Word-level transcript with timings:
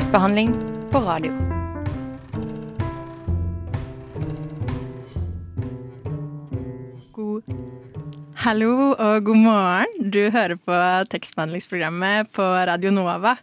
Tekstbehandling 0.00 0.54
på 0.90 0.98
radio. 0.98 1.32
God 7.12 7.42
Hallo 8.34 8.94
og 8.94 9.24
god 9.24 9.36
morgen. 9.36 9.92
Du 10.10 10.30
hører 10.32 10.56
på 10.56 10.78
tekstbehandlingsprogrammet 11.12 12.32
på 12.32 12.48
Radio 12.72 12.94
Nova. 12.96 13.36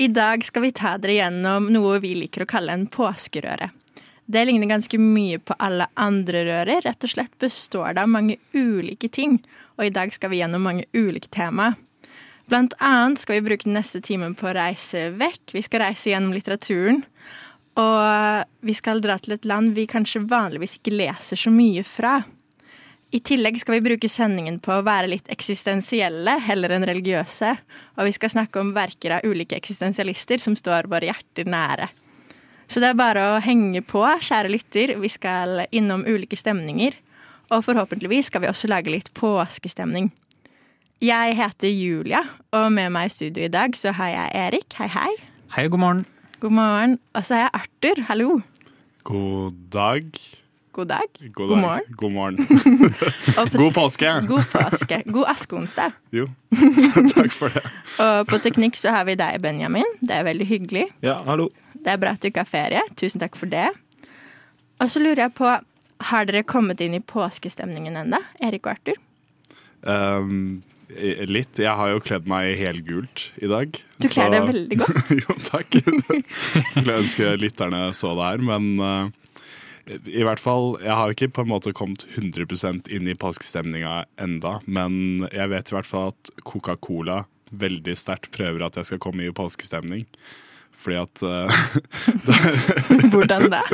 I 0.00 0.08
dag 0.08 0.40
skal 0.48 0.64
vi 0.64 0.72
ta 0.72 0.94
dere 0.96 1.18
gjennom 1.18 1.68
noe 1.76 2.00
vi 2.00 2.14
liker 2.22 2.46
å 2.46 2.50
kalle 2.56 2.72
en 2.72 2.88
påskerøre. 2.88 3.68
Det 4.24 4.48
ligner 4.48 4.72
ganske 4.72 4.96
mye 4.96 5.44
på 5.44 5.60
alle 5.60 5.92
andre 5.92 6.46
rører. 6.48 6.86
Rett 6.88 7.04
og 7.04 7.18
slett 7.18 7.36
består 7.36 7.92
det 7.92 8.08
av 8.08 8.16
mange 8.16 8.40
ulike 8.56 9.12
ting. 9.12 9.42
Og 9.76 9.90
i 9.90 9.92
dag 9.92 10.16
skal 10.16 10.32
vi 10.32 10.40
gjennom 10.40 10.64
mange 10.72 10.88
ulike 10.96 11.28
tema. 11.28 11.74
Blant 12.52 12.74
annet 12.84 13.16
skal 13.22 13.38
vi 13.38 13.46
bruke 13.46 13.64
den 13.64 13.78
neste 13.78 14.02
timen 14.04 14.34
på 14.36 14.50
å 14.50 14.52
reise 14.52 15.06
vekk. 15.16 15.54
Vi 15.56 15.62
skal 15.64 15.86
reise 15.86 16.10
gjennom 16.10 16.34
litteraturen. 16.36 16.98
Og 17.80 18.66
vi 18.68 18.74
skal 18.76 19.00
dra 19.00 19.16
til 19.16 19.38
et 19.38 19.48
land 19.48 19.72
vi 19.72 19.86
kanskje 19.88 20.20
vanligvis 20.28 20.76
ikke 20.76 20.92
leser 20.92 21.40
så 21.40 21.48
mye 21.54 21.80
fra. 21.88 22.18
I 23.08 23.22
tillegg 23.24 23.56
skal 23.62 23.78
vi 23.78 23.86
bruke 23.86 24.10
sendingen 24.12 24.58
på 24.60 24.74
å 24.76 24.84
være 24.84 25.08
litt 25.14 25.32
eksistensielle 25.32 26.36
heller 26.44 26.76
enn 26.76 26.84
religiøse. 26.92 27.54
Og 27.96 28.10
vi 28.10 28.14
skal 28.18 28.34
snakke 28.36 28.60
om 28.60 28.76
verker 28.76 29.16
av 29.16 29.24
ulike 29.24 29.56
eksistensialister 29.56 30.44
som 30.44 30.52
står 30.58 30.92
våre 30.92 31.08
hjerter 31.08 31.48
nære. 31.48 31.88
Så 32.68 32.84
det 32.84 32.92
er 32.92 33.00
bare 33.00 33.30
å 33.30 33.42
henge 33.44 33.80
på, 33.80 34.04
kjære 34.28 34.52
lytter. 34.52 34.98
Vi 35.00 35.08
skal 35.12 35.70
innom 35.72 36.04
ulike 36.04 36.36
stemninger. 36.36 37.00
Og 37.48 37.64
forhåpentligvis 37.64 38.28
skal 38.28 38.44
vi 38.44 38.52
også 38.52 38.68
lage 38.68 38.92
litt 38.92 39.08
påskestemning. 39.16 40.12
Jeg 41.02 41.34
heter 41.34 41.66
Julia, 41.66 42.20
og 42.54 42.68
med 42.70 42.92
meg 42.94 43.08
i 43.08 43.10
studio 43.10 43.42
i 43.42 43.50
dag 43.50 43.74
så 43.74 43.90
har 43.98 44.12
jeg 44.12 44.28
Erik. 44.38 44.76
Hei, 44.78 44.86
hei. 44.86 45.08
Hei, 45.56 45.64
god 45.66 45.82
morgen. 45.82 46.04
God 46.38 46.54
morgen. 46.54 46.94
Og 47.18 47.26
så 47.26 47.34
har 47.34 47.42
jeg 47.48 47.50
Arthur. 47.58 48.02
Hallo. 48.06 48.28
God 49.10 49.56
dag. 49.74 50.06
God 50.70 50.92
dag. 50.92 51.10
God, 51.34 51.48
God 51.48 51.58
morgen. 51.58 51.98
God 51.98 52.14
morgen. 52.14 52.38
God 53.64 53.74
påske. 53.74 54.14
god 54.30 54.46
påske. 54.54 55.02
God 55.10 55.26
askeonsdag. 55.34 55.98
Jo, 56.20 56.28
takk 57.16 57.34
for 57.34 57.50
det. 57.50 57.66
Og 57.98 58.30
på 58.30 58.38
teknikk 58.46 58.78
så 58.78 58.94
har 58.94 59.10
vi 59.10 59.18
deg, 59.18 59.42
Benjamin. 59.42 59.98
Det 59.98 60.22
er 60.22 60.30
veldig 60.30 60.46
hyggelig. 60.54 60.86
Ja, 61.02 61.18
hallo. 61.26 61.50
Det 61.74 61.96
er 61.96 61.98
bra 61.98 62.14
at 62.14 62.22
du 62.22 62.30
ikke 62.30 62.46
har 62.46 62.52
ferie. 62.54 62.88
Tusen 62.94 63.26
takk 63.26 63.34
for 63.34 63.50
det. 63.50 63.72
Og 64.78 64.86
så 64.86 65.02
lurer 65.02 65.26
jeg 65.26 65.34
på, 65.34 65.50
har 66.14 66.30
dere 66.30 66.46
kommet 66.46 66.78
inn 66.78 66.94
i 66.94 67.02
påskestemningen 67.02 68.04
ennå? 68.06 68.22
Erik 68.38 68.70
og 68.70 68.76
Arthur? 68.78 69.08
Um, 69.82 70.62
litt. 71.28 71.58
Jeg 71.60 71.72
har 71.78 71.92
jo 71.92 72.02
kledd 72.04 72.28
meg 72.30 72.54
helgult 72.60 73.28
i 73.42 73.48
dag. 73.50 73.74
Du 74.02 74.06
kler 74.10 74.32
deg 74.34 74.46
veldig 74.48 74.78
godt. 74.82 75.10
jo, 75.22 75.36
takk. 75.48 75.78
Skulle 76.74 77.00
ønske 77.00 77.34
lytterne 77.40 77.88
så 77.96 78.14
det 78.18 78.30
her, 78.30 78.44
men 78.44 78.70
uh, 78.82 79.10
i 80.06 80.22
hvert 80.22 80.40
fall, 80.40 80.76
Jeg 80.82 80.94
har 80.94 81.08
jo 81.08 81.16
ikke 81.16 81.32
på 81.38 81.44
en 81.44 81.50
måte 81.50 81.74
kommet 81.74 82.06
100% 82.14 82.90
inn 82.92 83.10
i 83.10 83.18
påskestemninga 83.18 84.04
enda, 84.22 84.60
men 84.64 85.26
jeg 85.32 85.50
vet 85.50 85.72
i 85.72 85.76
hvert 85.76 85.88
fall 85.88 86.12
at 86.12 86.32
Coca-Cola 86.46 87.24
veldig 87.52 87.96
sterkt 87.98 88.30
prøver 88.32 88.64
at 88.64 88.78
jeg 88.78 88.88
skal 88.88 89.02
komme 89.02 89.26
i 89.26 89.34
påskestemning. 89.34 90.06
Fordi 90.78 90.96
at 91.02 91.22
uh, 91.28 93.10
Hvordan 93.12 93.50
det? 93.52 93.64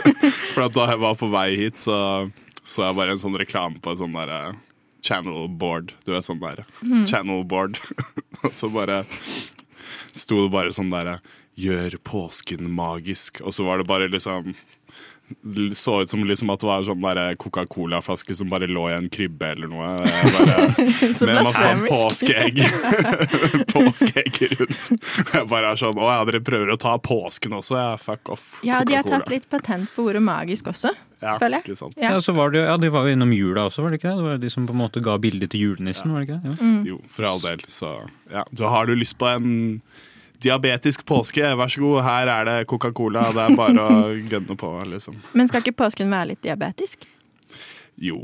For 0.55 0.67
at 0.67 0.75
da 0.77 0.89
jeg 0.93 1.03
var 1.05 1.19
på 1.21 1.29
vei 1.33 1.51
hit, 1.61 1.79
så 1.81 2.29
så 2.69 2.85
jeg 2.85 2.99
bare 2.99 3.15
en 3.15 3.21
sånn 3.21 3.37
reklame 3.39 3.81
på 3.81 3.93
et 3.93 4.01
sånn 4.01 4.17
derre 4.17 4.53
channel 5.05 5.49
board. 5.49 5.95
Du 6.07 6.15
er 6.17 6.25
sånn 6.25 6.41
der 6.43 6.65
channel 7.09 7.45
board. 7.49 7.79
Og 8.45 8.55
så 8.55 8.71
bare 8.73 9.03
sto 10.13 10.45
det 10.45 10.55
bare 10.55 10.75
sånn 10.75 10.93
derre 10.95 11.21
Gjør 11.59 11.97
påsken 12.07 12.69
magisk. 12.71 13.41
Og 13.43 13.51
så 13.51 13.65
var 13.67 13.81
det 13.81 13.89
bare 13.89 14.07
liksom 14.13 14.53
så 15.75 16.03
ut 16.03 16.11
som 16.11 16.25
liksom 16.25 16.51
at 16.51 16.61
det 16.61 16.69
var 16.69 16.83
en 16.83 16.89
sånn 16.89 17.39
Coca-Cola-flaske 17.43 18.35
som 18.35 18.51
bare 18.51 18.69
lå 18.71 18.87
i 18.91 18.95
en 18.97 19.09
krybbe 19.13 19.51
eller 19.55 19.71
noe. 19.71 19.89
Bare, 20.39 20.69
med 21.29 21.43
masse 21.45 21.65
sånn 21.65 21.85
påskeegg 21.89 22.61
Påskeegg 23.75 24.41
rundt. 24.55 24.93
Jeg 25.35 25.45
bare 25.51 25.73
er 25.73 25.81
sånn 25.81 26.01
Å 26.01 26.09
ja, 26.11 26.23
dere 26.29 26.41
prøver 26.45 26.73
å 26.75 26.79
ta 26.81 26.97
påsken 27.03 27.59
også? 27.59 27.77
Ja, 27.79 27.93
fuck 28.01 28.33
off. 28.35 28.49
Ja, 28.67 28.83
de 28.87 28.99
har 28.99 29.07
tatt 29.09 29.31
litt 29.33 29.49
patent 29.51 29.93
på 29.95 30.09
ordet 30.09 30.23
magisk 30.25 30.73
også, 30.73 30.95
ja, 31.21 31.37
føler 31.41 31.61
jeg. 31.61 31.69
Ikke 31.69 31.81
sant? 31.83 31.99
Ja. 31.99 32.15
Ja, 32.17 32.23
så 32.25 32.35
var 32.37 32.53
det, 32.55 32.65
ja, 32.67 32.77
De 32.81 32.91
var 32.95 33.09
jo 33.09 33.17
innom 33.17 33.33
jula 33.35 33.69
også, 33.69 33.85
var 33.85 33.95
det 33.95 34.01
ikke? 34.01 34.13
det? 34.13 34.23
Det 34.23 34.29
var 34.29 34.43
de 34.45 34.53
som 34.55 34.69
på 34.69 34.77
en 34.77 34.83
måte 34.83 35.05
ga 35.05 35.19
bilde 35.23 35.51
til 35.51 35.67
julenissen, 35.69 36.15
var 36.15 36.25
det 36.25 36.31
ikke? 36.31 36.41
det? 36.45 36.55
Ja. 36.55 36.69
Mm. 36.69 36.83
Jo, 36.89 37.01
for 37.13 37.29
all 37.29 37.43
del. 37.45 37.65
Så 37.69 37.95
ja. 38.33 38.45
Du, 38.53 38.65
har 38.69 38.89
du 38.89 38.95
lyst 38.97 39.19
på 39.21 39.29
en 39.31 39.51
diabetisk 40.45 41.05
påske, 41.09 41.43
vær 41.59 41.71
så 41.73 41.81
god, 41.83 42.03
her 42.07 42.31
er 42.33 42.49
det 42.49 42.57
Coca-Cola. 42.71 43.25
Det 43.35 43.45
er 43.49 43.57
bare 43.59 43.85
å 43.85 44.11
gønne 44.15 44.57
på, 44.59 44.73
liksom. 44.93 45.17
Men 45.39 45.51
skal 45.51 45.65
ikke 45.65 45.77
påsken 45.85 46.11
være 46.13 46.33
litt 46.35 46.43
diabetisk? 46.47 47.07
Jo, 47.99 48.21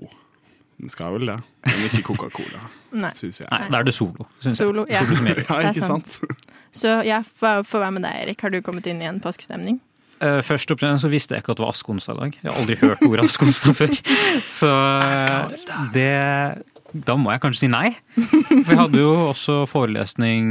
den 0.79 0.93
skal 0.93 1.17
vel 1.17 1.27
det. 1.33 1.39
Men 1.67 1.87
ikke 1.89 2.05
Coca-Cola, 2.13 2.67
syns 3.19 3.41
jeg. 3.43 3.49
Nei, 3.51 3.71
da 3.73 3.81
er 3.81 3.89
det 3.89 3.95
solo. 3.97 4.29
Synes 4.45 4.61
Solo, 4.63 4.87
jeg. 4.91 5.01
ja. 5.01 5.17
Solo. 5.19 5.35
Ja, 5.49 5.73
ikke 5.73 5.87
sant. 5.87 6.19
sant? 6.21 6.47
Så 6.75 6.95
ja, 7.07 7.21
for, 7.23 7.63
være 7.79 7.95
med 7.99 8.07
deg, 8.07 8.21
Erik? 8.25 8.41
Har 8.43 8.51
du 8.55 8.61
kommet 8.67 8.87
inn 8.91 9.03
i 9.03 9.07
en 9.11 9.21
påskestemning? 9.23 9.81
Eh, 10.23 10.41
først 10.47 10.71
og 10.71 10.79
fremst 10.81 11.05
så 11.05 11.11
visste 11.13 11.35
jeg 11.35 11.43
ikke 11.43 11.55
at 11.55 11.61
det 11.61 11.67
var 11.67 11.75
askeonsdag 11.75 12.15
i 12.15 12.21
dag. 12.21 12.39
Jeg 12.43 12.51
har 12.51 12.61
aldri 12.61 12.77
hørt 12.83 13.03
ordet 13.09 13.27
askeonsdag 13.27 13.77
før. 13.81 13.99
Så 14.61 14.71
eh, 14.71 15.67
det 15.95 17.05
Da 17.07 17.17
må 17.19 17.33
jeg 17.35 17.43
kanskje 17.43 17.65
si 17.65 17.71
nei. 17.73 17.89
For 18.15 18.71
jeg 18.71 18.81
hadde 18.85 19.03
jo 19.03 19.13
også 19.33 19.65
forelesning 19.71 20.51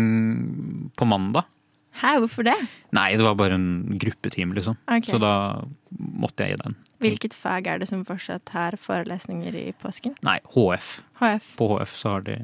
på 0.99 1.07
mandag. 1.07 1.47
Hæ, 2.01 2.17
hvorfor 2.23 2.43
det? 2.47 2.55
Nei, 2.95 3.11
det 3.15 3.23
var 3.23 3.35
bare 3.37 3.53
en 3.55 3.97
gruppetime, 4.01 4.55
liksom. 4.57 4.75
Okay. 4.89 5.13
Så 5.13 5.19
da 5.21 5.61
måtte 5.93 6.43
jeg 6.43 6.55
gi 6.57 6.63
den. 6.63 6.75
Hvilket 7.05 7.35
fag 7.37 7.67
er 7.69 7.83
det 7.83 7.89
som 7.91 8.01
fortsatt 8.07 8.49
har 8.55 8.77
forelesninger 8.81 9.55
i 9.59 9.67
påsken? 9.77 10.15
Nei, 10.25 10.39
HF. 10.55 10.95
HF. 11.21 11.51
På 11.59 11.69
HF 11.75 11.93
så 11.99 12.15
har 12.15 12.25
de, 12.25 12.39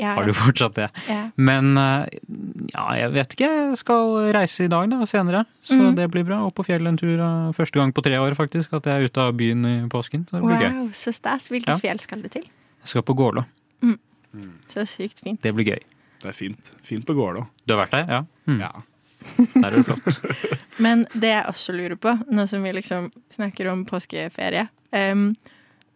Ja, 0.00 0.14
har 0.16 0.26
du 0.26 0.32
fortsatt 0.34 0.74
det. 0.78 0.88
ja. 1.08 1.24
Men 1.36 1.76
eh, 1.78 2.18
ja, 2.72 2.86
jeg 2.96 3.12
vet 3.14 3.34
ikke. 3.36 3.48
Jeg 3.48 3.80
skal 3.80 4.14
reise 4.34 4.66
i 4.66 4.70
dag 4.72 4.88
da, 4.90 5.00
senere, 5.06 5.44
så 5.62 5.78
mm. 5.78 5.94
det 5.98 6.08
blir 6.14 6.26
bra. 6.28 6.40
Opp 6.48 6.56
på 6.58 6.66
fjellet 6.66 6.94
en 6.94 7.00
tur. 7.00 7.22
Første 7.56 7.78
gang 7.78 7.92
på 7.94 8.04
tre 8.04 8.18
år 8.18 8.36
faktisk 8.38 8.72
at 8.78 8.88
jeg 8.88 9.02
er 9.02 9.10
ute 9.10 9.26
av 9.26 9.34
byen 9.38 9.66
i 9.68 9.74
påsken. 9.92 10.24
Så 10.28 10.38
det 10.38 10.44
blir 10.46 10.64
gøy. 10.64 10.70
Wow, 10.80 10.92
så 10.96 11.14
stas. 11.14 11.50
Hvilket 11.52 11.76
Ja. 11.76 11.80
fjell 11.82 12.00
skal 12.02 12.24
du 12.24 12.30
til? 12.32 12.48
Jeg 12.82 12.94
skal 12.94 13.06
på 13.06 13.16
Gålå. 13.18 13.44
Så 14.68 14.86
sykt 14.88 15.20
fint. 15.20 15.42
Det 15.42 15.52
blir 15.54 15.74
gøy. 15.74 15.82
Det 16.22 16.30
er 16.30 16.36
fint. 16.36 16.72
Fint 16.84 17.06
på 17.06 17.16
Gålå. 17.16 17.44
Du 17.66 17.74
har 17.74 17.84
vært 17.84 17.96
der? 17.96 18.06
Ja. 18.08 18.20
Mm. 18.48 18.60
Ja. 18.62 18.72
Der 19.54 19.66
er 19.68 19.76
det 19.76 19.84
flott. 19.86 20.38
Men 20.84 21.04
det 21.12 21.30
jeg 21.30 21.48
også 21.50 21.74
lurer 21.76 21.98
på, 22.00 22.14
nå 22.32 22.46
som 22.50 22.64
vi 22.64 22.72
liksom 22.74 23.10
snakker 23.34 23.68
om 23.70 23.84
påskeferie 23.86 24.66
um, 24.90 25.28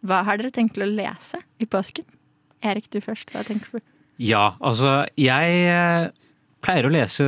Hva 0.07 0.21
har 0.27 0.39
dere 0.39 0.53
tenkt 0.55 0.77
til 0.77 0.85
å 0.85 0.91
lese 0.91 1.41
i 1.59 1.67
påsken? 1.67 2.05
Erik, 2.71 2.89
du 2.93 2.99
først. 3.03 3.31
Hva 3.33 3.43
tenker 3.47 3.77
du? 3.77 3.83
Ja, 4.17 4.55
altså 4.65 5.03
jeg 5.19 5.57
eh, 5.69 6.07
pleier 6.65 6.87
å 6.87 6.93
lese 6.93 7.27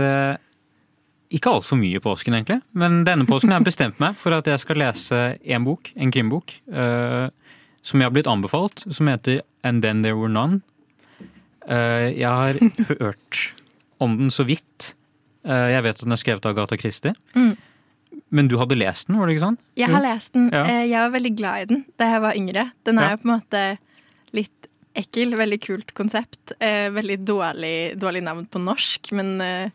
ikke 1.29 1.51
altfor 1.53 1.77
mye 1.77 1.99
påsken, 2.01 2.33
egentlig. 2.39 2.57
Men 2.73 3.03
denne 3.05 3.27
påsken 3.29 3.53
har 3.53 3.61
jeg 3.61 3.69
bestemt 3.69 3.99
meg 4.01 4.17
for 4.17 4.33
at 4.33 4.47
jeg 4.49 4.61
skal 4.63 4.79
lese 4.81 5.19
en 5.37 5.67
bok, 5.67 5.91
en 5.93 6.09
krimbok, 6.13 6.55
uh, 6.73 7.29
som 7.85 8.01
jeg 8.01 8.09
har 8.09 8.15
blitt 8.15 8.29
anbefalt, 8.29 8.81
som 8.89 9.09
heter 9.11 9.43
And 9.61 9.83
Then 9.85 10.01
There 10.01 10.17
Were 10.17 10.31
None. 10.33 10.63
Uh, 11.69 12.09
jeg 12.17 12.25
har 12.25 12.57
hørt 12.95 13.43
om 14.01 14.17
den 14.23 14.33
så 14.33 14.47
vidt. 14.49 14.95
Uh, 15.45 15.69
jeg 15.69 15.85
vet 15.85 15.99
at 15.99 16.07
den 16.07 16.17
er 16.17 16.21
skrevet 16.23 16.49
av 16.49 16.55
Agatha 16.57 16.79
Christie. 16.81 17.13
Mm. 17.37 17.53
Men 18.33 18.49
du 18.49 18.57
hadde 18.57 18.77
lest 18.79 19.09
den, 19.09 19.19
var 19.21 19.29
det 19.29 19.37
ikke 19.37 19.45
sånn? 19.45 19.59
Jeg 19.77 19.93
har 19.93 20.01
lest 20.01 20.33
den. 20.33 20.49
Ja. 20.53 20.65
Jeg 20.81 20.97
var 20.97 21.13
veldig 21.13 21.35
glad 21.37 21.61
i 21.61 21.69
den 21.69 21.85
da 22.01 22.09
jeg 22.09 22.25
var 22.25 22.41
yngre. 22.41 22.65
Den 22.89 22.97
er 22.97 23.11
Ja. 23.11 23.13
jo 23.13 23.21
på 23.21 23.29
en 23.29 23.35
måte 23.37 23.63
ekkel. 24.97 25.35
Veldig 25.39 25.61
kult 25.63 25.93
konsept. 25.97 26.55
Eh, 26.59 26.89
Veldig 26.91 27.19
dårlig, 27.27 27.97
dårlig 27.99 28.23
navn 28.25 28.45
på 28.45 28.61
norsk, 28.63 29.11
men 29.11 29.41
eh, 29.41 29.71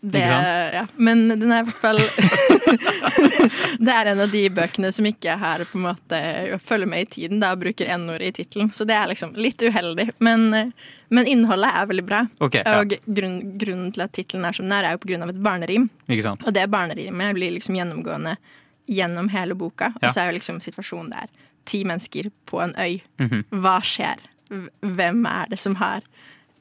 det, 0.00 0.20
ja. 0.22 0.84
Men 0.94 1.24
den 1.28 1.50
er 1.50 1.64
i 1.64 1.66
hvert 1.66 1.80
fall 1.80 1.98
Det 3.82 3.90
er 3.90 4.06
en 4.12 4.20
av 4.22 4.30
de 4.30 4.44
bøkene 4.54 4.92
som 4.94 5.06
ikke 5.08 5.34
har 5.40 5.64
på 5.66 5.78
en 5.80 5.88
måte 5.88 6.20
følger 6.62 6.86
med 6.86 7.02
i 7.02 7.08
tiden 7.16 7.40
da, 7.42 7.50
og 7.56 7.64
bruker 7.64 7.90
n-ord 7.96 8.22
i 8.22 8.30
tittelen. 8.36 8.70
Så 8.74 8.86
det 8.86 8.94
er 8.94 9.10
liksom 9.10 9.34
litt 9.34 9.62
uheldig. 9.62 10.10
Men, 10.22 10.46
eh, 10.54 10.70
men 11.10 11.26
innholdet 11.30 11.72
er 11.74 11.90
veldig 11.90 12.06
bra. 12.06 12.22
Okay, 12.46 12.62
ja. 12.62 12.78
Og 12.78 12.94
grunn, 13.06 13.40
grunnen 13.58 13.90
til 13.94 14.06
at 14.06 14.14
tittelen 14.14 14.46
er 14.46 14.54
som 14.54 14.68
den 14.68 14.76
er, 14.78 14.92
er 14.92 14.98
jo 14.98 15.20
av 15.22 15.34
et 15.34 15.42
barnerim. 15.42 15.90
Og 16.38 16.52
det 16.54 16.68
barnerimet 16.70 17.34
blir 17.36 17.56
liksom 17.56 17.78
gjennomgående 17.78 18.36
gjennom 18.88 19.28
hele 19.34 19.58
boka. 19.58 19.92
Ja. 19.98 20.08
Og 20.08 20.14
så 20.14 20.22
er 20.22 20.30
jo 20.30 20.38
liksom 20.38 20.62
situasjonen 20.64 21.10
der. 21.12 21.28
Ti 21.68 21.82
mennesker 21.84 22.30
på 22.48 22.62
en 22.64 22.74
øy. 22.78 23.00
Mhm. 23.20 23.44
Hva 23.60 23.80
skjer? 23.84 24.22
Hvem 24.48 25.24
er 25.28 25.50
det 25.52 25.58
som 25.62 25.74
har 25.80 26.00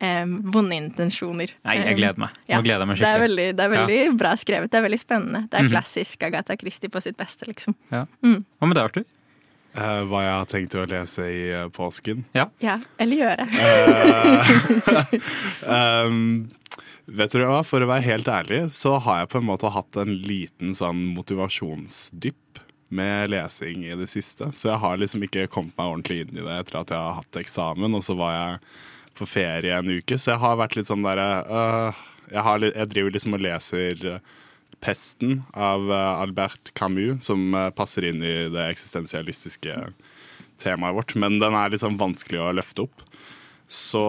em, 0.04 0.38
vonde 0.54 0.76
intensjoner? 0.78 1.54
Nei, 1.66 1.78
jeg 1.80 1.98
gleder 1.98 2.20
meg. 2.26 2.36
Ja, 2.50 2.62
gleder 2.62 2.84
jeg 2.86 2.92
meg 2.92 2.98
Det 3.02 3.08
er 3.12 3.20
veldig, 3.24 3.48
det 3.58 3.66
er 3.66 3.70
veldig 3.76 4.02
bra 4.18 4.34
skrevet. 4.38 4.72
Det 4.72 4.78
er 4.82 4.88
veldig 4.90 5.00
spennende. 5.02 5.46
Det 5.50 5.60
er 5.60 5.64
Mhm. 5.68 5.72
klassisk 5.76 6.24
Agatha 6.24 6.56
Christie 6.60 6.90
på 6.90 7.02
sitt 7.02 7.18
beste, 7.18 7.46
liksom. 7.48 7.76
Ja. 7.92 8.06
Mm. 8.24 8.44
Hva 8.62 8.68
med 8.68 8.76
deg, 8.76 8.84
Arthur? 8.92 9.06
Uh, 9.78 10.02
hva 10.10 10.22
jeg 10.24 10.34
har 10.34 10.46
tenkt 10.50 10.74
å 10.76 10.88
lese 10.90 11.22
i 11.30 11.52
uh, 11.54 11.68
påsken. 11.70 12.24
Ja, 12.34 12.48
eller 12.98 13.16
gjøre. 13.16 13.46
uh, 15.68 16.08
um, 16.08 16.48
Vet 17.08 17.32
du 17.32 17.40
hva, 17.40 17.62
For 17.64 17.80
å 17.80 17.88
være 17.88 18.04
helt 18.04 18.28
ærlig 18.28 18.66
så 18.76 18.98
har 19.00 19.22
jeg 19.22 19.30
på 19.32 19.40
en 19.40 19.46
måte 19.48 19.70
hatt 19.72 19.96
en 20.02 20.10
liten 20.28 20.74
sånn 20.76 21.06
motivasjonsdypp 21.16 22.36
med 22.90 23.32
lesing 23.34 23.86
i 23.86 23.96
det 24.00 24.08
siste. 24.12 24.50
Så 24.56 24.70
jeg 24.72 24.82
har 24.84 25.00
liksom 25.00 25.26
ikke 25.28 25.50
kommet 25.52 25.76
meg 25.78 25.94
ordentlig 25.94 26.22
inn 26.24 26.38
i 26.38 26.44
det 26.46 26.60
etter 26.62 26.82
at 26.82 26.94
jeg 26.94 27.04
har 27.04 27.18
hatt 27.20 27.40
eksamen. 27.42 27.98
Og 27.98 28.06
så 28.06 28.16
var 28.20 28.36
jeg 28.36 28.62
på 29.18 29.28
ferie 29.28 29.74
en 29.76 29.90
uke, 29.90 30.18
så 30.18 30.36
jeg 30.36 30.44
har 30.44 30.60
vært 30.60 30.78
litt 30.78 30.90
sånn 30.92 31.06
derre 31.06 31.28
uh, 31.50 32.06
jeg, 32.32 32.72
jeg 32.76 32.92
driver 32.92 33.16
liksom 33.16 33.38
og 33.38 33.44
leser 33.44 34.04
øh, 34.12 34.20
'Pesten' 34.84 35.42
av 35.56 35.88
øh, 35.90 36.22
Albert 36.22 36.72
Camus, 36.76 37.26
som 37.26 37.54
øh, 37.56 37.72
passer 37.72 38.06
inn 38.06 38.22
i 38.22 38.50
det 38.54 38.68
eksistensialistiske 38.70 39.74
temaet 40.62 40.96
vårt. 40.98 41.16
Men 41.16 41.40
den 41.40 41.56
er 41.58 41.78
sånn 41.80 41.98
vanskelig 41.98 42.42
å 42.44 42.52
løfte 42.54 42.86
opp. 42.86 43.06
Så 43.68 44.04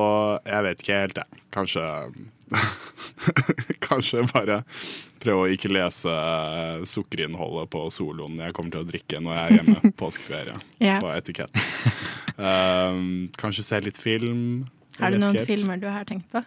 jeg 0.46 0.66
vet 0.66 0.82
ikke 0.82 1.00
helt, 1.02 1.22
jeg. 1.22 1.46
Kanskje 1.54 1.86
Kanskje 3.88 4.24
bare 4.30 4.62
prøve 5.22 5.44
å 5.44 5.52
ikke 5.52 5.70
lese 5.72 6.12
eh, 6.12 6.84
sukkerinnholdet 6.88 7.70
på 7.72 7.84
soloen 7.92 8.38
jeg 8.40 8.54
kommer 8.56 8.74
til 8.74 8.84
å 8.84 8.88
drikke 8.88 9.20
når 9.22 9.38
jeg 9.38 9.44
er 9.44 9.56
hjemme 9.58 9.78
på 9.88 9.94
påskeferie. 10.04 10.56
yeah. 10.80 11.02
På 11.02 11.12
etiketten. 11.12 11.62
Um, 12.38 13.28
kanskje 13.38 13.66
se 13.66 13.80
litt 13.82 13.98
film. 13.98 14.66
Er 15.02 15.14
du 15.14 15.20
noen 15.22 15.38
filmer 15.46 15.80
du 15.80 15.88
har 15.90 16.06
tenkt 16.08 16.30
på? 16.32 16.42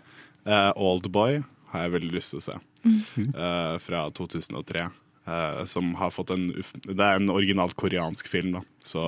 Uh, 0.47 0.71
Oldboy 0.79 1.41
har 1.71 1.85
jeg 1.85 1.95
veldig 1.97 2.13
lyst 2.15 2.33
til 2.33 2.41
å 2.41 2.45
se. 2.49 2.59
Eh, 2.81 3.75
fra 3.79 4.09
2003. 4.17 4.89
Uh, 5.21 5.65
som 5.69 5.91
har 5.99 6.09
fått 6.09 6.31
en 6.33 6.47
Det 6.49 6.97
er 6.97 7.19
en 7.19 7.29
originalt 7.29 7.75
koreansk 7.77 8.27
film, 8.27 8.55
da. 8.55 8.63
Så 8.81 9.03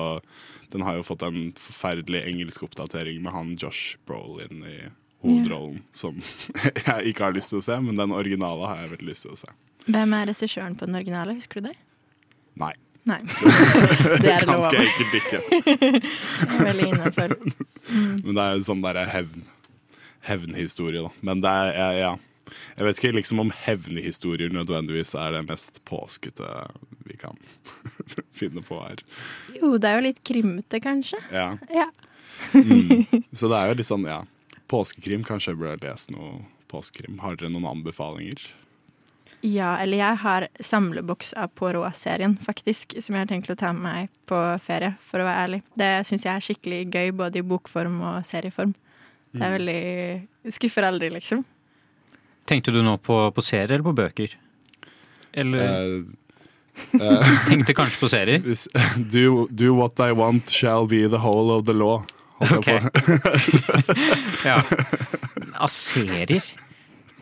den 0.69 0.83
har 0.85 0.99
jo 0.99 1.05
fått 1.05 1.25
en 1.25 1.53
forferdelig 1.57 2.21
engelsk 2.29 2.67
oppdatering 2.67 3.21
med 3.23 3.33
han 3.33 3.55
Josh 3.57 3.97
Brolin 4.05 4.61
i 4.67 4.77
hovedrollen. 5.23 5.81
Som 5.95 6.21
jeg 6.87 7.13
ikke 7.13 7.27
har 7.27 7.35
lyst 7.35 7.53
til 7.53 7.61
å 7.61 7.65
se, 7.65 7.79
men 7.83 7.99
den 7.99 8.15
originale 8.15 8.69
har 8.69 8.83
jeg 8.83 8.95
veldig 8.95 9.11
lyst 9.11 9.27
til 9.27 9.35
å 9.35 9.39
se. 9.39 9.53
Hvem 9.87 10.15
er 10.15 10.27
regissøren 10.31 10.75
på 10.79 10.87
den 10.87 10.99
originale? 10.99 11.35
Husker 11.39 11.61
du 11.61 11.69
det? 11.71 11.77
Nei. 12.59 12.73
Nei. 13.03 13.19
Det 14.23 14.31
er 14.31 14.45
lov. 14.47 14.61
Ganske 14.63 14.79
enkelt 14.79 15.15
ikke. 15.19 15.39
Veldig 16.67 16.85
innafor. 16.87 17.33
Men 18.23 18.29
det 18.29 18.43
er 18.43 18.59
en 18.59 18.63
sånn 18.63 18.83
derre 18.85 19.03
hevn. 19.11 19.43
Hevnhistorie, 20.23 21.01
da. 21.03 21.11
Men 21.19 21.41
det 21.43 21.51
er 21.51 21.73
ja, 21.75 21.89
ja. 21.99 22.13
Jeg 22.77 22.87
vet 22.87 22.99
ikke 22.99 23.15
liksom 23.17 23.41
om 23.43 23.51
hevnhistorier 23.65 24.53
nødvendigvis 24.53 25.13
er 25.19 25.35
det 25.35 25.43
mest 25.49 25.81
påskete 25.89 26.47
vi 27.07 27.17
kan 27.19 27.35
finne 28.39 28.63
på 28.63 28.79
her. 28.79 29.03
Jo, 29.57 29.75
det 29.75 29.89
er 29.89 29.99
jo 29.99 30.05
litt 30.07 30.23
krimete, 30.27 30.79
kanskje. 30.83 31.19
Ja. 31.33 31.49
Ja. 31.73 31.89
Mm. 32.55 33.03
Så 33.35 33.49
det 33.51 33.59
er 33.59 33.71
jo 33.71 33.77
litt 33.79 33.89
sånn, 33.89 34.07
ja. 34.07 34.21
Påskekrim. 34.73 35.23
Kanskje 35.27 35.53
jeg 35.53 35.61
burde 35.61 35.85
lese 35.85 36.13
noe 36.15 36.41
påskekrim. 36.71 37.19
Har 37.21 37.37
dere 37.37 37.53
noen 37.53 37.69
anbefalinger? 37.69 38.41
Ja, 39.43 39.73
eller 39.83 39.99
jeg 39.99 40.17
har 40.21 40.45
samleboks 40.63 41.33
av 41.35 41.49
Poirot-serien, 41.59 42.37
faktisk, 42.41 42.95
som 43.03 43.13
jeg 43.17 43.25
har 43.25 43.29
tenkt 43.33 43.51
å 43.51 43.57
ta 43.59 43.73
med 43.75 43.83
meg 43.83 44.13
på 44.29 44.37
ferie, 44.63 44.93
for 45.03 45.19
å 45.19 45.25
være 45.27 45.41
ærlig. 45.47 45.59
Det 45.75 45.89
syns 46.07 46.23
jeg 46.23 46.31
er 46.31 46.45
skikkelig 46.45 46.79
gøy, 46.95 47.11
både 47.19 47.41
i 47.41 47.45
bokform 47.49 47.99
og 48.01 48.21
serieform. 48.25 48.71
Det 49.33 49.41
Mm. 49.41 49.43
er 49.43 49.57
veldig 49.57 50.53
Skuffer 50.53 50.83
aldri, 50.87 51.09
liksom. 51.09 51.43
Tenkte 52.45 52.71
du 52.71 52.81
nå 52.83 52.97
på, 53.01 53.31
på 53.33 53.41
serier 53.43 53.71
eller 53.77 53.83
på 53.83 53.95
bøker? 53.95 54.35
Eller 55.33 56.05
Eh, 56.73 57.35
tenkte 57.49 57.73
kanskje 57.77 57.99
på 58.01 58.09
serier? 58.09 58.41
do, 59.13 59.47
do 59.53 59.73
what 59.75 59.99
I 59.99 60.11
want 60.11 60.49
shall 60.49 60.87
be 60.87 61.07
the 61.07 61.19
whole 61.19 61.51
of 61.55 61.65
the 61.65 61.73
law. 61.73 62.03
Ok. 62.43 62.67
Ja. 64.45 64.59
Av 65.63 65.71
serier? 65.71 66.43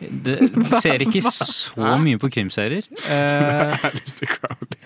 Det, 0.02 0.36
ser 0.82 1.04
ikke 1.04 1.22
så 1.30 1.96
mye 2.02 2.18
på 2.18 2.30
krimserier. 2.32 2.86
Uh, 3.06 3.76
Crowley. 4.32 4.78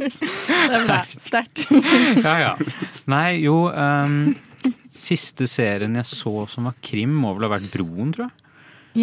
Det 0.00 0.78
er 0.78 0.86
bra. 0.86 1.00
Sterkt. 1.20 1.66
ja, 2.24 2.36
ja. 2.40 2.52
Nei, 3.10 3.42
jo 3.44 3.66
um, 3.68 4.22
Siste 4.90 5.46
serien 5.50 5.96
jeg 5.96 6.08
så 6.08 6.46
som 6.50 6.68
var 6.68 6.78
krim, 6.84 7.12
må 7.22 7.34
vel 7.36 7.48
ha 7.48 7.54
vært 7.56 7.70
Broen, 7.72 8.14
tror 8.16 8.28
jeg. 8.28 8.46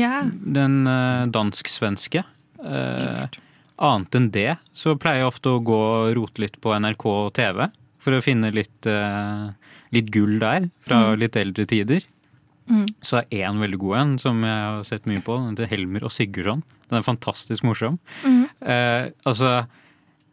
Yeah. 0.02 0.28
Den 0.28 0.82
uh, 0.90 1.28
dansk-svenske. 1.32 2.26
Uh, 2.58 3.28
annet 3.78 4.18
enn 4.18 4.32
det 4.34 4.52
så 4.76 4.96
pleier 5.00 5.24
jeg 5.24 5.32
ofte 5.32 5.54
å 5.54 5.62
gå 5.64 5.78
og 5.78 6.16
rote 6.18 6.44
litt 6.44 6.58
på 6.62 6.74
NRK 6.74 7.06
TV. 7.38 7.68
For 8.08 8.16
å 8.16 8.24
finne 8.24 8.54
litt, 8.56 8.88
eh, 8.88 9.74
litt 9.92 10.12
gull 10.16 10.38
der, 10.40 10.70
fra 10.88 11.12
litt 11.20 11.36
eldre 11.36 11.66
tider. 11.68 12.06
Så 13.04 13.22
er 13.22 13.48
én 13.48 13.60
veldig 13.60 13.80
god 13.80 13.98
en 14.02 14.14
som 14.20 14.42
jeg 14.44 14.64
har 14.64 14.84
sett 14.88 15.08
mye 15.08 15.24
på. 15.24 15.36
Den 15.40 15.56
heter 15.56 15.70
Helmer 15.72 16.04
og 16.08 16.12
Sigurdsson. 16.12 16.64
Den 16.90 17.00
er 17.00 17.06
fantastisk 17.06 17.64
morsom. 17.68 18.00
Eh, 18.64 19.10
altså, 19.28 19.68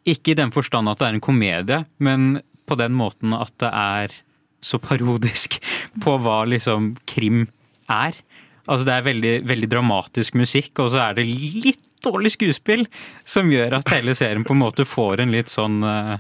ikke 0.07 0.35
i 0.35 0.39
den 0.39 0.51
forstand 0.55 0.91
at 0.91 0.99
det 1.01 1.09
er 1.09 1.19
en 1.19 1.25
komedie, 1.25 1.81
men 1.99 2.43
på 2.67 2.79
den 2.81 2.95
måten 2.97 3.35
at 3.37 3.53
det 3.63 3.71
er 3.71 4.17
så 4.65 4.81
parodisk 4.83 5.61
på 6.05 6.17
hva 6.25 6.43
liksom 6.49 6.95
krim 7.11 7.47
er. 7.91 8.19
Altså 8.65 8.87
Det 8.89 8.95
er 8.95 9.09
veldig, 9.11 9.35
veldig 9.51 9.71
dramatisk 9.71 10.39
musikk, 10.41 10.73
og 10.81 10.95
så 10.95 11.05
er 11.09 11.19
det 11.19 11.29
litt 11.29 11.83
dårlig 12.05 12.35
skuespill 12.35 12.87
som 13.29 13.53
gjør 13.53 13.79
at 13.79 13.93
hele 13.95 14.15
serien 14.17 14.45
på 14.45 14.53
en 14.57 14.61
måte 14.61 14.85
får 14.89 15.23
en 15.23 15.33
litt 15.33 15.53
sånn 15.53 15.79
eh, 15.89 16.19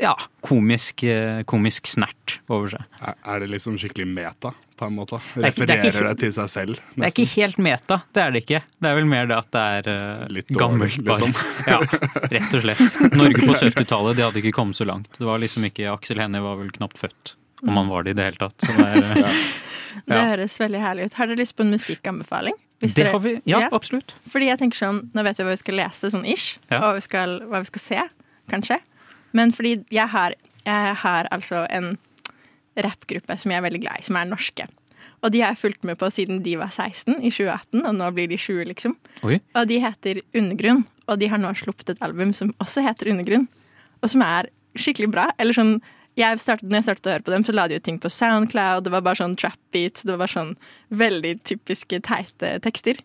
ja, 0.00 0.14
komisk, 0.46 1.02
eh, 1.04 1.42
komisk 1.48 1.86
snert 1.86 2.38
over 2.48 2.68
seg. 2.74 2.84
Er, 3.02 3.14
er 3.24 3.40
det 3.44 3.50
liksom 3.54 3.76
skikkelig 3.80 4.06
meta, 4.08 4.52
på 4.80 4.86
en 4.88 4.94
måte? 4.96 5.18
er 5.36 5.50
ikke- 5.50 5.66
det 5.66 5.70
er 5.70 5.76
ikke- 5.76 5.90
Refererer 5.90 6.08
det 6.14 6.18
til 6.18 6.32
seg 6.32 6.48
selv? 6.50 6.78
Det 6.96 7.04
er 7.04 7.12
ikke 7.12 7.28
helt 7.36 7.58
meta, 7.58 8.02
det 8.12 8.22
er 8.22 8.30
det 8.30 8.42
ikke. 8.46 8.62
Det 8.80 8.90
er 8.90 8.94
vel 8.96 9.04
mer 9.06 9.26
det 9.26 9.36
at 9.36 9.50
det 9.50 9.60
er 9.60 9.90
eh, 9.92 10.26
Litt 10.28 10.48
dårlig, 10.48 10.58
gammelt, 10.58 11.04
bare. 11.04 11.18
liksom. 11.18 11.34
Ja, 11.66 11.78
rett 12.30 12.54
og 12.54 12.62
slett. 12.62 13.14
Norge 13.16 13.42
på 13.44 13.54
70-tallet, 13.60 14.16
de 14.16 14.22
hadde 14.22 14.40
ikke 14.42 14.52
kommet 14.56 14.76
så 14.76 14.86
langt. 14.88 15.10
Det 15.18 15.26
var 15.26 15.38
liksom 15.38 15.64
ikke, 15.68 15.90
Aksel 15.92 16.18
Hennie 16.20 16.40
var 16.40 16.56
vel 16.56 16.70
knapt 16.70 16.98
født, 16.98 17.34
om 17.66 17.76
han 17.76 17.88
var 17.88 18.02
det 18.04 18.10
i 18.16 18.18
det 18.20 18.24
hele 18.30 18.40
tatt. 18.40 18.56
Så 18.64 18.76
det, 18.76 19.04
er, 19.04 19.20
ja. 19.26 19.32
Det 20.06 20.24
høres 20.30 20.54
veldig 20.60 20.80
herlig 20.80 21.04
ut. 21.10 21.14
Har 21.18 21.26
dere 21.26 21.36
lyst 21.42 21.56
på 21.58 21.64
en 21.66 21.72
musikkanbefaling? 21.74 22.54
Hvis 22.80 22.94
det 22.94 23.04
dere- 23.04 23.12
har 23.12 23.20
vi. 23.20 23.32
Ja, 23.44 23.58
Ja. 23.66 23.68
absolutt. 23.76 24.14
Fordi 24.30 24.46
jeg 24.48 24.58
tenker 24.58 24.78
sånn, 24.78 25.10
Nå 25.12 25.22
vet 25.26 25.36
vi 25.36 25.44
hva 25.44 25.50
vi 25.52 25.56
skal 25.60 25.74
lese, 25.76 26.08
sånn 26.14 26.24
ish, 26.24 26.56
Ja. 26.70 26.78
og 26.78 26.82
hva 26.84 26.94
vi, 26.94 27.00
skal, 27.04 27.40
hva 27.50 27.58
vi 27.60 27.68
skal 27.68 27.80
se, 27.84 28.00
kanskje. 28.48 28.78
Men 29.36 29.54
fordi 29.54 29.78
jeg 29.92 30.08
har, 30.12 30.36
jeg 30.66 30.94
har 31.02 31.28
altså 31.30 31.64
en 31.70 31.94
rappgruppe 32.80 33.36
som 33.38 33.52
jeg 33.52 33.60
er 33.60 33.66
veldig 33.66 33.82
glad 33.82 34.00
i, 34.00 34.06
som 34.06 34.18
er 34.18 34.28
norske. 34.30 34.66
Og 35.20 35.32
de 35.34 35.42
har 35.42 35.52
jeg 35.52 35.60
fulgt 35.60 35.84
med 35.84 35.98
på 36.00 36.08
siden 36.12 36.40
de 36.44 36.56
var 36.56 36.72
16, 36.72 37.18
i 37.20 37.28
2018, 37.28 37.82
og 37.84 37.94
nå 37.98 38.10
blir 38.16 38.30
de 38.30 38.38
20, 38.40 38.64
liksom. 38.70 38.96
Oi. 39.28 39.36
Og 39.58 39.68
de 39.68 39.80
heter 39.82 40.22
Undergrunn, 40.36 40.86
og 41.06 41.20
de 41.20 41.28
har 41.28 41.40
nå 41.42 41.52
sluppet 41.60 41.92
et 41.92 42.04
album 42.04 42.32
som 42.36 42.54
også 42.62 42.84
heter 42.86 43.12
Undergrunn, 43.12 43.46
og 44.00 44.12
som 44.12 44.24
er 44.24 44.48
skikkelig 44.78 45.10
bra. 45.12 45.26
Eller 45.42 45.56
sånn 45.56 45.76
jeg 46.18 46.40
startet, 46.42 46.68
når 46.68 46.80
jeg 46.80 46.86
startet 46.88 47.06
å 47.06 47.12
høre 47.14 47.26
på 47.26 47.32
dem, 47.34 47.44
så 47.46 47.54
la 47.54 47.66
de 47.70 47.78
ut 47.78 47.84
ting 47.86 48.00
på 48.00 48.10
Soundcloud. 48.12 48.84
Det 48.84 48.92
var 48.92 49.04
bare 49.06 49.20
sånn 49.20 49.36
trap 49.38 49.58
beats, 49.74 50.02
det 50.02 50.14
var 50.14 50.24
bare 50.24 50.34
sånn 50.34 50.54
veldig 51.00 51.34
typiske 51.46 52.00
teite 52.06 52.56
tekster. 52.64 52.98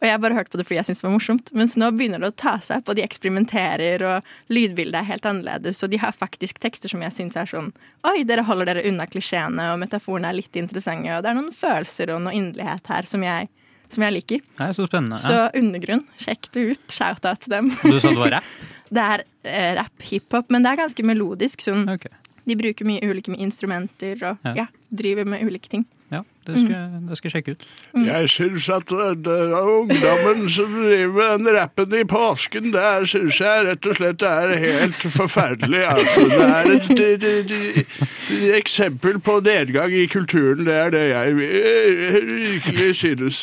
Og 0.00 0.08
jeg 0.08 0.20
bare 0.22 0.36
hørte 0.38 0.52
på 0.52 0.56
det 0.56 0.64
fordi 0.64 0.78
jeg 0.78 0.86
syntes 0.88 1.02
det 1.02 1.06
var 1.06 1.12
morsomt. 1.12 1.50
Mens 1.60 1.76
nå 1.80 1.90
begynner 1.92 2.22
det 2.22 2.30
å 2.32 2.36
ta 2.40 2.54
seg 2.64 2.80
opp, 2.80 2.88
og 2.88 2.96
de 2.96 3.04
eksperimenterer, 3.04 4.04
og 4.08 4.30
lydbildet 4.52 5.02
er 5.02 5.08
helt 5.10 5.28
annerledes. 5.28 5.82
Og 5.84 5.92
de 5.92 6.00
har 6.00 6.16
faktisk 6.16 6.60
tekster 6.62 6.92
som 6.92 7.04
jeg 7.04 7.16
syns 7.16 7.36
er 7.36 7.50
sånn 7.50 7.68
Oi, 8.08 8.22
dere 8.24 8.46
holder 8.48 8.70
dere 8.70 8.84
unna 8.88 9.04
klisjeene, 9.10 9.66
og 9.74 9.80
metaforene 9.82 10.30
er 10.32 10.38
litt 10.38 10.56
interessante, 10.56 11.12
og 11.18 11.24
det 11.26 11.32
er 11.34 11.36
noen 11.36 11.52
følelser 11.52 12.14
og 12.14 12.22
noe 12.24 12.32
inderlighet 12.36 12.88
her 12.88 13.08
som 13.10 13.26
jeg, 13.26 13.50
som 13.92 14.06
jeg 14.06 14.16
liker. 14.16 14.44
Det 14.56 14.68
er 14.70 14.76
så 14.78 14.86
spennende. 14.88 15.20
Så 15.20 15.42
undergrunn, 15.60 16.06
sjekk 16.22 16.48
det 16.56 16.64
ut. 16.72 16.86
Shout-out 16.96 17.44
til 17.44 17.58
dem. 17.58 17.68
Du 17.84 17.98
sa 18.00 18.08
det 18.08 18.22
var 18.22 18.38
rapp? 18.38 18.54
Det 18.90 18.98
er 18.98 19.20
eh, 19.46 19.68
rapp, 19.78 20.02
hiphop, 20.02 20.48
men 20.50 20.64
det 20.64 20.72
er 20.72 20.80
ganske 20.80 21.04
melodisk. 21.06 21.60
Sånn. 21.62 21.84
Ok. 21.92 22.08
De 22.50 22.58
bruker 22.58 22.88
mye 22.88 23.06
ulike 23.06 23.38
instrumenter 23.38 24.18
og 24.26 24.50
Ja. 24.50 24.56
ja. 24.64 24.68
driver 24.90 25.24
med 25.24 25.46
ulike 25.46 25.70
ting. 25.70 25.86
Ja, 26.10 26.24
det 26.46 26.60
skal, 26.60 26.94
det 27.08 27.16
skal 27.18 27.28
jeg 27.28 27.32
sjekke 27.32 27.52
ut. 27.54 27.60
Jeg 28.02 28.28
syns 28.32 28.64
at 28.74 28.90
uh, 28.90 29.12
det 29.14 29.30
er 29.30 29.68
ungdommen 29.70 30.48
som 30.50 30.72
driver 30.74 31.12
med 31.14 31.44
den 31.44 31.54
rappen 31.54 31.94
i 31.94 32.00
påsken, 32.10 32.72
det 32.74 32.86
syns 33.12 33.38
jeg 33.38 33.66
rett 33.68 33.86
og 33.86 33.94
slett 33.94 34.24
er 34.26 34.54
helt 34.58 35.04
forferdelig. 35.14 35.84
Altså, 35.92 36.24
det 36.32 36.48
er 36.48 36.72
et, 36.72 36.90
et, 36.90 37.28
et, 37.30 37.54
et 38.34 38.56
eksempel 38.58 39.20
på 39.22 39.38
nedgang 39.46 39.94
i 39.94 40.08
kulturen. 40.10 40.66
Det 40.66 40.74
er 40.74 40.90
det 40.96 41.04
jeg 41.12 41.30
eh, 41.30 42.18
virkelig 42.34 42.90
synes. 43.04 43.40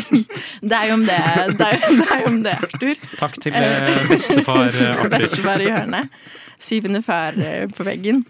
Det 0.66 0.72
er 0.72 0.88
jo 0.88 0.94
om 0.94 1.02
det, 1.06 1.16
det, 1.58 1.66
er, 1.66 1.82
det, 1.90 2.06
er 2.14 2.24
om 2.26 2.38
det 2.42 2.54
Arthur. 2.56 2.94
Takk 3.18 3.36
til 3.42 3.54
eh, 3.54 4.08
bestefar 4.08 4.66
eh, 4.70 4.88
Arthur. 4.94 5.10
Bestefar 5.18 5.62
i 5.62 5.68
hjørnet. 5.68 6.08
Syvende 6.58 7.02
far 7.04 7.38
eh, 7.38 7.66
på 7.70 7.86
veggen. 7.86 8.24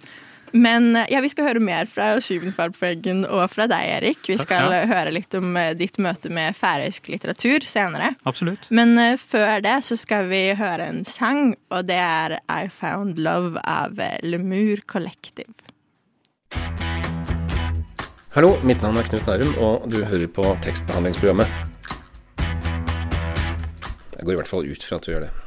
Men 0.52 0.96
eh, 0.96 1.06
ja, 1.10 1.20
vi 1.20 1.28
skal 1.28 1.48
høre 1.50 1.62
mer 1.62 1.88
fra 1.90 2.16
Syvende 2.24 2.54
far 2.54 2.72
på 2.74 2.82
veggen 2.84 3.24
og 3.26 3.44
fra 3.52 3.66
deg, 3.70 3.90
Erik. 3.98 4.22
Vi 4.26 4.38
Takk, 4.38 4.46
skal 4.46 4.72
ja. 4.72 4.82
eh, 4.82 4.90
høre 4.90 5.12
litt 5.14 5.34
om 5.38 5.56
eh, 5.58 5.74
ditt 5.78 5.98
møte 6.02 6.30
med 6.32 6.56
færøysk 6.56 7.10
litteratur 7.12 7.66
senere. 7.66 8.14
Absolutt. 8.28 8.68
Men 8.70 8.96
før 9.20 9.60
det 9.64 9.78
så 9.86 9.98
skal 10.00 10.30
vi 10.30 10.42
høre 10.58 10.88
en 10.90 11.04
sang, 11.08 11.54
og 11.70 11.86
det 11.90 12.00
er 12.00 12.38
I 12.48 12.66
Found 12.80 13.20
Love 13.22 13.62
av 13.62 14.00
Lemur 14.24 14.82
Collective. 14.88 15.52
Hallo, 18.36 18.52
mitt 18.68 18.82
navn 18.84 19.00
er 19.00 19.08
Knut 19.08 19.28
Nærum, 19.30 19.54
og 19.64 19.86
du 19.88 20.02
hører 20.04 20.28
på 20.28 20.44
tekstbehandlingsprogrammet. 20.66 21.48
Jeg 24.16 24.24
går 24.24 24.34
i 24.34 24.40
hvert 24.42 24.50
fall 24.50 24.68
ut 24.68 24.84
fra 24.84 25.00
at 25.00 25.08
du 25.08 25.12
gjør 25.14 25.28
det. 25.28 25.45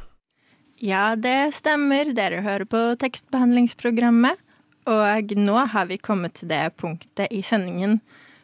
Ja, 0.80 1.12
det 1.16 1.52
stemmer. 1.58 2.08
Dere 2.16 2.40
hører 2.44 2.64
på 2.64 2.80
tekstbehandlingsprogrammet. 3.02 4.40
Og 4.88 5.34
nå 5.36 5.56
har 5.70 5.90
vi 5.90 6.00
kommet 6.00 6.38
til 6.40 6.48
det 6.50 6.70
punktet 6.80 7.28
i 7.30 7.42
sendingen 7.44 8.00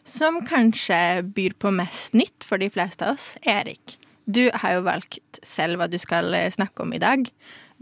som 0.07 0.43
kanskje 0.47 1.25
byr 1.35 1.57
på 1.59 1.73
mest 1.75 2.15
nytt 2.15 2.45
for 2.47 2.61
de 2.63 2.69
fleste 2.71 3.09
av 3.09 3.17
oss. 3.17 3.33
Erik, 3.43 3.97
du 4.29 4.51
har 4.53 4.77
jo 4.77 4.85
valgt 4.87 5.41
selv 5.43 5.81
hva 5.81 5.89
du 5.91 5.97
skal 5.99 6.37
snakke 6.53 6.85
om 6.85 6.93
i 6.95 7.01
dag. 7.03 7.25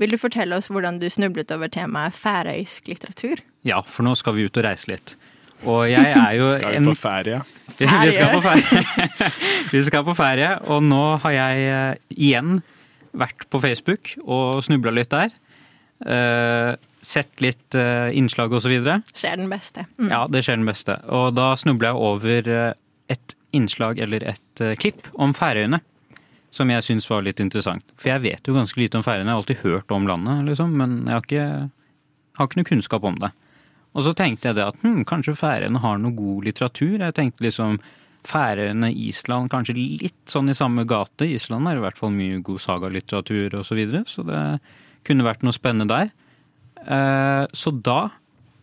Vil 0.00 0.14
du 0.14 0.18
fortelle 0.18 0.56
oss 0.56 0.70
hvordan 0.72 0.98
du 1.02 1.10
snublet 1.10 1.52
over 1.54 1.70
temaet 1.70 2.16
færøysk 2.16 2.88
litteratur? 2.90 3.42
Ja, 3.66 3.82
for 3.82 4.06
nå 4.06 4.14
skal 4.18 4.38
vi 4.38 4.46
ut 4.46 4.58
og 4.58 4.66
reise 4.66 4.90
litt. 4.94 5.16
Og 5.64 5.86
jeg 5.90 6.14
er 6.14 6.32
jo 6.38 6.48
Skal 6.54 6.72
vi 6.72 6.78
en 6.78 6.88
på 6.90 6.96
ferie? 6.98 7.42
Vi 7.74 8.12
skal 8.14 8.30
på 8.30 8.40
ferie. 8.44 9.30
Vi 9.74 9.82
skal 9.82 10.06
på 10.06 10.14
ferie, 10.14 10.50
og 10.70 10.82
nå 10.86 11.02
har 11.24 11.32
jeg 11.34 11.68
eh, 11.74 12.02
igjen 12.14 12.60
vært 13.14 13.46
på 13.50 13.60
Facebook 13.62 14.14
og 14.24 14.62
snubla 14.66 14.92
litt 14.94 15.12
der. 15.14 15.34
Uh, 16.04 16.74
sett 17.04 17.40
litt 17.40 17.76
uh, 17.78 18.10
innslag 18.12 18.52
videre. 18.66 18.98
Skjer 19.14 19.38
den 19.38 19.48
beste. 19.52 19.86
Mm. 19.96 20.10
Ja, 20.10 20.24
det 20.28 20.42
skjer 20.44 20.58
den 20.58 20.68
beste. 20.68 20.98
Og 21.06 21.32
da 21.36 21.52
snubla 21.56 21.92
jeg 21.92 22.02
over 22.10 22.50
eh, 22.50 22.72
et 23.12 23.36
innslag, 23.54 24.00
eller 24.02 24.24
et 24.34 24.62
klipp, 24.80 25.06
om 25.14 25.34
Færøyene. 25.36 25.80
Som 26.54 26.70
jeg 26.70 26.86
syns 26.86 27.06
var 27.10 27.24
litt 27.26 27.40
interessant. 27.42 27.86
For 27.98 28.12
jeg 28.12 28.22
vet 28.24 28.48
jo 28.48 28.54
ganske 28.56 28.78
lite 28.78 28.98
om 28.98 29.06
Færøyene. 29.06 29.28
Jeg 29.30 29.34
har 29.34 29.42
alltid 29.42 29.62
hørt 29.62 29.94
om 29.94 30.06
landet, 30.10 30.44
liksom, 30.50 30.76
men 30.80 31.00
jeg 31.04 31.14
har 31.14 31.26
ikke, 31.26 31.46
har 32.38 32.48
ikke 32.48 32.60
noe 32.60 32.70
kunnskap 32.70 33.06
om 33.10 33.18
det. 33.22 33.30
Og 33.94 34.06
så 34.06 34.14
tenkte 34.18 34.50
jeg 34.50 34.58
det 34.58 34.66
at 34.66 34.80
hm, 34.82 35.04
kanskje 35.06 35.36
Færøyene 35.38 35.82
har 35.82 36.00
noe 36.02 36.16
god 36.18 36.48
litteratur. 36.48 36.96
Jeg 36.98 37.14
tenkte 37.14 37.46
liksom 37.46 37.78
Færøyene, 38.24 38.88
Island, 39.04 39.50
kanskje 39.52 39.76
litt 39.76 40.30
sånn 40.30 40.48
i 40.48 40.56
samme 40.56 40.86
gate. 40.88 41.26
Island 41.28 41.68
er 41.68 41.76
i 41.76 41.82
hvert 41.84 41.98
fall 42.00 42.12
mye 42.14 42.40
god 42.44 42.62
sagalitteratur 42.62 43.58
og 43.58 43.66
så 43.68 43.76
videre, 43.76 44.04
så 44.08 44.24
det 44.24 44.40
kunne 45.04 45.26
vært 45.26 45.44
noe 45.44 45.52
spennende 45.52 45.92
der. 45.92 46.12
Eh, 46.84 47.46
Så 47.52 47.70
da 47.70 48.10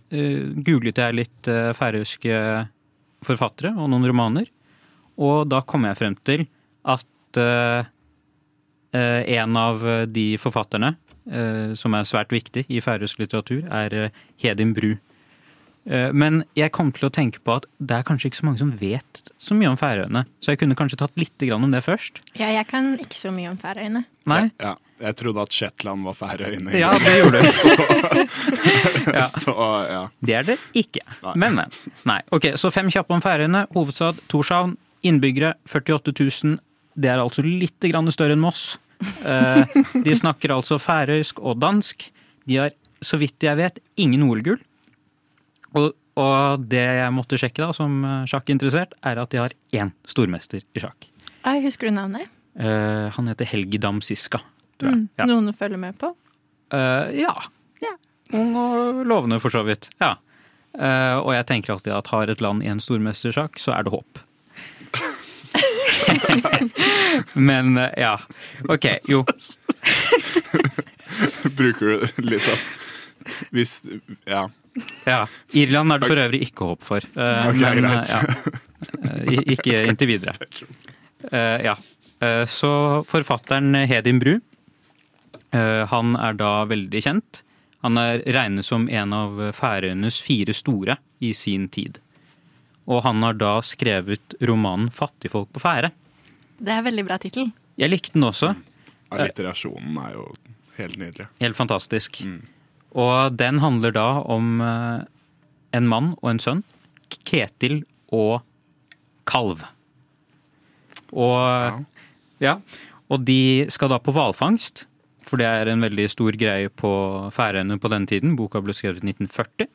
eh, 0.09 0.49
googlet 0.65 0.97
jeg 0.97 1.17
litt 1.17 1.49
eh, 1.49 1.71
færøyske 1.77 2.41
forfattere 3.25 3.75
og 3.77 3.91
noen 3.91 4.09
romaner. 4.09 4.49
Og 5.21 5.45
da 5.49 5.61
kom 5.61 5.85
jeg 5.85 5.99
frem 5.99 6.17
til 6.25 6.47
at 6.89 7.05
en 8.91 9.55
av 9.55 9.83
de 10.11 10.23
forfatterne 10.41 10.89
som 11.79 11.93
er 11.95 12.07
svært 12.09 12.33
viktig 12.33 12.65
i 12.67 12.81
færøysk 12.83 13.21
litteratur, 13.21 13.61
er 13.69 14.09
Hedin 14.41 14.73
Bru. 14.75 14.95
Eh, 15.89 16.11
Men 16.13 16.43
jeg 16.55 16.71
kom 16.71 16.91
til 16.93 17.07
å 17.09 17.11
tenke 17.13 17.39
på 17.41 17.55
at 17.57 17.65
det 17.79 17.95
er 17.97 18.03
kanskje 18.05 18.29
ikke 18.29 18.41
så 18.41 18.45
mange 18.45 18.61
som 18.61 18.71
vet 18.77 19.21
så 19.41 19.55
mye 19.57 19.71
om 19.71 19.77
Færøyene. 19.79 20.25
Så 20.41 20.53
jeg 20.53 20.61
kunne 20.61 20.75
kanskje 20.77 20.99
tatt 21.01 21.15
litt 21.17 21.41
om 21.51 21.71
det 21.71 21.81
først. 21.83 22.21
Ja, 22.37 22.51
jeg 22.53 22.67
kan 22.69 22.93
ikke 23.01 23.17
så 23.17 23.31
mye 23.33 23.49
om 23.49 23.57
Færøyene. 23.57 24.03
Nei? 24.29 24.51
Ja, 24.61 24.75
jeg 25.01 25.15
trodde 25.17 25.41
at 25.41 25.51
Shetland 25.51 26.05
var 26.05 26.13
Færøyene. 26.13 26.75
Ja, 26.77 26.91
det 27.01 27.15
gjorde 27.17 27.41
du. 27.41 27.47
Ja. 29.17 29.23
Så 29.25 29.53
ja. 29.89 30.03
Det 30.21 30.35
er 30.37 30.45
det 30.51 30.57
ikke. 30.77 31.01
Nei. 31.23 31.33
Men, 31.41 31.55
men. 31.57 31.73
Nei. 32.05 32.19
Ok, 32.31 32.51
så 32.61 32.69
fem 32.73 32.89
kjappe 32.93 33.15
om 33.17 33.23
Færøyene. 33.23 33.65
Hovedstad 33.73 34.21
Torshavn. 34.31 34.77
Innbyggere 35.03 35.55
48 35.65 36.13
000. 36.45 36.59
Det 36.93 37.09
er 37.09 37.17
altså 37.23 37.41
litt 37.41 37.81
grann 37.89 38.11
større 38.13 38.35
enn 38.37 38.43
Moss. 38.43 38.75
Eh, 39.25 39.65
De 40.05 40.13
snakker 40.13 40.53
altså 40.53 40.77
færøysk 40.77 41.39
og 41.41 41.57
dansk. 41.63 42.05
De 42.45 42.59
har, 42.61 42.75
så 43.01 43.17
vidt 43.17 43.41
jeg 43.41 43.57
vet, 43.57 43.79
ingen 43.97 44.27
OL-gull. 44.27 44.59
Og, 45.77 45.91
og 46.19 46.65
det 46.71 46.83
jeg 46.83 47.13
måtte 47.15 47.39
sjekke 47.39 47.63
da, 47.63 47.71
som 47.75 48.01
eh, 48.03 48.23
sjakkinteressert, 48.29 48.95
er 49.07 49.21
at 49.21 49.31
de 49.31 49.39
har 49.41 49.55
én 49.77 49.93
stormester 50.09 50.63
i 50.75 50.83
sjakk. 50.83 51.07
Jeg 51.41 51.63
husker 51.65 51.89
du 51.89 51.95
navnet? 51.95 52.29
Uh, 52.59 53.07
Han 53.15 53.29
heter 53.31 53.47
Helgi 53.47 53.79
Dam 53.81 54.01
Siska, 54.03 54.41
tror 54.77 54.91
jeg. 54.91 54.97
Mm. 54.99 55.05
Ja. 55.21 55.27
Noen 55.29 55.49
å 55.49 55.55
følge 55.55 55.79
med 55.79 55.95
på? 56.01 56.11
Uh, 56.73 57.07
ja. 57.15 57.31
Ja. 57.81 57.93
Ung 58.37 58.51
og 58.59 58.99
lovende, 59.07 59.39
for 59.43 59.53
så 59.53 59.63
vidt. 59.67 59.89
Ja. 60.03 60.17
Uh, 60.75 61.17
og 61.23 61.31
jeg 61.35 61.47
tenker 61.49 61.73
alltid 61.73 61.95
at 61.95 62.11
har 62.11 62.31
et 62.31 62.43
land 62.43 62.63
en 62.67 62.83
stormestersjakk, 62.83 63.59
så 63.59 63.73
er 63.75 63.87
det 63.87 63.95
håp. 63.95 64.21
Men 67.49 67.79
ja. 67.97 68.13
Ok, 68.71 68.85
jo. 69.09 69.23
Bruker 71.57 71.85
du 71.85 72.07
liksom 72.23 72.57
Hvis 73.51 73.81
Ja. 74.27 74.49
Ja. 75.05 75.25
Irland 75.57 75.91
er 75.91 75.99
det 75.99 76.07
for 76.07 76.21
øvrig 76.23 76.41
ikke 76.47 76.67
håp 76.69 76.85
for. 76.87 77.03
Uh, 77.17 77.49
Ok, 77.51 77.59
men, 77.59 77.85
eh, 77.85 78.03
ja. 78.07 79.41
Ikke 79.51 79.75
inntil 79.91 80.07
videre. 80.13 80.35
Eh, 81.31 81.57
ja. 81.67 81.75
Eh, 82.21 82.45
Så 82.47 82.71
forfatteren 83.09 83.75
Hedin 83.89 84.19
Bru, 84.21 84.37
eh, 85.51 85.85
han 85.91 86.15
er 86.15 86.33
da 86.39 86.51
veldig 86.69 87.01
kjent. 87.03 87.41
Han 87.83 87.97
er 87.97 88.21
regnet 88.29 88.63
som 88.65 88.87
en 88.89 89.13
av 89.17 89.39
Færøyenes 89.57 90.21
fire 90.21 90.53
store 90.53 90.97
i 91.19 91.33
sin 91.33 91.67
tid. 91.73 91.97
Og 92.87 93.03
han 93.03 93.21
har 93.25 93.33
da 93.33 93.55
skrevet 93.65 94.35
romanen 94.41 94.89
'Fattigfolk 94.89 95.49
på 95.53 95.59
fære'. 95.61 95.91
Det 96.61 96.69
er 96.69 96.81
veldig 96.85 97.05
bra 97.05 97.17
tittel. 97.17 97.51
Jeg 97.77 97.89
likte 97.89 98.13
den 98.13 98.23
også. 98.23 98.55
Alliterasjonen 99.11 99.97
er 99.97 100.13
jo 100.13 100.27
helt 100.77 100.97
nydelig. 100.97 101.27
Helt 101.41 101.55
fantastisk. 101.57 102.21
Og 102.97 103.37
den 103.39 103.61
handler 103.63 103.93
da 103.95 104.07
om 104.27 104.61
eh, 104.63 105.03
en 105.77 105.87
mann 105.87 106.13
og 106.19 106.33
en 106.33 106.41
sønn. 106.43 106.63
Ketil 107.27 107.83
og 108.11 108.41
kalv. 109.27 109.63
Og 111.11 111.85
ja. 112.43 112.57
Og 113.11 113.23
de 113.27 113.67
skal 113.71 113.91
da 113.91 113.99
på 113.99 114.13
hvalfangst, 114.15 114.85
for 115.27 115.39
det 115.39 115.47
er 115.47 115.69
en 115.69 115.83
veldig 115.83 116.07
stor 116.11 116.35
greie 116.39 116.71
på 116.71 116.91
Færøyene 117.35 117.77
på 117.79 117.91
den 117.91 118.07
tiden. 118.07 118.35
Boka 118.39 118.61
ble 118.63 118.75
skrevet 118.75 119.03
i 119.03 119.11
1940. 119.11 119.67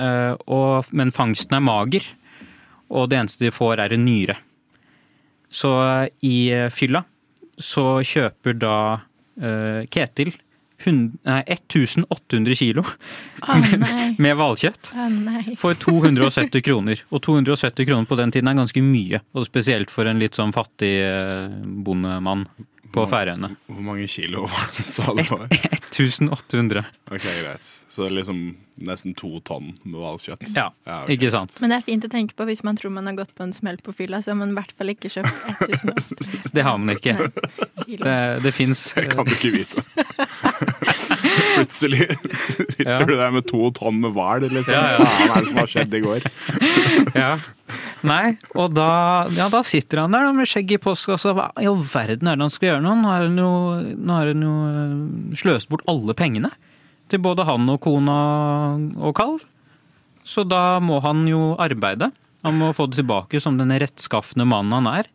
Eh, 0.00 0.34
og, 0.50 0.90
men 0.94 1.14
fangsten 1.14 1.58
er 1.58 1.64
mager, 1.64 2.06
og 2.90 3.10
det 3.10 3.20
eneste 3.20 3.46
de 3.46 3.54
får, 3.54 3.82
er 3.82 3.94
en 3.94 4.06
nyre. 4.06 4.36
Så 5.50 5.72
eh, 5.82 6.10
i 6.26 6.36
fylla 6.74 7.02
så 7.60 8.00
kjøper 8.06 8.54
da 8.56 8.76
Ketil 9.92 10.34
1800 10.80 12.56
kilo 12.58 12.84
med 14.18 14.36
hvalkjøtt 14.38 14.92
for 15.60 15.76
270 15.76 16.64
kroner. 16.66 17.04
Og 17.10 17.22
270 17.26 17.88
kroner 17.88 18.08
på 18.08 18.18
den 18.20 18.32
tiden 18.34 18.50
er 18.50 18.58
ganske 18.58 18.82
mye. 18.84 19.20
Og 19.36 19.46
spesielt 19.48 19.92
for 19.92 20.08
en 20.08 20.20
litt 20.22 20.38
sånn 20.38 20.54
fattig 20.56 20.94
eh, 21.04 21.52
bondemann 21.84 22.46
på 22.94 23.04
Færøyene. 23.10 23.52
Hvor 23.70 23.84
mange 23.86 24.06
kilo 24.10 24.46
var 24.50 24.70
det 24.72 24.82
du 24.84 24.88
sa 24.88 25.12
det 25.14 25.26
var? 25.30 25.46
1800. 26.00 26.84
Ok, 27.10 27.22
greit. 27.22 27.66
Så 27.90 28.04
det 28.06 28.10
er 28.12 28.14
liksom 28.20 28.38
nesten 28.86 29.12
to 29.18 29.28
tonn 29.44 29.72
med 29.84 29.98
hvalkjøtt. 30.00 30.44
Ja, 30.54 30.68
Ja, 30.86 31.02
okay. 31.02 31.16
ikke 31.18 31.30
sant. 31.34 31.52
Men 31.60 31.74
det 31.74 31.80
er 31.80 31.86
fint 31.88 32.06
å 32.06 32.10
tenke 32.12 32.36
på 32.38 32.46
hvis 32.48 32.62
man 32.64 32.78
tror 32.78 32.94
man 32.94 33.10
har 33.10 33.18
gått 33.18 33.34
på 33.36 33.44
en 33.44 33.52
smell 33.52 33.76
på 33.84 33.92
fylla, 33.92 34.22
så 34.24 34.30
har 34.32 34.38
man 34.40 34.54
i 34.54 34.56
hvert 34.56 34.72
fall 34.78 34.92
ikke 34.94 35.10
kjøpt 35.12 35.34
1800. 35.66 36.52
Det 36.54 36.64
har 36.64 36.78
man 36.80 36.94
ikke. 36.96 37.16
Det, 37.90 38.16
det 38.46 38.54
fins 38.56 38.86
kan 38.96 39.26
du 39.28 39.34
ikke 39.36 39.52
vite. 39.58 39.84
Plutselig 41.56 42.06
sitter 42.36 42.86
Ja. 42.88 42.96
du 43.06 43.12
der 43.16 43.30
med 43.34 43.46
to 43.48 43.70
tonn 43.76 44.00
med 44.02 44.12
hval, 44.16 44.44
liksom. 44.48 44.74
Ja, 44.74 44.96
ja. 44.96 45.08
Hva 45.26 45.36
er 45.36 45.44
det 45.44 45.50
som 45.52 45.60
har 45.62 45.70
skjedd 45.74 45.94
i 45.98 46.02
går? 46.04 46.28
Ja. 47.16 47.30
Nei, 48.06 48.36
og 48.58 48.72
da, 48.74 48.86
ja, 49.36 49.46
da 49.52 49.60
sitter 49.66 50.02
han 50.02 50.14
der 50.14 50.24
da, 50.26 50.32
med 50.34 50.48
skjegg 50.50 50.72
i 50.74 50.78
postkassa. 50.82 51.32
Hva 51.36 51.48
i 51.62 51.68
all 51.70 51.78
verden 51.90 52.28
er 52.30 52.38
det 52.38 52.46
han 52.46 52.52
skal 52.54 52.68
gjøre 52.70 52.82
nå? 52.84 52.94
Nå 53.02 53.10
har 53.12 53.24
han 53.26 53.38
jo, 53.38 53.50
nå 53.94 54.16
har 54.16 54.30
han 54.32 54.44
jo 54.46 55.36
sløst 55.38 55.70
bort 55.70 55.84
alle 55.90 56.14
pengene 56.18 56.50
til 57.10 57.22
både 57.22 57.46
han 57.48 57.66
og 57.72 57.80
kona 57.82 58.16
og 58.98 59.14
kalv. 59.18 59.42
Så 60.26 60.44
da 60.46 60.78
må 60.82 61.00
han 61.04 61.24
jo 61.30 61.54
arbeide. 61.62 62.10
Han 62.46 62.58
må 62.60 62.70
få 62.76 62.86
det 62.90 63.00
tilbake 63.02 63.40
som 63.42 63.58
den 63.60 63.72
rettskafne 63.82 64.46
mannen 64.48 64.76
han 64.80 64.90
er. 65.00 65.08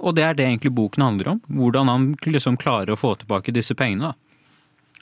Og 0.00 0.16
det 0.16 0.24
er 0.24 0.36
det 0.38 0.46
egentlig 0.48 0.72
boken 0.76 1.04
handler 1.04 1.34
om. 1.34 1.40
Hvordan 1.52 1.90
han 1.92 2.06
liksom 2.24 2.56
klarer 2.60 2.94
å 2.94 2.98
få 3.00 3.12
tilbake 3.20 3.52
disse 3.54 3.76
pengene. 3.76 4.10
da. 4.12 4.29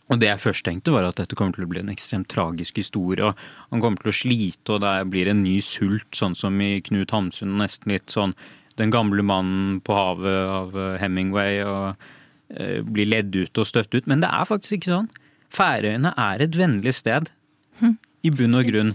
Og 0.08 0.20
det 0.20 0.30
jeg 0.30 0.40
først 0.40 0.64
tenkte 0.64 0.92
var 0.94 1.04
at 1.04 1.18
dette 1.20 1.36
kommer 1.36 1.56
til 1.56 1.66
å 1.66 1.70
bli 1.70 1.82
en 1.82 1.92
ekstremt 1.92 2.30
tragisk 2.32 2.80
historie. 2.80 3.28
og 3.28 3.36
Han 3.72 3.82
kommer 3.84 4.00
til 4.00 4.12
å 4.12 4.16
slite, 4.16 4.76
og 4.76 4.80
det 4.84 4.94
blir 5.12 5.28
en 5.28 5.42
ny 5.44 5.58
sult, 5.64 6.08
sånn 6.16 6.36
som 6.36 6.56
i 6.64 6.78
Knut 6.84 7.12
Hamsun. 7.12 7.58
Nesten 7.60 7.92
litt 7.92 8.14
sånn 8.14 8.34
Den 8.78 8.92
gamle 8.94 9.24
mannen 9.26 9.80
på 9.82 9.90
havet 9.90 10.36
av 10.46 10.76
eh, 10.78 11.00
Hemingway. 11.02 11.64
og 11.66 11.96
eh, 12.54 12.78
Blir 12.86 13.08
ledd 13.10 13.34
ut 13.34 13.58
og 13.58 13.66
støtt 13.66 13.90
ut. 13.96 14.06
Men 14.06 14.22
det 14.22 14.30
er 14.30 14.46
faktisk 14.46 14.76
ikke 14.76 14.92
sånn. 14.92 15.08
Færøyene 15.50 16.12
er 16.14 16.44
et 16.44 16.54
vennlig 16.54 16.94
sted. 16.94 17.26
I 18.22 18.30
bunn 18.30 18.54
og 18.54 18.70
grunn. 18.70 18.92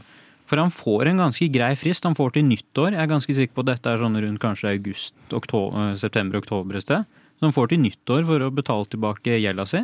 For 0.48 0.62
han 0.62 0.72
får 0.72 1.10
en 1.12 1.20
ganske 1.25 1.50
grei 1.51 1.74
frist. 1.75 2.08
Han 2.08 2.15
får 2.15 2.38
til 2.38 2.48
nyttår. 2.48 2.96
Jeg 2.96 3.03
er 3.03 3.12
ganske 3.12 3.36
sikker 3.36 3.58
på 3.58 3.65
at 3.65 3.74
dette 3.74 3.91
er 3.91 4.00
sånn 4.00 4.15
rundt 4.24 4.39
kanskje 4.39 4.72
august, 4.72 5.15
september-oktober 5.29 6.79
et 6.79 6.88
sted. 6.88 7.03
Så 7.36 7.48
han 7.50 7.55
får 7.55 7.74
til 7.74 7.84
nyttår 7.84 8.24
for 8.27 8.39
å 8.39 8.51
betale 8.55 8.88
tilbake 8.88 9.41
gjelda 9.43 9.67
si. 9.67 9.84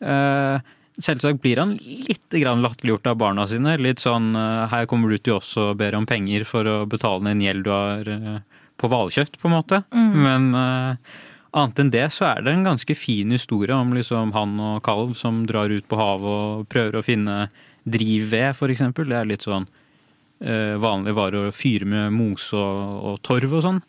Eh, 0.00 0.72
Selvsagt 0.94 1.40
blir 1.42 1.58
han 1.58 1.72
litt 1.82 2.30
latterliggjort 2.30 3.08
av 3.10 3.16
barna 3.18 3.48
sine. 3.50 3.74
Litt 3.82 3.98
sånn 3.98 4.30
eh, 4.38 4.66
her 4.70 4.86
kommer 4.86 5.10
du 5.10 5.18
til 5.18 5.40
oss 5.40 5.56
og 5.58 5.76
ber 5.80 5.96
om 5.98 6.06
penger 6.06 6.46
for 6.46 6.68
å 6.70 6.76
betale 6.86 7.24
ned 7.24 7.34
en 7.34 7.42
gjeld 7.48 7.64
du 7.66 7.70
har 7.74 8.10
eh, 8.12 8.36
på 8.78 8.90
hvalkjøtt, 8.90 9.40
på 9.40 9.50
en 9.50 9.56
måte. 9.56 9.80
Men 9.90 10.52
eh, 10.54 11.18
annet 11.54 11.82
enn 11.82 11.90
det 11.90 12.06
så 12.14 12.28
er 12.30 12.44
det 12.44 12.54
en 12.54 12.66
ganske 12.66 12.94
fin 12.98 13.34
historie 13.34 13.74
om 13.74 13.90
liksom 13.94 14.34
han 14.34 14.54
og 14.62 14.82
kalv 14.86 15.14
som 15.18 15.42
drar 15.50 15.70
ut 15.70 15.86
på 15.90 15.98
havet 15.98 16.30
og 16.30 16.68
prøver 16.70 17.00
å 17.00 17.06
finne 17.06 17.48
drivved, 17.84 18.62
eksempel. 18.70 19.10
Det 19.10 19.18
er 19.18 19.28
litt 19.28 19.44
sånn 19.44 19.66
uh, 19.66 20.74
vanlig 20.80 21.14
vare 21.14 21.42
å 21.44 21.52
fyre 21.54 21.86
med 21.88 22.14
mose 22.16 22.56
og, 22.56 22.96
og 23.10 23.20
torv 23.26 23.58
og 23.58 23.64
sånn. 23.66 23.80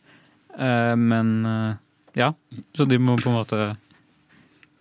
Uh, 0.60 0.94
men 1.00 1.32
uh, 1.48 1.72
ja, 2.16 2.34
så 2.76 2.86
de 2.90 3.00
må 3.02 3.18
på 3.22 3.32
en 3.32 3.40
måte 3.40 3.70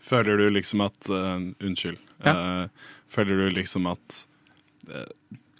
Føler 0.05 0.41
du 0.41 0.49
liksom 0.53 0.85
at 0.85 1.11
uh, 1.11 1.41
Unnskyld. 1.65 2.01
Ja. 2.25 2.35
Uh, 2.35 2.93
føler 3.09 3.45
du 3.45 3.57
liksom 3.57 3.89
at 3.91 4.19
uh, 4.91 5.09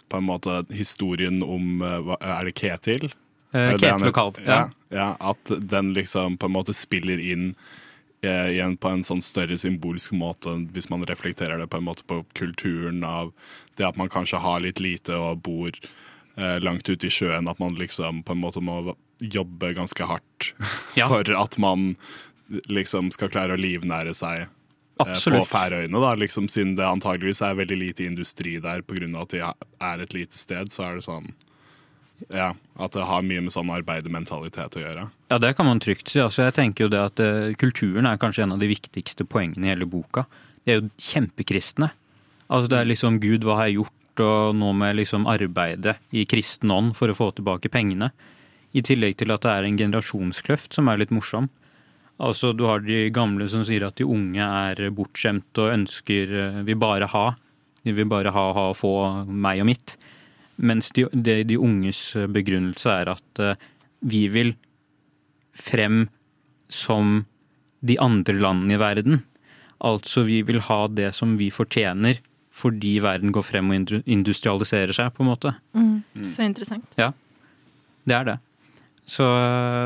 på 0.09 0.19
en 0.21 0.27
måte 0.27 0.59
historien 0.69 1.41
om 1.41 1.81
Er 1.81 2.45
det 2.45 2.53
Ketil? 2.59 3.09
Ketil 3.51 4.05
og 4.05 4.13
kalv. 4.13 4.37
Ja, 4.45 4.67
ja, 4.93 5.07
at 5.19 5.49
den 5.49 5.95
liksom 5.95 6.37
på 6.37 6.45
en 6.45 6.53
måte 6.53 6.75
spiller 6.77 7.17
inn 7.17 7.55
igjen 8.25 8.77
på 8.81 8.89
en 8.89 9.03
sånn 9.05 9.21
større 9.21 9.57
symbolsk 9.59 10.13
måte, 10.17 10.53
hvis 10.73 10.89
man 10.89 11.05
reflekterer 11.05 11.59
det 11.61 11.67
på 11.69 11.77
en 11.77 11.87
måte 11.87 12.05
på 12.07 12.23
kulturen 12.37 13.03
av 13.05 13.33
det 13.77 13.85
at 13.87 13.99
man 13.99 14.09
kanskje 14.09 14.41
har 14.41 14.63
litt 14.63 14.81
lite 14.83 15.17
og 15.17 15.43
bor 15.45 15.71
eh, 15.71 16.57
langt 16.63 16.89
ute 16.89 17.07
i 17.07 17.13
sjøen, 17.13 17.49
at 17.49 17.59
man 17.59 17.77
liksom 17.79 18.23
på 18.25 18.35
en 18.35 18.43
måte 18.43 18.63
må 18.63 18.95
jobbe 19.19 19.73
ganske 19.77 20.07
hardt 20.07 20.53
Ja. 20.95 21.07
for 21.11 21.29
at 21.37 21.57
man 21.61 21.95
liksom 22.69 23.11
skal 23.13 23.31
klare 23.33 23.55
å 23.55 23.59
livnære 23.59 24.13
seg 24.17 24.47
Absolutt. 25.01 25.45
på. 25.45 25.57
Færøyene, 25.57 26.01
da, 26.01 26.13
liksom, 26.19 26.47
siden 26.51 26.75
det 26.77 26.85
antageligvis 26.87 27.41
er 27.43 27.57
veldig 27.57 27.77
lite 27.79 28.05
industri 28.05 28.57
der 28.63 28.81
pga. 28.81 29.09
at 29.21 29.29
de 29.29 29.41
er 29.41 29.99
et 29.99 30.13
lite 30.13 30.37
sted, 30.37 30.71
så 30.71 30.89
er 30.89 30.95
det 30.95 31.07
sånn 31.07 31.33
ja, 32.31 32.53
At 32.79 32.93
det 32.95 33.03
har 33.03 33.25
mye 33.27 33.41
med 33.43 33.51
sånn 33.51 33.69
arbeidermentalitet 33.75 34.77
å 34.77 34.79
gjøre. 34.79 35.09
Ja, 35.27 35.37
det 35.37 35.55
kan 35.57 35.67
man 35.67 35.81
trygt 35.83 36.07
si. 36.07 36.21
Altså, 36.23 36.45
jeg 36.45 36.55
tenker 36.55 36.85
jo 36.85 36.89
det 36.93 37.01
at 37.01 37.19
eh, 37.19 37.51
Kulturen 37.59 38.07
er 38.07 38.17
kanskje 38.21 38.45
en 38.45 38.55
av 38.55 38.61
de 38.61 38.69
viktigste 38.71 39.25
poengene 39.27 39.67
i 39.67 39.73
hele 39.73 39.87
boka. 39.89 40.23
De 40.63 40.71
er 40.71 40.79
jo 40.79 40.89
kjempekristne. 40.95 41.91
Altså, 42.47 42.71
det 42.71 42.79
er 42.79 42.87
liksom 42.87 43.19
Gud, 43.19 43.43
hva 43.43 43.59
har 43.59 43.67
jeg 43.67 43.81
gjort? 43.81 44.23
Og 44.23 44.55
nå 44.55 44.71
må 44.71 44.87
jeg 44.87 45.01
liksom 45.01 45.27
arbeide 45.27 45.97
i 46.15 46.23
kristen 46.23 46.71
ånd 46.71 46.93
for 46.95 47.11
å 47.11 47.17
få 47.17 47.33
tilbake 47.35 47.67
pengene. 47.67 48.13
I 48.71 48.83
tillegg 48.85 49.17
til 49.19 49.33
at 49.35 49.43
det 49.43 49.51
er 49.51 49.67
en 49.67 49.79
generasjonskløft 49.79 50.75
som 50.77 50.87
er 50.87 51.01
litt 51.01 51.11
morsom. 51.11 51.49
Altså, 52.19 52.53
Du 52.53 52.65
har 52.65 52.79
de 52.79 53.09
gamle 53.11 53.47
som 53.51 53.65
sier 53.67 53.83
at 53.87 53.97
de 53.99 54.07
unge 54.07 54.39
er 54.39 54.89
bortskjemt 54.95 55.57
og 55.59 55.73
ønsker 55.73 56.31
eh, 56.31 56.61
vil 56.67 56.79
bare 56.79 57.09
ha. 57.11 57.25
De 57.83 57.93
vil 57.93 58.07
bare 58.09 58.31
ha, 58.31 58.45
ha, 58.55 58.67
få 58.73 59.25
meg 59.27 59.61
og 59.61 59.69
mitt. 59.69 59.97
Mens 60.55 60.91
de, 60.95 61.05
de, 61.11 61.43
de 61.43 61.57
unges 61.59 62.15
begrunnelse 62.31 62.87
er 62.89 63.11
at 63.11 63.41
uh, 63.43 63.57
vi 64.07 64.21
vil 64.31 64.53
frem 65.51 66.05
som 66.71 67.25
de 67.85 67.97
andre 68.01 68.37
landene 68.39 68.77
i 68.77 68.79
verden. 68.79 69.19
Altså 69.83 70.23
vi 70.25 70.39
vil 70.47 70.63
ha 70.69 70.85
det 70.87 71.11
som 71.17 71.35
vi 71.37 71.51
fortjener 71.53 72.21
fordi 72.55 72.95
verden 73.03 73.33
går 73.35 73.43
frem 73.43 73.71
og 73.73 73.91
industrialiserer 74.07 74.95
seg, 74.95 75.11
på 75.11 75.25
en 75.25 75.27
måte. 75.27 75.51
Så 76.23 76.45
interessant. 76.45 76.87
Ja, 76.95 77.11
Det 78.07 78.15
er 78.15 78.23
det. 78.23 78.35
Så, 79.05 79.25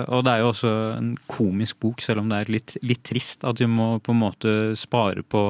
og 0.07 0.21
det 0.23 0.31
er 0.31 0.41
jo 0.43 0.51
også 0.53 0.69
en 0.95 1.09
komisk 1.27 1.81
bok, 1.83 1.99
selv 2.03 2.21
om 2.21 2.29
det 2.31 2.37
er 2.39 2.51
litt, 2.55 2.75
litt 2.87 3.01
trist 3.03 3.43
at 3.43 3.59
de 3.59 3.67
må 3.67 3.97
på 3.99 4.13
en 4.15 4.21
måte 4.21 4.53
spare 4.79 5.25
på 5.27 5.41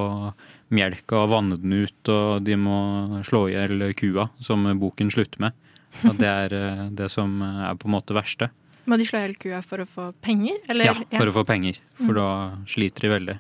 melka 0.74 1.24
og 1.24 1.32
vanne 1.34 1.58
den 1.62 1.76
ut, 1.86 2.10
og 2.10 2.46
de 2.46 2.58
må 2.58 2.80
slå 3.26 3.44
i 3.50 3.54
hjel 3.54 3.86
kua, 3.98 4.30
som 4.42 4.66
boken 4.82 5.14
slutter 5.14 5.46
med. 5.46 5.70
At 6.06 6.18
det 6.22 6.30
er 6.30 6.56
eh, 6.56 6.82
det 6.98 7.10
som 7.14 7.40
er 7.42 7.78
på 7.78 7.90
en 7.90 7.96
måte 7.98 8.18
verste. 8.18 8.50
Må 8.90 8.98
de 8.98 9.06
slå 9.06 9.22
i 9.22 9.28
hjel 9.28 9.38
kua 9.42 9.62
for 9.66 9.84
å 9.84 9.88
få 9.90 10.10
penger? 10.22 10.58
Eller? 10.70 10.90
Ja, 10.90 10.96
for 11.18 11.30
å 11.30 11.36
få 11.42 11.46
penger. 11.46 11.78
For 12.00 12.18
da 12.18 12.30
sliter 12.70 13.06
de 13.06 13.14
veldig. 13.14 13.38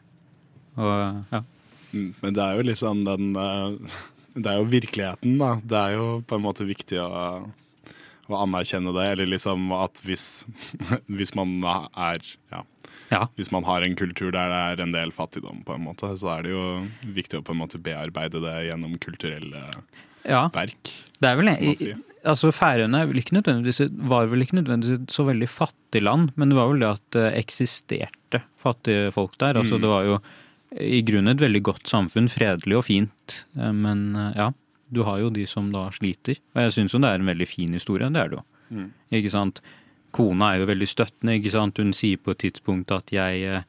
Og 0.79 1.33
ja. 1.33 1.43
Mm, 1.89 2.09
Men 2.21 2.35
det 2.37 2.43
er 2.45 2.59
jo 2.59 2.65
liksom 2.69 2.99
den 3.01 3.31
eh, 3.33 3.99
Det 4.39 4.45
er 4.45 4.59
jo 4.59 4.67
virkeligheten, 4.69 5.39
da. 5.41 5.55
Det 5.57 5.79
er 5.79 5.95
jo 5.97 6.03
på 6.29 6.37
en 6.37 6.43
måte 6.45 6.63
viktig 6.63 6.99
å, 7.01 7.09
å 8.35 8.43
anerkjenne 8.45 8.93
det. 8.95 9.05
Eller 9.13 9.29
liksom 9.35 9.71
at 9.77 10.01
hvis, 10.05 10.45
hvis 11.19 11.35
man 11.37 11.57
er 11.65 12.23
ja, 12.51 12.65
ja. 13.09 13.23
Hvis 13.39 13.49
man 13.49 13.65
har 13.65 13.81
en 13.81 13.95
kultur 13.97 14.29
der 14.33 14.51
det 14.51 14.59
er 14.59 14.83
en 14.83 14.93
del 14.93 15.11
fattigdom, 15.13 15.63
på 15.65 15.73
en 15.73 15.87
måte, 15.87 16.11
så 16.21 16.35
er 16.35 16.45
det 16.45 16.51
jo 16.53 16.65
viktig 17.15 17.39
å 17.39 17.45
på 17.45 17.55
en 17.55 17.61
måte 17.63 17.81
bearbeide 17.81 18.41
det 18.43 18.53
gjennom 18.67 18.93
kulturelle 19.01 19.63
ja. 20.27 20.43
verk. 20.53 20.91
Det 21.17 21.31
er 21.31 21.39
vel 21.39 21.49
det. 21.49 21.73
si. 21.79 21.95
Altså 22.27 22.51
Færøyene 22.53 22.99
var 22.99 23.09
vel 23.09 23.23
ikke 23.23 23.37
nødvendigvis 23.39 24.99
et 24.99 25.13
så 25.13 25.25
veldig 25.25 25.49
fattig 25.49 26.03
land, 26.03 26.33
men 26.35 26.51
det 26.51 26.59
var 26.59 26.69
vel 26.69 26.83
det 26.83 26.91
at 26.91 27.05
det 27.15 27.25
eksisterte 27.39 28.43
fattige 28.59 29.09
folk 29.15 29.37
der. 29.41 29.57
Altså 29.57 29.79
Mm. 29.79 29.81
Det 29.81 29.91
var 29.95 30.05
jo 30.05 30.19
i 30.77 31.01
grunnen 31.01 31.33
et 31.33 31.41
veldig 31.41 31.61
godt 31.65 31.89
samfunn, 31.89 32.29
fredelig 32.29 32.77
og 32.77 32.85
fint. 32.85 33.45
Eh, 33.57 33.71
Men 33.73 34.15
eh, 34.15 34.33
ja, 34.37 34.51
du 34.91 35.03
har 35.07 35.19
jo 35.21 35.29
de 35.33 35.45
som 35.49 35.69
da 35.73 35.87
sliter. 35.95 36.39
Og 36.55 36.63
jeg 36.65 36.75
syns 36.77 36.95
jo 36.95 37.01
det 37.03 37.11
er 37.11 37.21
en 37.21 37.29
veldig 37.29 37.47
fin 37.49 37.75
historie, 37.77 38.09
det 38.09 38.21
er 38.23 38.31
det 38.31 38.39
jo. 38.39 38.45
Mm. 38.69 38.89
Ikke 39.19 39.31
sant. 39.33 39.61
Kona 40.15 40.53
er 40.53 40.63
jo 40.63 40.69
veldig 40.69 40.87
støttende, 40.89 41.37
ikke 41.37 41.53
sant. 41.53 41.77
Hun 41.81 41.93
sier 41.93 42.17
på 42.21 42.33
et 42.33 42.41
tidspunkt 42.45 42.91
at 42.95 43.11
jeg 43.13 43.43
eh, 43.45 43.63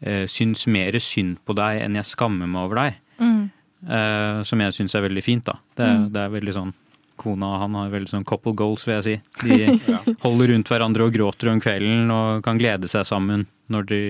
eh, 0.00 0.24
syns 0.30 0.66
mer 0.70 0.96
synd 1.04 1.38
på 1.44 1.56
deg 1.58 1.82
enn 1.84 1.98
jeg 2.00 2.08
skammer 2.14 2.48
meg 2.48 2.68
over 2.68 2.82
deg. 2.82 3.00
Mm. 3.20 3.40
Eh, 3.88 4.42
som 4.48 4.64
jeg 4.64 4.76
syns 4.78 4.96
er 4.96 5.04
veldig 5.04 5.24
fint, 5.24 5.44
da. 5.46 5.58
Det, 5.76 5.88
mm. 5.88 6.06
det 6.14 6.22
er 6.24 6.36
veldig 6.38 6.56
sånn 6.56 6.76
Kona 7.18 7.48
og 7.50 7.62
han 7.64 7.74
har 7.74 7.88
veldig 7.90 8.12
sånn 8.12 8.24
couple 8.26 8.52
goals, 8.54 8.84
vil 8.86 9.00
jeg 9.00 9.04
si. 9.08 9.14
De 9.42 9.90
Ja. 9.90 9.98
holder 10.22 10.52
rundt 10.52 10.70
hverandre 10.70 11.08
og 11.08 11.16
gråter 11.16 11.50
om 11.50 11.60
kvelden 11.62 12.12
og 12.14 12.44
kan 12.46 12.60
glede 12.60 12.86
seg 12.90 13.08
sammen 13.08 13.48
når 13.68 13.88
de 13.90 14.02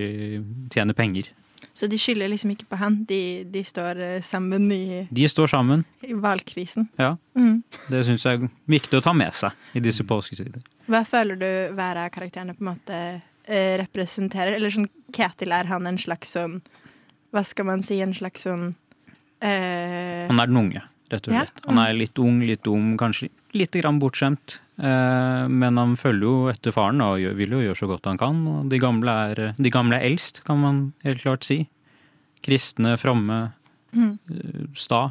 tjener 0.74 0.96
penger. 0.96 1.30
Så 1.78 1.86
de 1.86 1.98
skylder 2.00 2.26
liksom 2.32 2.50
ikke 2.56 2.66
på 2.72 2.78
han. 2.80 2.96
De, 3.06 3.18
de 3.46 3.60
står 3.62 4.00
eh, 4.02 4.20
sammen 4.26 4.64
i, 4.74 5.04
De 5.14 5.28
står 5.30 5.46
sammen. 5.52 5.84
i 6.02 6.10
hvalkrisen. 6.18 6.88
Ja. 6.98 7.12
Mm. 7.38 7.60
Det 7.92 8.00
syns 8.08 8.24
jeg 8.26 8.40
er 8.42 8.48
viktig 8.66 8.98
å 8.98 9.04
ta 9.04 9.12
med 9.14 9.36
seg 9.38 9.78
i 9.78 9.82
disse 9.84 10.02
påsketider. 10.08 10.64
Hva 10.90 11.04
føler 11.06 11.38
du 11.38 11.48
hver 11.78 12.00
av 12.02 12.10
karakterene 12.10 12.56
på 12.58 12.64
en 12.64 12.70
måte 12.72 12.98
eh, 13.46 13.76
representerer? 13.84 14.56
Eller 14.58 14.74
sånn 14.74 14.88
Ketil, 15.14 15.54
er 15.54 15.70
han 15.70 15.86
en 15.86 15.98
slags 16.02 16.34
sånn 16.34 16.58
Hva 17.32 17.44
skal 17.46 17.68
man 17.70 17.82
si? 17.86 18.00
En 18.02 18.12
slags 18.16 18.42
sånn 18.48 18.72
eh, 19.40 20.26
Han 20.28 20.40
er 20.42 20.50
den 20.50 20.56
unge, 20.64 20.82
rett 21.12 21.28
og 21.28 21.34
Ja. 21.34 21.44
slett. 21.46 21.62
Han 21.68 21.78
er 21.78 21.92
litt 21.96 22.18
ung, 22.18 22.40
litt 22.42 22.62
dum, 22.66 22.96
kanskje 22.98 23.30
litt 23.54 23.70
grann 23.78 24.00
bortskjemt. 24.02 24.58
Eh, 24.78 25.48
Men 25.48 25.76
han 25.76 25.96
følger 25.98 26.22
jo 26.22 26.48
etter 26.52 26.74
faren 26.74 27.02
og 27.02 27.18
vil 27.36 27.50
jo 27.56 27.62
gjøre 27.64 27.78
så 27.80 27.88
godt 27.90 28.06
han 28.06 28.18
kan. 28.20 28.42
Og 28.46 28.68
de 28.70 28.78
gamle 28.78 29.14
er, 29.30 29.54
de 29.58 29.70
gamle 29.74 29.98
er 29.98 30.06
eldst, 30.10 30.44
kan 30.46 30.60
man 30.62 30.82
helt 31.04 31.22
klart 31.22 31.44
si. 31.44 31.64
Kristne, 32.42 32.96
fromme, 32.96 33.52
mm. 33.92 34.12
eh, 34.30 34.66
sta. 34.78 35.08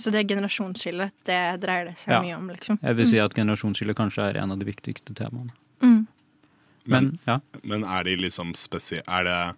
Så 0.00 0.10
det 0.10 0.24
generasjonsskillet, 0.30 1.12
det 1.28 1.40
dreier 1.60 1.90
det 1.90 1.98
seg 2.00 2.14
Ja. 2.14 2.22
mye 2.24 2.36
om, 2.38 2.48
liksom. 2.48 2.78
Jeg 2.80 2.96
vil 2.96 3.06
si 3.06 3.18
at 3.20 3.34
generasjonsskille 3.36 3.92
kanskje 3.94 4.30
er 4.30 4.38
en 4.40 4.50
av 4.52 4.58
de 4.58 4.64
viktigste 4.64 5.12
temaene. 5.14 5.52
Mm. 5.84 6.06
Men 6.86 7.10
ja, 7.26 7.40
Men 7.62 7.84
er 7.84 8.04
de 8.04 8.16
liksom 8.16 8.54
spesielle 8.56 9.04
Er 9.06 9.24
det 9.24 9.56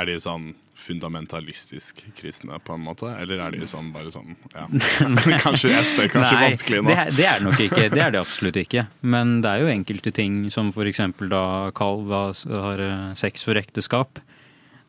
er 0.00 0.08
de 0.08 0.16
sånn 0.22 0.50
fundamentalistisk 0.80 2.00
kristne, 2.16 2.56
på 2.64 2.74
en 2.76 2.84
måte? 2.86 3.10
Eller 3.20 3.42
er 3.44 3.54
de 3.54 3.68
sånn 3.68 3.90
bare 3.94 4.12
sånn 4.12 4.32
ja. 4.54 4.66
Kanskje 5.44 5.74
jeg 5.74 5.90
spør 5.90 6.10
kanskje 6.14 6.38
Nei, 6.38 6.48
vanskelig 6.48 6.80
nå. 6.80 6.88
Det, 6.88 7.06
det 7.18 7.28
er 7.28 7.38
det 7.42 7.48
nok 7.48 7.62
ikke. 7.66 7.84
Det 7.92 8.02
er 8.06 8.16
det 8.16 8.22
absolutt 8.22 8.60
ikke. 8.62 8.86
Men 9.02 9.38
det 9.44 9.52
er 9.52 9.64
jo 9.64 9.74
enkelte 9.74 10.14
ting 10.16 10.42
som 10.54 10.72
eksempel 10.72 11.30
da 11.32 11.44
Kalv 11.76 12.10
har 12.10 12.34
har, 12.48 12.80
eh, 12.80 13.14
sex 13.18 13.44
for 13.44 13.58
ekteskap. 13.60 14.20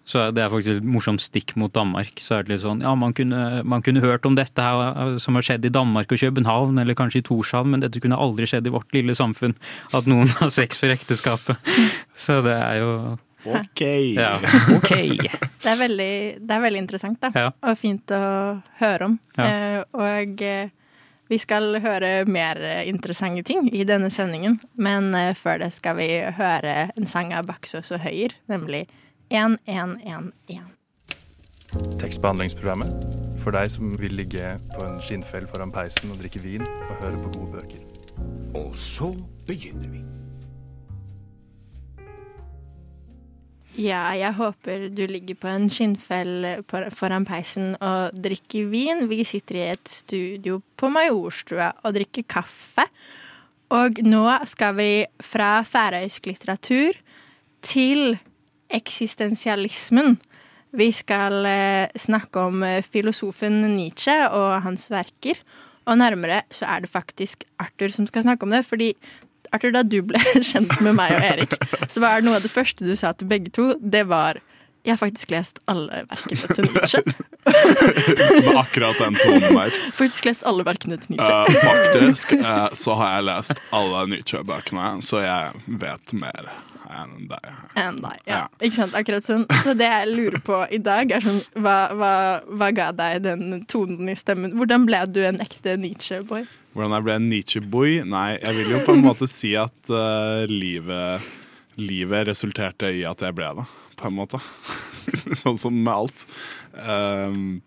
Så 0.08 0.24
det 0.34 0.42
er 0.42 0.50
faktisk 0.50 0.80
et 0.80 0.88
morsomt 0.88 1.22
stikk 1.22 1.54
mot 1.62 1.72
Danmark. 1.74 2.20
Så 2.24 2.36
er 2.36 2.46
det 2.46 2.56
litt 2.56 2.64
sånn, 2.64 2.82
ja, 2.84 2.94
man 2.98 3.14
kunne, 3.16 3.62
man 3.68 3.84
kunne 3.86 4.02
hørt 4.04 4.26
om 4.28 4.36
dette 4.36 4.64
her 4.64 4.82
eh, 4.90 5.18
som 5.22 5.38
har 5.38 5.46
skjedd 5.46 5.68
i 5.68 5.74
Danmark 5.74 6.12
og 6.12 6.22
København, 6.22 6.82
eller 6.82 6.98
kanskje 6.98 7.22
i 7.22 7.28
Torshavn, 7.28 7.72
men 7.74 7.84
dette 7.84 8.02
kunne 8.04 8.20
aldri 8.20 8.50
skjedd 8.50 8.68
i 8.68 8.74
vårt 8.74 8.92
lille 8.98 9.16
samfunn. 9.18 9.56
At 9.98 10.10
noen 10.10 10.32
har 10.40 10.54
sex 10.54 10.82
for 10.82 10.94
ekteskapet. 10.94 11.74
Så 12.18 12.42
det 12.46 12.58
er 12.58 12.82
jo 12.82 12.96
OK! 13.46 13.82
Ja, 14.16 14.36
ok. 14.78 14.92
Det 15.62 15.72
er 15.72 15.80
veldig, 15.80 16.14
det 16.42 16.56
er 16.56 16.64
veldig 16.64 16.84
interessant, 16.84 17.22
da. 17.22 17.32
Ja. 17.36 17.50
Og 17.66 17.80
fint 17.80 18.14
å 18.14 18.22
høre 18.82 19.10
om. 19.10 19.18
Ja. 19.38 19.48
Eh, 19.48 19.80
og 19.98 20.44
eh, 20.46 20.72
vi 21.32 21.40
skal 21.40 21.80
høre 21.84 22.26
mer 22.28 22.60
interessante 22.90 23.44
ting 23.48 23.70
i 23.72 23.86
denne 23.88 24.12
sendingen. 24.14 24.60
Men 24.76 25.14
eh, 25.18 25.34
før 25.38 25.64
det 25.64 25.72
skal 25.76 25.98
vi 26.02 26.10
høre 26.38 26.92
en 26.92 27.10
sang 27.10 27.34
av 27.38 27.48
Baksås 27.50 27.94
og 27.96 28.04
Høyer, 28.06 28.36
nemlig 28.52 28.86
1111. 29.32 30.32
Tekstbehandlingsprogrammet 32.02 33.22
for 33.42 33.56
deg 33.56 33.72
som 33.72 33.96
vil 33.98 34.18
ligge 34.20 34.58
på 34.76 34.86
en 34.86 35.00
skinnfell 35.02 35.48
foran 35.50 35.72
peisen 35.74 36.12
og 36.14 36.20
drikke 36.22 36.44
vin 36.44 36.66
og 36.68 36.98
høre 37.00 37.22
på 37.24 37.36
gode 37.40 37.52
bøker. 37.56 37.88
Og 38.60 38.76
så 38.78 39.14
begynner 39.48 39.88
vi. 39.90 40.21
Ja, 43.80 44.10
jeg 44.20 44.36
håper 44.36 44.90
du 44.92 45.06
ligger 45.08 45.38
på 45.40 45.48
en 45.48 45.70
skinnfell 45.72 46.64
foran 46.92 47.24
peisen 47.28 47.78
og 47.80 48.18
drikker 48.20 48.68
vin. 48.68 49.06
Vi 49.08 49.24
sitter 49.24 49.60
i 49.60 49.68
et 49.72 49.92
studio 49.92 50.60
på 50.76 50.90
Majorstua 50.92 51.70
og 51.80 51.96
drikker 51.96 52.28
kaffe. 52.28 52.84
Og 53.72 54.02
nå 54.04 54.26
skal 54.52 54.76
vi 54.76 54.90
fra 55.24 55.62
færøysk 55.64 56.28
litteratur 56.28 57.00
til 57.64 58.18
eksistensialismen. 58.76 60.18
Vi 60.76 60.92
skal 60.96 61.48
eh, 61.48 61.96
snakke 62.00 62.44
om 62.44 62.64
eh, 62.68 62.84
filosofen 62.84 63.62
Nietzsche 63.78 64.18
og 64.36 64.62
hans 64.68 64.90
verker. 64.92 65.40
Og 65.88 65.98
nærmere 66.00 66.44
så 66.52 66.68
er 66.68 66.84
det 66.84 66.92
faktisk 66.92 67.48
Arthur 67.60 67.92
som 67.96 68.08
skal 68.08 68.28
snakke 68.28 68.44
om 68.48 68.52
det. 68.52 68.66
Fordi 68.68 68.92
Arthur, 69.52 69.74
da 69.76 69.84
du 69.84 70.00
ble 70.08 70.22
kjent 70.52 70.78
med 70.84 70.96
meg 71.00 71.18
og 71.18 71.28
Erik, 71.28 71.58
så 71.92 72.04
var 72.04 72.20
det 72.20 72.30
noe 72.30 72.40
av 72.40 72.48
det 72.48 72.54
første 72.54 72.88
du 72.88 72.96
sa 72.98 73.14
til 73.16 73.30
begge 73.32 73.54
to, 73.56 73.74
det 73.82 74.06
var 74.12 74.42
jeg 74.82 74.96
har 74.96 74.98
faktisk 74.98 75.30
lest 75.30 75.60
alle 75.70 76.00
verkene 76.10 76.56
til 76.58 76.66
Nietzsche. 76.74 77.02
Med 78.48 78.56
akkurat 78.58 78.98
den 78.98 79.18
tonen 79.20 79.60
der. 79.60 79.76
Faktisk 79.94 80.26
lest 80.26 80.46
alle 80.50 80.66
verkene 80.66 80.98
til 80.98 81.14
Nietzsche. 81.14 81.36
Uh, 81.38 81.60
faktisk 81.62 82.34
uh, 82.40 82.66
så 82.74 82.96
har 82.98 83.12
jeg 83.14 83.28
lest 83.28 83.62
alle 83.78 84.02
Nietzsche-bøkene, 84.10 84.88
så 85.06 85.22
jeg 85.22 85.62
vet 85.84 86.16
mer 86.18 86.50
enn 86.92 87.28
deg. 87.30 87.52
Enn 87.78 88.00
deg, 88.02 88.24
ja. 88.26 88.40
Ja. 88.40 88.42
Ikke 88.58 88.80
sant, 88.80 88.98
akkurat 88.98 89.26
sånn. 89.26 89.46
Så 89.62 89.76
det 89.78 89.92
jeg 89.92 90.10
lurer 90.16 90.42
på 90.50 90.64
i 90.74 90.82
dag, 90.82 91.14
er 91.14 91.24
sånn 91.24 91.44
hva, 91.62 91.78
hva, 91.98 92.16
hva 92.50 92.72
ga 92.76 92.90
deg 92.98 93.22
den 93.28 93.62
tonen 93.70 94.10
i 94.10 94.18
stemmen? 94.18 94.58
Hvordan 94.58 94.90
ble 94.90 95.04
du 95.14 95.22
en 95.28 95.40
ekte 95.46 95.78
Nietzsche-boy? 95.78 96.50
Hvordan 96.72 96.94
jeg 96.96 97.04
ble 97.04 97.16
en 97.18 97.26
Nietzsche-boy? 97.28 97.98
Nei, 98.08 98.38
jeg 98.38 98.56
vil 98.56 98.70
jo 98.72 98.78
på 98.88 98.94
en 98.96 99.02
måte 99.04 99.28
si 99.28 99.50
at 99.60 99.90
uh, 99.92 100.48
livet, 100.48 101.20
livet 101.76 102.30
resulterte 102.30 102.88
i 102.96 103.02
at 103.08 103.20
jeg 103.26 103.36
ble 103.36 103.50
det, 103.58 103.66
på 104.00 104.08
en 104.08 104.16
måte. 104.16 104.40
sånn 105.42 105.60
som 105.60 105.76
med 105.76 105.92
alt. 105.92 106.24
Um, 106.72 107.60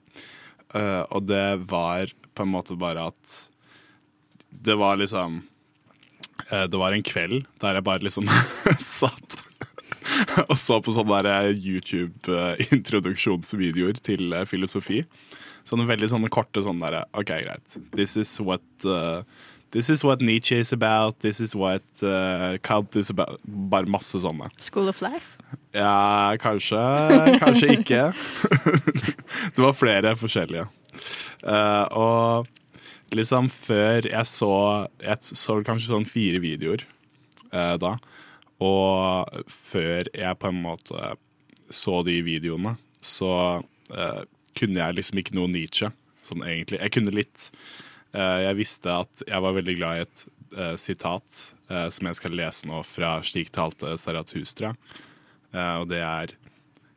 uh, 0.73 1.05
og 1.13 1.29
det 1.29 1.61
var 1.69 2.09
på 2.33 2.47
en 2.47 2.55
måte 2.55 2.73
bare 2.81 3.11
at 3.13 3.35
Det 4.65 4.73
var 4.81 4.97
liksom 4.97 5.43
uh, 6.49 6.65
Det 6.71 6.79
var 6.81 6.97
en 6.97 7.05
kveld 7.05 7.45
der 7.61 7.77
jeg 7.77 7.85
bare 7.85 8.01
liksom 8.07 8.25
satt 8.81 9.45
og 10.47 10.59
så 10.61 10.77
på 10.85 10.93
sånne 10.95 11.51
YouTube-introduksjonsvideoer 11.57 13.97
til 14.05 14.35
filosofi. 14.47 15.05
Sånne 15.65 15.89
veldig 15.89 16.11
sånne 16.13 16.31
korte 16.33 16.63
sånne 16.65 16.93
der, 16.93 17.07
OK, 17.17 17.33
greit. 17.45 17.77
This 17.97 18.19
is 18.21 18.37
what 18.43 18.65
uh, 18.85 19.23
This 19.75 19.89
is 19.91 20.05
what 20.05 20.21
Nietzsche 20.21 20.61
is 20.61 20.73
about. 20.73 21.19
This 21.19 21.41
is 21.41 21.57
what 21.57 21.83
uh, 22.01 22.59
Kant 22.63 22.95
is 22.95 23.11
about. 23.11 23.41
Bare 23.43 23.91
masse 23.91 24.21
sånne. 24.23 24.47
School 24.63 24.87
of 24.87 25.01
Life? 25.03 25.35
Ja, 25.75 26.37
kanskje. 26.39 26.79
Kanskje 27.43 27.73
ikke. 27.81 28.05
det 29.57 29.65
var 29.65 29.75
flere 29.75 30.15
forskjellige. 30.21 30.69
Uh, 31.43 31.85
og 31.91 32.47
liksom 33.19 33.49
før 33.51 34.07
jeg 34.07 34.27
så 34.31 34.55
Jeg 35.03 35.27
så 35.27 35.57
kanskje 35.67 35.91
sånn 35.91 36.07
fire 36.07 36.39
videoer 36.45 36.87
uh, 37.51 37.75
da. 37.83 37.97
Og 38.63 39.43
før 39.51 40.07
jeg 40.15 40.39
på 40.39 40.55
en 40.55 40.63
måte 40.63 41.17
så 41.75 41.99
de 42.07 42.21
videoene, 42.23 42.77
så 43.03 43.33
eh, 43.91 44.23
kunne 44.59 44.81
jeg 44.81 44.99
liksom 44.99 45.21
ikke 45.21 45.37
noe 45.37 45.51
Nietzsche, 45.53 45.91
sånn 46.25 46.45
egentlig. 46.47 46.81
Jeg 46.81 46.95
kunne 46.97 47.15
litt. 47.15 47.49
Eh, 48.15 48.39
jeg 48.47 48.59
visste 48.61 48.95
at 48.95 49.25
jeg 49.27 49.45
var 49.45 49.57
veldig 49.59 49.77
glad 49.81 49.99
i 49.99 50.05
et 50.07 50.25
uh, 50.55 50.75
sitat 50.81 51.41
uh, 51.71 51.89
som 51.93 52.09
jeg 52.09 52.19
skal 52.21 52.37
lese 52.39 52.69
nå, 52.71 52.83
fra 52.87 53.17
'Slik 53.23 53.51
talte 53.55 53.95
Sarathustra, 53.99 54.75
uh, 55.55 55.77
og 55.83 55.89
det 55.93 56.03
er 56.03 56.37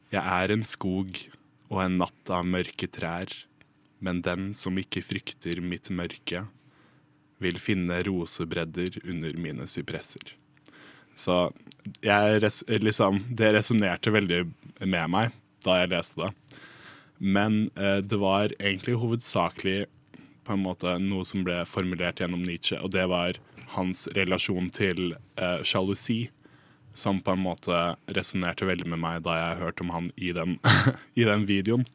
Jeg 0.08 0.24
er 0.24 0.54
en 0.54 0.64
skog 0.64 1.18
og 1.68 1.82
en 1.84 1.98
natt 2.00 2.30
av 2.32 2.46
mørke 2.48 2.88
trær, 2.88 3.28
men 4.00 4.22
den 4.24 4.54
som 4.56 4.78
ikke 4.80 5.04
frykter 5.04 5.60
mitt 5.60 5.90
mørke, 5.92 6.46
vil 7.44 7.60
finne 7.60 8.00
rosebredder 8.08 9.02
under 9.04 9.36
mine 9.36 9.68
sypresser. 9.68 10.32
Så 11.18 11.52
jeg, 12.00 12.40
liksom, 12.82 13.20
det 13.28 13.52
resonnerte 13.58 14.14
veldig 14.14 14.46
med 14.86 15.12
meg 15.12 15.36
da 15.66 15.82
jeg 15.82 15.92
leste 15.92 16.22
det. 16.24 16.32
Men 17.18 17.70
eh, 17.76 18.00
det 18.06 18.20
var 18.22 18.54
egentlig 18.60 18.98
hovedsakelig 19.02 19.86
på 20.48 20.56
en 20.56 20.64
måte 20.64 20.96
noe 21.04 21.26
som 21.28 21.44
ble 21.48 21.60
formulert 21.68 22.22
gjennom 22.22 22.44
Nietzsche, 22.46 22.80
og 22.80 22.94
det 22.96 23.08
var 23.12 23.40
hans 23.76 24.06
relasjon 24.16 24.70
til 24.74 25.16
eh, 25.36 25.64
sjalusi, 25.68 26.28
som 26.98 27.20
på 27.22 27.36
en 27.36 27.44
måte 27.44 27.80
resonnerte 28.16 28.66
veldig 28.66 28.88
med 28.90 29.02
meg 29.04 29.26
da 29.26 29.36
jeg 29.38 29.60
hørte 29.60 29.84
om 29.86 29.92
han 29.94 30.08
i 30.16 30.32
den, 30.34 30.58
i 31.20 31.28
den 31.28 31.46
videoen. 31.50 31.86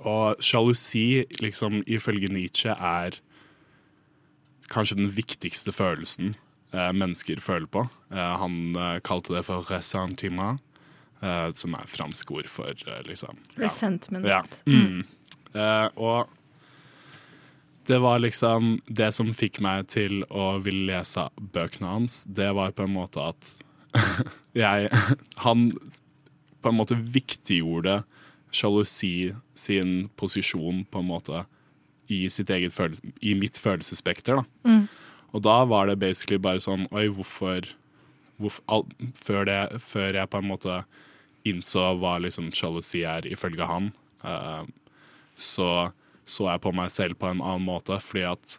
Og 0.00 0.40
sjalusi, 0.42 1.26
liksom, 1.42 1.82
ifølge 1.86 2.32
Nietzsche, 2.32 2.74
er 2.74 3.20
kanskje 4.70 4.98
den 5.00 5.10
viktigste 5.12 5.74
følelsen 5.74 6.34
eh, 6.72 6.90
mennesker 6.94 7.42
føler 7.42 7.68
på. 7.70 7.86
Eh, 8.12 8.34
han 8.42 8.76
eh, 8.76 8.98
kalte 9.06 9.34
det 9.36 9.44
for 9.48 9.66
ressentiment, 9.70 10.62
eh, 11.22 11.48
som 11.54 11.74
er 11.78 11.88
fransk 11.90 12.30
ord 12.36 12.50
for 12.50 12.84
uh, 12.88 13.00
liksom 13.06 13.38
ja. 13.54 13.64
Resentment. 13.64 14.28
Ja. 14.28 14.42
Mm. 14.66 15.04
Uh, 15.54 15.88
og 15.96 16.36
det 17.90 17.98
var 17.98 18.20
liksom 18.22 18.76
Det 18.86 19.08
som 19.10 19.32
fikk 19.34 19.58
meg 19.64 19.88
til 19.90 20.20
å 20.30 20.60
ville 20.62 20.86
lese 20.92 21.24
bøkene 21.34 21.90
hans, 21.96 22.22
det 22.28 22.52
var 22.54 22.76
på 22.76 22.86
en 22.86 22.94
måte 22.94 23.24
at 23.32 23.56
jeg 24.54 24.90
Han 25.42 25.70
på 26.60 26.70
en 26.70 26.76
måte 26.76 26.94
viktiggjorde 26.94 28.02
sjalusi 28.52 29.32
sin 29.56 30.04
posisjon 30.20 30.84
på 30.90 31.00
en 31.00 31.08
måte 31.08 31.44
i, 32.10 32.26
sitt 32.28 32.50
eget 32.50 32.74
følelse, 32.74 33.12
i 33.22 33.36
mitt 33.38 33.58
følelsesspekter. 33.58 34.40
da. 34.40 34.80
Og 35.32 35.44
da 35.46 35.62
var 35.70 35.86
det 35.88 36.00
basically 36.02 36.40
bare 36.42 36.62
sånn 36.62 36.88
Oi, 36.90 37.06
hvorfor, 37.14 37.68
hvorfor 38.42 38.64
al, 38.68 38.84
før, 39.16 39.46
det, 39.46 39.80
før 39.82 40.18
jeg 40.18 40.30
på 40.30 40.42
en 40.42 40.50
måte 40.50 40.80
innså 41.48 41.94
hva 42.00 42.18
liksom 42.20 42.50
sjalusi 42.54 43.04
er 43.08 43.26
ifølge 43.30 43.66
han, 43.68 43.90
uh, 44.24 44.64
så 45.40 45.90
så 46.30 46.46
jeg 46.46 46.62
på 46.62 46.72
meg 46.76 46.92
selv 46.94 47.18
på 47.20 47.30
en 47.30 47.42
annen 47.42 47.66
måte, 47.66 47.98
fordi 48.02 48.26
at 48.30 48.58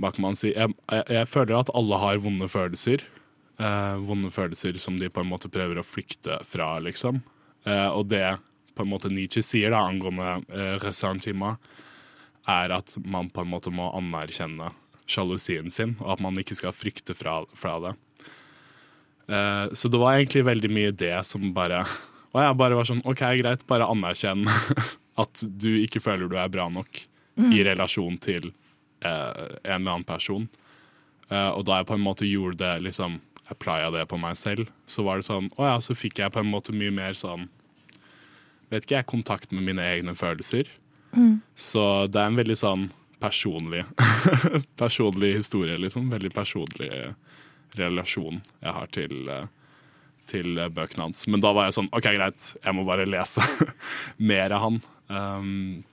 Hva 0.00 0.10
kan 0.12 0.26
man 0.26 0.36
si? 0.36 0.50
Jeg, 0.52 0.74
jeg, 0.92 1.04
jeg 1.08 1.28
føler 1.30 1.56
at 1.56 1.72
alle 1.76 1.96
har 2.02 2.18
vonde 2.20 2.48
følelser. 2.52 3.00
Eh, 3.56 3.94
vonde 4.04 4.28
følelser 4.28 4.76
som 4.76 4.98
de 5.00 5.08
på 5.08 5.22
en 5.22 5.30
måte 5.30 5.48
prøver 5.48 5.80
å 5.80 5.86
flykte 5.86 6.36
fra, 6.44 6.74
liksom. 6.84 7.22
Eh, 7.64 7.88
og 7.88 8.10
det 8.12 8.36
på 8.76 8.84
en 8.84 8.90
måte 8.90 9.08
Nietzsche 9.08 9.40
sier 9.40 9.72
da 9.72 9.80
angående 9.88 10.42
eh, 10.52 10.74
ressentiment, 10.82 11.56
er 12.44 12.76
at 12.76 12.92
man 13.08 13.30
på 13.32 13.40
en 13.40 13.54
måte 13.54 13.72
må 13.72 13.88
anerkjenne 13.96 14.68
sjalusien 15.08 15.72
sin, 15.72 15.96
og 16.02 16.18
at 16.18 16.24
man 16.28 16.36
ikke 16.44 16.58
skal 16.60 16.76
frykte 16.76 17.16
fra, 17.16 17.38
fra 17.56 17.78
det. 17.86 17.94
Eh, 19.28 19.72
så 19.72 19.88
det 19.90 19.98
var 19.98 20.16
egentlig 20.16 20.44
veldig 20.46 20.70
mye 20.70 20.92
det 20.94 21.16
som 21.26 21.48
bare 21.54 21.80
Og 22.30 22.38
jeg 22.38 22.58
bare 22.60 22.76
var 22.78 22.86
sånn 22.86 23.02
OK, 23.02 23.24
greit, 23.40 23.64
bare 23.66 23.88
anerkjenn 23.90 24.44
at 25.22 25.42
du 25.42 25.70
ikke 25.80 26.02
føler 26.04 26.30
du 26.30 26.36
er 26.38 26.52
bra 26.52 26.68
nok 26.70 27.02
i 27.36 27.62
relasjon 27.64 28.16
til 28.22 28.50
eh, 29.04 29.42
en 29.64 29.82
eller 29.82 29.96
annen 29.96 30.06
person. 30.08 30.46
Eh, 31.28 31.50
og 31.50 31.66
da 31.68 31.80
jeg 31.80 31.88
på 31.90 31.96
en 31.96 32.04
måte 32.04 32.28
gjorde 32.28 32.62
det, 32.62 32.74
liksom 32.86 33.20
Jeg 33.46 33.54
applya 33.54 33.90
det 33.94 34.06
på 34.10 34.18
meg 34.18 34.36
selv, 34.36 34.70
så 34.86 35.04
var 35.06 35.20
det 35.20 35.26
sånn 35.28 35.50
Å 35.56 35.68
ja, 35.68 35.76
så 35.80 35.94
fikk 35.94 36.18
jeg 36.18 36.32
på 36.34 36.40
en 36.42 36.50
måte 36.50 36.74
mye 36.74 36.90
mer 36.90 37.14
sånn 37.14 37.48
Vet 38.70 38.82
ikke 38.82 38.96
jeg, 38.96 39.06
kontakt 39.06 39.52
med 39.54 39.62
mine 39.62 39.82
egne 39.86 40.10
følelser. 40.18 40.66
Så 41.54 41.82
det 42.10 42.18
er 42.18 42.32
en 42.32 42.38
veldig 42.38 42.56
sånn 42.58 42.88
personlig 43.22 43.84
Personlig 44.82 45.36
historie, 45.36 45.76
liksom. 45.78 46.10
Veldig 46.10 46.32
personlig 46.34 46.90
relasjon 47.76 48.40
jeg 48.62 48.72
har 48.78 48.86
til, 48.94 49.28
eh, 49.28 49.46
til 50.30 50.58
eh, 50.58 50.68
bøkene 50.72 51.08
hans. 51.08 51.26
Men 51.30 51.42
da 51.44 51.52
var 51.56 51.68
jeg 51.68 51.76
sånn 51.78 51.90
OK, 51.92 52.06
greit, 52.16 52.46
jeg 52.64 52.74
må 52.78 52.84
bare 52.88 53.06
lese 53.08 53.42
mer 54.30 54.54
av 54.56 54.64
han. 54.68 54.80
Um, 55.08 55.84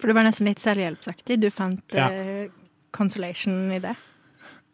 For 0.00 0.10
det 0.10 0.16
var 0.18 0.26
nesten 0.28 0.46
litt 0.50 0.62
selvhjelpsaktig. 0.62 1.40
Du 1.42 1.48
fant 1.50 1.96
Ja. 1.96 2.08
uh, 2.10 2.50
consolation 2.94 3.70
i 3.72 3.78
det. 3.82 3.94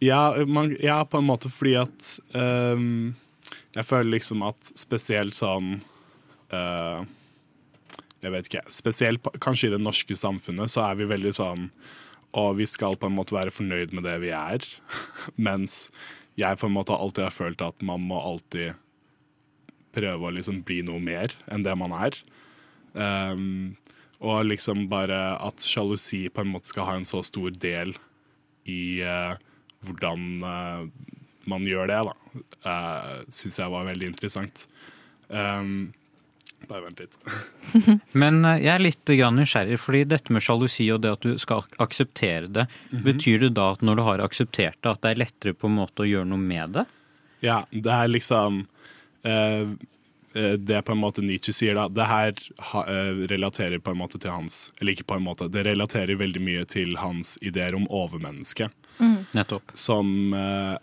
ja, 0.01 0.35
man, 0.47 0.75
ja, 0.81 1.03
på 1.05 1.19
en 1.19 1.27
måte 1.29 1.49
fordi 1.53 1.75
at 1.81 2.19
um, 2.37 3.15
Jeg 3.77 3.85
føler 3.85 4.11
liksom 4.17 4.43
at 4.45 4.57
spesielt 4.77 5.35
sånn 5.37 5.83
uh, 6.53 7.05
Jeg 8.23 8.33
vet 8.33 8.49
ikke. 8.51 8.63
Spesielt 8.73 9.29
kanskje 9.41 9.69
i 9.69 9.75
det 9.77 9.81
norske 9.85 10.17
samfunnet 10.17 10.73
så 10.73 10.85
er 10.91 10.97
vi 11.01 11.09
veldig 11.09 11.33
sånn 11.37 11.71
Og 12.37 12.57
vi 12.61 12.67
skal 12.69 12.97
på 13.01 13.09
en 13.09 13.17
måte 13.17 13.37
være 13.37 13.53
fornøyd 13.55 13.93
med 13.97 14.05
det 14.09 14.17
vi 14.25 14.33
er. 14.37 14.65
Mens 15.49 15.91
jeg 16.37 16.61
på 16.61 16.69
en 16.69 16.77
måte 16.77 16.97
alltid 16.97 17.27
har 17.27 17.35
følt 17.35 17.65
at 17.65 17.83
man 17.85 18.05
må 18.09 18.21
alltid 18.21 18.77
prøve 19.97 20.29
å 20.29 20.35
liksom 20.37 20.61
bli 20.67 20.83
noe 20.85 21.01
mer 21.01 21.33
enn 21.53 21.65
det 21.65 21.75
man 21.81 21.95
er. 21.97 22.19
Um, 22.93 23.77
og 24.21 24.49
liksom 24.49 24.87
bare 24.93 25.37
at 25.45 25.65
sjalusi 25.65 26.27
på 26.33 26.45
en 26.45 26.53
måte 26.55 26.71
skal 26.73 26.89
ha 26.89 26.97
en 26.97 27.09
så 27.09 27.23
stor 27.25 27.53
del 27.53 27.95
i 28.69 29.01
uh, 29.05 29.37
hvordan 29.85 30.27
uh, 30.45 30.85
man 31.49 31.67
gjør 31.69 31.91
det, 31.93 32.01
da, 32.09 32.15
uh, 32.67 33.17
syns 33.33 33.61
jeg 33.61 33.73
var 33.73 33.89
veldig 33.89 34.11
interessant. 34.13 34.67
Um, 35.29 35.95
bare 36.69 36.87
vent 36.87 37.03
litt. 37.03 37.17
Men 38.23 38.45
eh, 38.45 38.61
jeg 38.65 38.73
er 38.75 38.85
litt 38.85 39.13
nysgjerrig, 39.37 39.81
fordi 39.81 40.05
dette 40.13 40.35
med 40.35 40.45
sjalusi 40.45 40.89
og 40.95 41.03
det 41.05 41.17
at 41.17 41.27
du 41.27 41.41
skal 41.43 41.67
akseptere 41.83 42.51
det, 42.53 42.67
betyr 42.91 43.47
det 43.47 43.55
da 43.59 43.73
at 43.75 43.85
når 43.87 43.99
du 43.99 44.07
har 44.07 44.25
akseptert 44.25 44.79
det, 44.81 44.93
at 44.93 45.03
det 45.03 45.13
er 45.13 45.23
lettere 45.25 45.57
på 45.57 45.71
en 45.71 45.79
måte 45.81 46.05
å 46.05 46.09
gjøre 46.09 46.31
noe 46.31 46.43
med 46.43 46.79
det? 46.79 46.87
Ja, 47.45 47.61
det 47.71 47.93
er 47.93 48.09
liksom 48.09 48.65
eh, 49.23 49.69
Det 50.33 50.57
Det 50.69 50.81
på 50.85 50.93
en 50.93 51.01
måte 51.01 51.23
Nietzsche 51.25 51.53
sier, 51.53 51.77
da. 51.77 51.87
Det 51.89 52.07
her 52.09 52.33
ha, 52.73 52.83
eh, 52.93 53.23
relaterer 53.31 53.79
på 53.81 53.93
en 53.93 54.01
måte 54.01 54.19
til 54.21 54.33
hans 54.33 54.71
Eller 54.81 54.93
ikke 54.93 55.07
på 55.13 55.17
en 55.17 55.25
måte, 55.25 55.49
det 55.53 55.67
relaterer 55.69 56.19
veldig 56.21 56.43
mye 56.43 56.65
til 56.69 56.97
hans 57.01 57.37
ideer 57.41 57.77
om 57.77 57.87
overmennesket. 57.89 58.73
Nettopp. 59.37 59.73
Som 59.77 60.35
eh, 60.35 60.77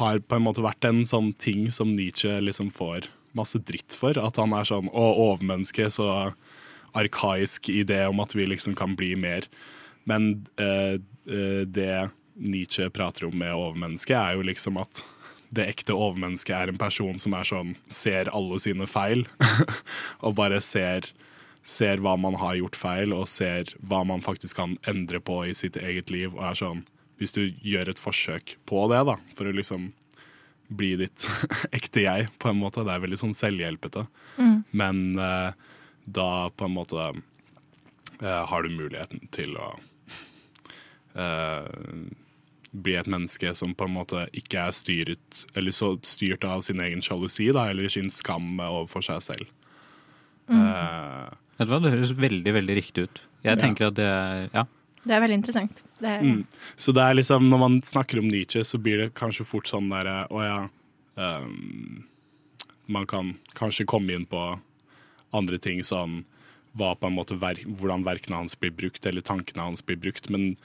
har 0.00 0.20
på 0.20 0.36
en 0.36 0.44
måte 0.44 0.64
vært 0.64 0.84
en 0.88 1.02
sånn 1.08 1.32
ting 1.40 1.68
som 1.74 1.94
Nietzsche 1.94 2.38
liksom 2.44 2.70
får 2.74 3.08
masse 3.36 3.60
dritt 3.62 3.96
for. 3.96 4.18
At 4.18 4.40
han 4.40 4.54
er 4.56 4.68
sånn 4.68 4.90
Å, 4.90 5.06
overmenneske, 5.30 5.90
så 5.92 6.32
arkaisk 6.96 7.70
idé 7.70 8.02
om 8.08 8.20
at 8.22 8.34
vi 8.34 8.48
liksom 8.50 8.74
kan 8.78 8.96
bli 8.98 9.14
mer. 9.18 9.46
Men 10.08 10.46
eh, 10.58 10.98
eh, 11.30 11.62
det 11.66 12.10
Nietzsche 12.40 12.88
prater 12.90 13.28
om 13.28 13.36
med 13.38 13.54
overmennesket, 13.54 14.16
er 14.16 14.38
jo 14.38 14.46
liksom 14.48 14.80
at 14.80 15.02
det 15.54 15.66
ekte 15.66 15.96
overmennesket 15.96 16.54
er 16.56 16.70
en 16.70 16.78
person 16.80 17.18
som 17.18 17.34
er 17.36 17.46
sånn, 17.46 17.74
ser 17.90 18.30
alle 18.34 18.60
sine 18.62 18.86
feil, 18.90 19.26
og 20.24 20.36
bare 20.38 20.60
ser, 20.64 21.10
ser 21.66 22.02
hva 22.02 22.16
man 22.20 22.38
har 22.40 22.56
gjort 22.60 22.78
feil, 22.78 23.14
og 23.14 23.28
ser 23.30 23.74
hva 23.82 24.04
man 24.06 24.22
faktisk 24.24 24.60
kan 24.60 24.78
endre 24.90 25.20
på 25.22 25.42
i 25.48 25.54
sitt 25.56 25.78
eget 25.80 26.10
liv. 26.14 26.32
Og 26.36 26.44
er 26.46 26.60
sånn, 26.62 26.84
hvis 27.20 27.34
du 27.36 27.42
gjør 27.66 27.92
et 27.92 28.00
forsøk 28.00 28.56
på 28.70 28.86
det, 28.92 29.02
da, 29.10 29.18
for 29.36 29.50
å 29.50 29.56
liksom 29.56 29.90
bli 30.70 30.92
ditt 31.00 31.26
ekte 31.76 32.04
jeg, 32.06 32.28
på 32.38 32.48
en 32.52 32.60
måte. 32.62 32.84
Det 32.86 32.94
er 32.94 33.02
veldig 33.04 33.18
sånn 33.20 33.34
selvhjelpete. 33.36 34.06
Men 34.72 35.02
eh, 35.18 35.52
da 36.06 36.28
på 36.54 36.64
en 36.68 36.74
måte 36.78 37.08
eh, 38.22 38.42
har 38.50 38.62
du 38.62 38.70
muligheten 38.72 39.26
til 39.34 39.56
å 39.58 39.68
eh, 41.20 41.70
bli 42.70 42.94
et 42.94 43.10
menneske 43.10 43.50
som 43.58 43.74
på 43.74 43.88
en 43.88 43.96
måte 43.96 44.24
ikke 44.38 44.60
er 44.68 44.74
styret 44.76 45.40
Eller 45.58 45.74
så 45.74 45.96
styrt 46.06 46.44
av 46.46 46.60
sin 46.62 46.78
egen 46.84 47.02
sjalusi, 47.02 47.48
da, 47.54 47.66
eller 47.72 47.90
sin 47.90 48.10
skam 48.14 48.52
overfor 48.62 49.02
seg 49.08 49.24
selv. 49.26 49.48
Eh, 50.50 51.30
Vet 51.60 51.68
du 51.68 51.72
hva, 51.74 51.80
det 51.84 51.90
høres 51.92 52.14
veldig, 52.16 52.52
veldig 52.56 52.76
riktig 52.78 53.08
ut. 53.08 53.18
Jeg 53.44 53.56
Ja. 53.58 53.60
tenker 53.60 53.88
at 53.90 53.94
det 53.98 54.06
er 54.06 54.48
Ja. 54.54 54.64
Det 55.02 55.14
er 55.16 55.22
veldig 55.22 55.38
interessant. 55.40 55.82
Det 56.00 56.08
er, 56.08 56.20
Mm. 56.20 56.44
Så 56.76 56.92
det 56.92 57.02
er 57.02 57.14
liksom, 57.14 57.48
når 57.48 57.58
man 57.58 57.82
snakker 57.82 58.18
om 58.18 58.28
Nietzsche, 58.28 58.64
så 58.64 58.78
blir 58.78 58.98
det 58.98 59.14
kanskje 59.14 59.46
fort 59.46 59.68
sånn 59.68 59.88
derre 59.90 60.26
Å 60.30 60.42
ja. 60.44 60.60
Um, 61.16 62.06
man 62.86 63.06
kan 63.06 63.34
kanskje 63.54 63.86
komme 63.86 64.12
inn 64.14 64.26
på 64.26 64.58
andre 65.32 65.58
ting 65.58 65.82
sånn 65.84 66.24
måte 66.74 67.34
hvordan 67.34 68.04
verkene 68.04 68.36
hans 68.36 68.54
blir 68.58 68.70
brukt, 68.70 69.06
eller 69.06 69.20
tankene 69.20 69.62
hans 69.62 69.82
blir 69.82 69.96
brukt. 69.96 70.30
Men 70.30 70.56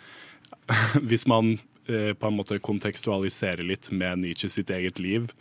hvis 1.09 1.27
man 1.27 1.59
eh, 1.87 2.13
på 2.13 2.27
en 2.27 2.37
måte 2.37 2.59
kontekstualiserer 2.59 3.63
litt 3.63 3.91
med 3.91 4.19
Nietzsche 4.19 4.49
sitt 4.49 4.69
eget 4.69 4.99
liv, 4.99 5.31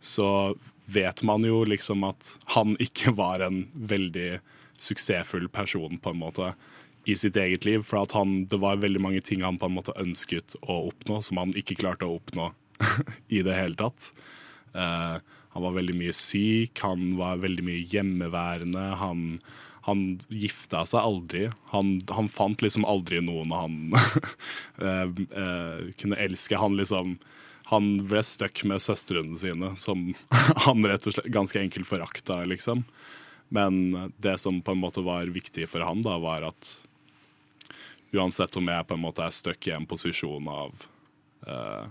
så 0.00 0.54
vet 0.86 1.22
man 1.22 1.44
jo 1.44 1.64
liksom 1.64 2.04
at 2.04 2.36
han 2.56 2.76
ikke 2.82 3.14
var 3.14 3.40
en 3.40 3.68
veldig 3.74 4.40
suksessfull 4.78 5.48
person, 5.48 5.98
på 5.98 6.10
en 6.10 6.18
måte, 6.18 6.54
i 7.04 7.16
sitt 7.16 7.36
eget 7.36 7.64
liv. 7.64 7.84
For 7.86 8.06
han, 8.14 8.44
det 8.50 8.60
var 8.62 8.82
veldig 8.82 9.02
mange 9.02 9.22
ting 9.24 9.42
han 9.46 9.58
på 9.58 9.70
en 9.70 9.76
måte 9.78 9.96
ønsket 10.00 10.56
å 10.62 10.86
oppnå, 10.90 11.20
som 11.22 11.40
han 11.42 11.54
ikke 11.58 11.78
klarte 11.80 12.08
å 12.08 12.18
oppnå 12.20 12.52
i 13.36 13.42
det 13.44 13.56
hele 13.56 13.78
tatt. 13.78 14.10
Uh, 14.76 15.18
han 15.52 15.66
var 15.66 15.76
veldig 15.76 15.98
mye 15.98 16.14
syk, 16.16 16.80
han 16.80 17.12
var 17.18 17.42
veldig 17.42 17.64
mye 17.66 17.84
hjemmeværende. 17.92 18.86
Han, 19.02 19.26
han 19.88 20.06
gifta 20.32 20.86
seg 20.88 21.02
aldri. 21.02 21.44
Han, 21.74 21.98
han 22.12 22.30
fant 22.32 22.64
liksom 22.64 22.86
aldri 22.88 23.20
noen 23.24 23.52
han 23.52 23.78
uh, 23.92 25.08
uh, 25.42 25.92
kunne 26.00 26.20
elske. 26.22 26.58
Han 26.60 26.78
liksom 26.80 27.18
han 27.72 27.94
ble 28.04 28.20
stuck 28.26 28.64
med 28.68 28.82
søstrene 28.84 29.36
sine, 29.38 29.70
som 29.80 30.10
han 30.66 30.84
rett 30.84 31.06
og 31.08 31.14
slett 31.14 31.30
ganske 31.32 31.60
enkelt 31.60 31.88
forakta, 31.88 32.42
liksom. 32.44 32.82
Men 33.52 34.12
det 34.20 34.34
som 34.42 34.58
på 34.64 34.74
en 34.74 34.82
måte 34.82 35.04
var 35.04 35.30
viktig 35.32 35.68
for 35.70 35.84
han, 35.84 36.02
da, 36.04 36.18
var 36.20 36.44
at 36.48 36.72
uansett 38.12 38.56
om 38.60 38.68
jeg 38.68 38.86
på 38.88 38.94
en 38.96 39.02
måte 39.04 39.24
er 39.24 39.32
stuck 39.34 39.66
i 39.68 39.74
en 39.76 39.86
posisjon 39.88 40.48
av 40.52 40.84
uh, 41.48 41.86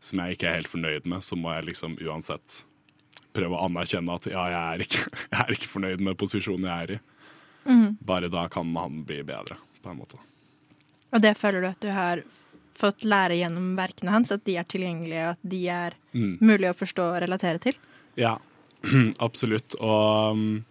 som 0.00 0.20
jeg 0.22 0.36
ikke 0.36 0.46
er 0.50 0.58
helt 0.60 0.70
fornøyd 0.70 1.06
med, 1.10 1.24
så 1.26 1.36
må 1.36 1.50
jeg 1.56 1.66
liksom 1.72 1.96
uansett 2.06 2.60
prøve 3.34 3.58
å 3.58 3.64
anerkjenne 3.66 4.14
at 4.14 4.26
ja, 4.30 4.44
jeg 4.52 4.62
er 4.74 4.84
ikke, 4.86 5.02
jeg 5.32 5.40
er 5.44 5.54
ikke 5.56 5.70
fornøyd 5.74 6.04
med 6.06 6.18
posisjonen 6.20 6.68
jeg 6.70 6.84
er 6.88 6.94
i. 6.96 7.00
Bare 8.08 8.30
da 8.32 8.46
kan 8.48 8.70
han 8.78 9.02
bli 9.04 9.18
bedre, 9.28 9.58
på 9.82 9.90
en 9.92 9.98
måte. 10.00 10.16
og 11.12 11.20
det 11.20 11.34
føler 11.36 11.60
du 11.60 11.66
at 11.68 11.80
du 11.84 11.90
har 11.92 12.22
fått 12.78 13.02
lære 13.04 13.34
gjennom 13.36 13.74
verkene 13.76 14.14
hans, 14.14 14.30
at 14.32 14.44
de 14.46 14.54
er 14.56 14.64
tilgjengelige, 14.64 15.32
at 15.34 15.38
de 15.42 15.64
er 15.68 15.96
Mm. 16.14 16.38
mulig 16.40 16.70
å 16.70 16.74
forstå 16.78 17.04
og 17.12 17.18
relatere 17.26 17.58
til? 17.60 17.74
Ja, 18.16 18.38
absolutt. 19.26 19.74
Og 19.82 20.32
um, 20.32 20.64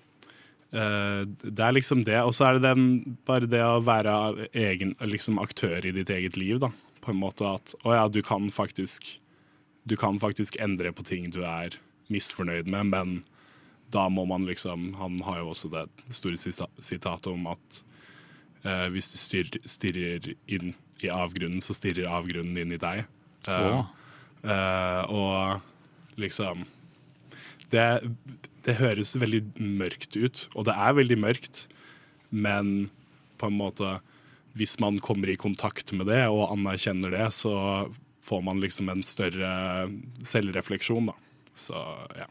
det 0.68 1.64
er 1.64 1.72
liksom 1.72 2.02
det. 2.04 2.18
Og 2.28 2.34
så 2.36 2.44
er 2.48 2.58
det 2.58 2.66
den, 2.68 3.16
bare 3.28 3.48
det 3.48 3.62
å 3.64 3.80
være 3.80 4.48
egen, 4.52 4.92
liksom 5.00 5.40
aktør 5.40 5.86
i 5.88 5.94
ditt 5.96 6.12
eget 6.12 6.36
liv, 6.36 6.60
da. 6.60 6.72
På 7.02 7.14
en 7.14 7.22
måte 7.22 7.48
at 7.48 7.72
å 7.88 7.94
ja, 7.96 8.08
du 8.12 8.20
kan 8.26 8.50
faktisk 8.52 9.06
Du 9.88 9.96
kan 9.96 10.18
faktisk 10.20 10.58
endre 10.60 10.92
på 10.92 11.06
ting 11.08 11.30
du 11.32 11.40
er 11.48 11.78
misfornøyd 12.12 12.68
med, 12.68 12.90
men 12.92 13.14
da 13.96 14.10
må 14.12 14.26
man 14.28 14.44
liksom 14.48 14.90
Han 15.00 15.20
har 15.24 15.40
jo 15.40 15.54
også 15.54 15.72
det 15.72 15.86
store 16.12 16.36
sitatet 16.36 17.30
om 17.32 17.48
at 17.54 17.84
eh, 18.68 18.88
hvis 18.92 19.14
du 19.14 19.18
styr, 19.22 19.52
stirrer 19.64 20.34
inn 20.48 20.74
i 21.04 21.12
avgrunnen, 21.14 21.62
så 21.64 21.76
stirrer 21.78 22.10
avgrunnen 22.10 22.58
inn 22.58 22.74
i 22.74 22.82
deg. 22.82 23.06
Eh, 23.48 23.72
Å. 23.72 23.86
Eh, 24.44 25.02
og 25.14 26.18
liksom 26.20 26.66
det, 27.72 27.86
det 28.68 28.78
høres 28.82 29.16
veldig 29.16 29.42
mørkt 29.58 30.18
ut, 30.20 30.46
og 30.54 30.68
det 30.68 30.76
er 30.76 30.98
veldig 30.98 31.18
mørkt, 31.24 31.66
men 32.30 32.90
på 33.40 33.50
en 33.50 33.60
måte 33.60 33.98
Hvis 34.58 34.80
man 34.82 34.96
kommer 34.98 35.30
i 35.30 35.38
kontakt 35.38 35.92
med 35.94 36.08
det 36.10 36.24
og 36.34 36.50
anerkjenner 36.50 37.12
det, 37.14 37.28
så 37.38 37.52
får 38.26 38.42
man 38.42 38.58
liksom 38.58 38.90
en 38.90 39.04
større 39.06 39.52
selvrefleksjon, 40.26 41.12
da. 41.12 41.14
Så 41.54 41.78
ja. 42.18 42.26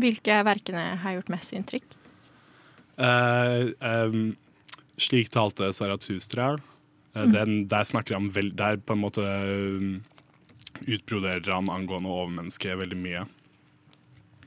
Hvilke 0.00 0.38
verkene 0.46 0.84
har 1.02 1.18
gjort 1.18 1.32
mest 1.32 1.52
inntrykk? 1.56 1.96
Uh, 3.00 3.72
um, 3.80 4.32
slik 5.00 5.28
talte 5.32 5.68
Zarathustra. 5.76 6.54
Eh, 7.16 7.26
den, 7.32 7.66
der 7.68 7.84
snakker 7.88 8.14
han 8.14 8.30
vel, 8.30 8.52
Der 8.56 8.78
på 8.78 8.94
en 8.94 9.02
måte 9.02 9.24
um, 9.24 10.00
utbroderer 10.86 11.52
han 11.52 11.70
angående 11.72 12.12
overmennesket 12.12 12.78
veldig 12.78 12.98
mye. 13.00 13.24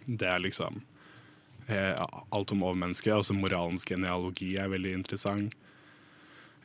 Det 0.06 0.28
er 0.28 0.42
liksom 0.44 0.82
eh, 1.68 1.94
alt 2.30 2.52
om 2.52 2.64
overmennesket. 2.64 3.16
Også 3.16 3.36
moralens 3.38 3.86
genealogi 3.88 4.54
er 4.60 4.72
veldig 4.72 4.98
interessant. 5.00 5.56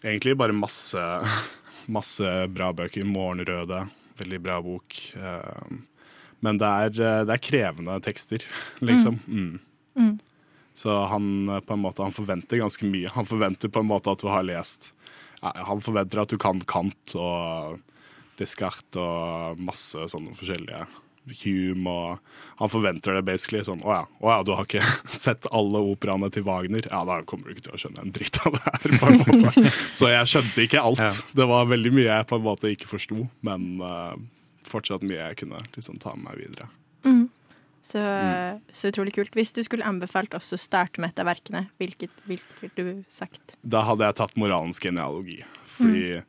Egentlig 0.04 0.36
bare 0.38 0.56
masse, 0.56 1.02
masse 1.98 2.32
bra 2.54 2.72
bøker. 2.72 3.06
'Morgenrøde', 3.06 3.88
veldig 4.18 4.40
bra 4.42 4.60
bok. 4.62 4.98
Eh, 5.14 5.78
men 6.40 6.58
det 6.58 6.68
er, 6.68 7.00
eh, 7.02 7.24
det 7.26 7.34
er 7.34 7.42
krevende 7.42 7.98
tekster, 8.04 8.44
liksom. 8.88 9.18
Mm. 9.26 10.18
Så 10.78 10.94
han 11.10 11.48
eh, 11.48 11.60
på 11.60 11.74
en 11.74 11.82
måte 11.82 12.04
Han 12.06 12.14
forventer 12.14 12.60
ganske 12.62 12.86
mye. 12.86 13.10
Han 13.16 13.26
forventer 13.26 13.68
på 13.68 13.82
en 13.82 13.90
måte 13.90 14.12
at 14.12 14.22
du 14.22 14.28
har 14.30 14.46
lest 14.46 14.92
Han 15.42 15.82
forventer 15.82 16.22
at 16.22 16.30
du 16.30 16.38
kan 16.38 16.60
Kant 16.70 17.16
og 17.18 17.80
Descartes 18.38 19.00
og 19.02 19.58
masse 19.58 20.06
sånne 20.12 20.36
forskjellige 20.38 20.84
Hume 21.42 21.92
og 21.92 22.62
Han 22.62 22.70
forventer 22.72 23.18
det 23.18 23.24
basically 23.26 23.60
sånn 23.66 23.82
Å 23.84 23.92
ja, 23.92 24.04
å 24.22 24.30
ja 24.32 24.38
du 24.46 24.54
har 24.56 24.64
ikke 24.64 24.84
sett 25.24 25.48
alle 25.52 25.82
operaene 25.92 26.30
til 26.34 26.46
Wagner? 26.46 26.88
Ja, 26.90 27.02
da 27.08 27.20
kommer 27.28 27.48
du 27.48 27.56
ikke 27.56 27.68
til 27.68 27.76
å 27.76 27.82
skjønne 27.82 28.06
en 28.06 28.14
dritt 28.14 28.40
av 28.46 28.56
det 28.56 28.64
her. 28.64 28.96
på 29.02 29.10
en 29.10 29.20
måte. 29.20 29.74
Så 29.98 30.10
jeg 30.12 30.32
skjønte 30.32 30.64
ikke 30.64 30.82
alt. 30.82 31.02
Ja. 31.02 31.10
Det 31.42 31.48
var 31.50 31.70
veldig 31.70 31.92
mye 31.94 32.08
jeg 32.08 32.28
på 32.30 32.38
en 32.38 32.46
måte 32.46 32.72
ikke 32.72 32.88
forsto, 32.90 33.26
men 33.46 33.68
uh, 33.82 34.14
fortsatt 34.68 35.04
mye 35.06 35.20
jeg 35.20 35.42
kunne 35.44 35.60
liksom 35.74 36.00
ta 36.02 36.14
med 36.16 36.30
meg 36.30 36.40
videre. 36.46 36.70
Så, 37.88 38.00
så 38.72 38.90
utrolig 38.90 39.14
kult. 39.16 39.36
Hvis 39.38 39.54
du 39.56 39.62
skulle 39.64 39.86
anbefalt 39.86 40.34
oss 40.36 40.50
å 40.52 40.58
starte 40.60 41.00
med 41.00 41.14
et 41.14 41.22
av 41.22 41.28
verkene, 41.30 41.66
hvilket 41.80 42.24
ville 42.28 42.72
du 42.76 43.04
sagt? 43.08 43.56
da 43.62 43.84
hadde 43.86 44.08
jeg 44.08 44.18
tatt 44.18 44.36
moralens 44.40 44.80
genealogi. 44.82 45.40
Fordi 45.78 46.20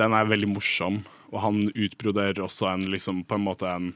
den 0.00 0.16
er 0.16 0.28
veldig 0.28 0.50
morsom, 0.50 1.00
og 1.30 1.38
han 1.44 1.62
utbroderer 1.70 2.42
også 2.44 2.68
en, 2.72 2.84
liksom, 2.92 3.22
på 3.24 3.38
en 3.38 3.46
måte 3.46 3.70
en 3.70 3.92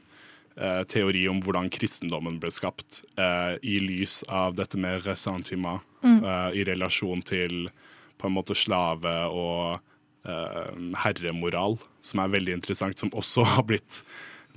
eh, 0.57 0.81
teori 0.83 1.27
om 1.31 1.39
hvordan 1.43 1.69
kristendommen 1.73 2.39
ble 2.41 2.51
skapt, 2.53 3.03
eh, 3.17 3.55
i 3.61 3.77
lys 3.83 4.21
av 4.29 4.55
dette 4.59 4.79
med 4.79 5.05
ressentiment, 5.05 5.81
eh, 6.03 6.49
i 6.57 6.65
relasjon 6.67 7.21
til 7.21 7.69
på 8.17 8.29
en 8.29 8.35
måte 8.35 8.55
slave 8.57 9.13
og 9.33 9.79
eh, 10.27 10.75
herremoral, 11.03 11.79
som 12.05 12.21
er 12.21 12.35
veldig 12.35 12.59
interessant, 12.59 12.99
som 12.99 13.13
også 13.17 13.45
har 13.55 13.65
blitt 13.69 14.03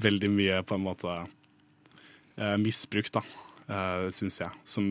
veldig 0.03 0.31
mye 0.35 0.61
på 0.67 0.77
en 0.77 0.87
måte 0.89 1.17
eh, 2.37 2.57
misbruk, 2.61 3.13
da, 3.15 3.25
eh, 3.69 4.09
syns 4.15 4.41
jeg. 4.43 4.65
Som 4.69 4.87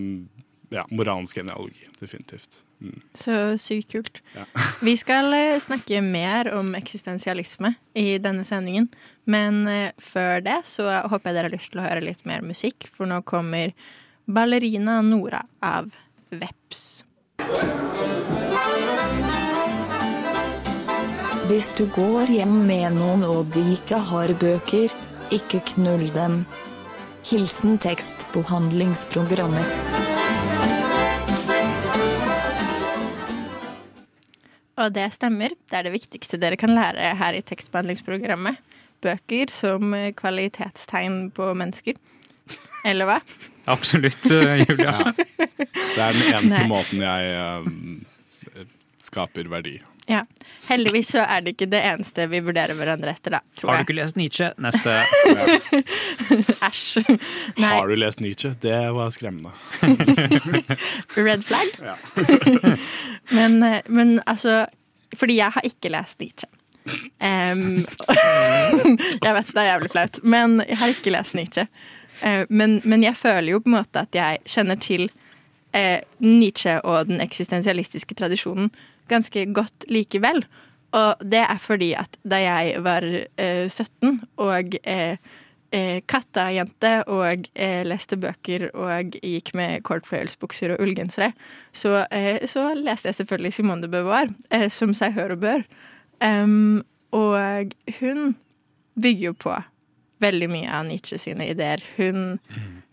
ja, 0.73 0.85
moralsk 0.89 1.37
genealogi, 1.37 1.85
definitivt. 1.99 2.63
Mm. 2.83 2.99
Så 3.15 3.35
sykt 3.61 3.93
kult. 3.93 4.21
Ja. 4.35 4.47
Vi 4.83 4.95
skal 4.99 5.29
snakke 5.63 6.01
mer 6.03 6.49
om 6.57 6.73
eksistensialisme 6.75 7.75
i 7.95 8.17
denne 8.19 8.43
sendingen. 8.47 8.89
Men 9.23 9.67
eh, 9.67 9.91
før 10.01 10.43
det 10.43 10.61
så 10.67 10.87
håper 11.07 11.29
jeg 11.29 11.37
dere 11.37 11.49
har 11.49 11.55
lyst 11.55 11.71
til 11.73 11.81
å 11.83 11.87
høre 11.87 12.03
litt 12.03 12.25
mer 12.27 12.43
musikk, 12.45 12.87
for 12.91 13.09
nå 13.09 13.21
kommer 13.27 13.71
Ballerina 14.25 15.01
Nora 15.05 15.43
av 15.63 15.93
Veps. 16.31 17.03
Hvis 21.47 21.69
du 21.77 21.85
går 21.93 22.31
hjem 22.31 22.61
med 22.67 22.95
noen 22.97 23.23
og 23.27 23.51
de 23.53 23.63
ikke 23.75 23.99
har 24.09 24.31
bøker, 24.41 24.93
ikke 25.35 25.59
knull 25.73 26.07
dem. 26.15 26.43
Hilsen 27.27 27.77
tekstbehandlingsprogrammer. 27.83 29.67
Og 34.83 34.89
det 34.95 35.05
stemmer. 35.13 35.53
Det 35.69 35.77
er 35.77 35.85
det 35.85 35.93
viktigste 35.93 36.39
dere 36.41 36.57
kan 36.59 36.73
lære 36.73 37.13
her 37.19 37.37
i 37.37 37.43
tekstbehandlingsprogrammet. 37.45 38.57
Bøker 39.03 39.51
som 39.51 39.93
kvalitetstegn 40.17 41.27
på 41.35 41.51
mennesker. 41.59 41.99
Eller 42.85 43.07
hva? 43.07 43.19
Absolutt, 43.73 44.25
eh, 44.31 44.63
Julia. 44.65 44.97
Ja. 44.99 45.13
Det 45.15 46.03
er 46.03 46.13
den 46.17 46.29
eneste 46.33 46.61
Nei. 46.65 46.67
måten 46.67 47.03
jeg 47.03 47.33
uh, 47.39 48.65
skaper 49.03 49.47
verdi. 49.51 49.77
Ja. 50.07 50.25
Heldigvis 50.67 51.13
så 51.15 51.23
er 51.23 51.43
det 51.45 51.53
ikke 51.55 51.69
det 51.71 51.79
eneste 51.87 52.25
vi 52.31 52.41
vurderer 52.43 52.75
hverandre 52.75 53.13
etter, 53.15 53.37
da. 53.37 53.39
Tror 53.55 53.71
Har 53.71 53.77
du 53.77 53.79
jeg. 53.79 53.87
ikke 53.87 53.95
lest 54.01 54.17
Nietzsche? 54.19 54.49
Neste. 54.59 54.97
Æsj. 56.67 57.05
Nei, 57.55 57.69
Har 57.69 57.87
du 57.87 57.95
lest 57.95 58.23
Nietzsche? 58.23 58.51
Det 58.63 58.75
var 58.97 59.13
skremmende. 59.15 59.53
red 61.27 61.45
flag. 61.47 61.71
Ja. 61.79 61.95
Men, 63.31 63.63
eh, 63.63 63.79
men 63.87 64.17
altså 64.27 64.65
Fordi 65.15 65.37
jeg 65.37 65.55
har 65.55 65.63
ikke 65.67 65.91
lest 65.93 66.19
Nietzsche. 66.19 66.49
Em, 67.23 67.83
jeg 69.25 69.35
vet 69.37 69.51
det 69.53 69.61
er 69.61 69.69
jævlig 69.69 69.91
flaut, 69.93 70.19
men 70.23 70.57
jeg 70.67 70.79
har 70.81 70.95
ikke 70.95 71.13
lest 71.15 71.37
Nietzsche. 71.37 71.67
Uh, 72.23 72.43
men, 72.49 72.79
men 72.83 73.03
jeg 73.03 73.17
føler 73.19 73.53
jo 73.53 73.61
på 73.63 73.71
en 73.71 73.77
måte 73.79 74.03
at 74.03 74.15
jeg 74.15 74.41
kjenner 74.47 74.79
til 74.79 75.07
uh, 75.75 75.99
Nietzsche 76.23 76.79
og 76.81 77.09
den 77.09 77.23
eksistensialistiske 77.23 78.15
tradisjonen 78.19 78.71
ganske 79.11 79.45
godt 79.53 79.87
likevel. 79.91 80.43
Og 80.93 81.23
det 81.25 81.41
er 81.41 81.57
fordi 81.61 81.93
at 81.97 82.19
da 82.21 82.39
jeg 82.43 82.83
var 82.85 83.07
uh, 83.07 83.65
17 83.67 84.21
og 84.37 84.77
eh, 84.83 85.17
eh, 85.73 86.01
kattejente 86.09 86.93
og 87.11 87.47
eh, 87.53 87.81
leste 87.87 88.17
bøker 88.21 88.69
og 88.77 89.17
gikk 89.19 89.53
med 89.57 89.81
kortfløyelsbukser 89.87 90.75
og 90.75 90.83
ullgensere, 90.85 91.31
så, 91.73 92.03
eh, 92.11 92.45
så 92.49 92.69
leste 92.77 93.09
jeg 93.09 93.21
selvfølgelig 93.21 93.53
Simone 93.57 93.85
de 93.85 93.91
Beauvoir, 93.91 94.29
eh, 94.51 94.69
som 94.69 94.93
seg 94.97 95.17
hør 95.17 95.35
og 95.37 95.43
bør. 95.43 95.65
Em, 96.23 96.79
og 97.13 97.73
hun 97.99 98.33
bygger 98.95 99.25
jo 99.29 99.33
på 99.37 99.53
veldig 100.23 100.49
mye 100.51 100.69
av 100.71 100.85
Nietzsche 100.87 101.19
sine 101.21 101.47
ideer. 101.51 101.83
Hun 101.97 102.37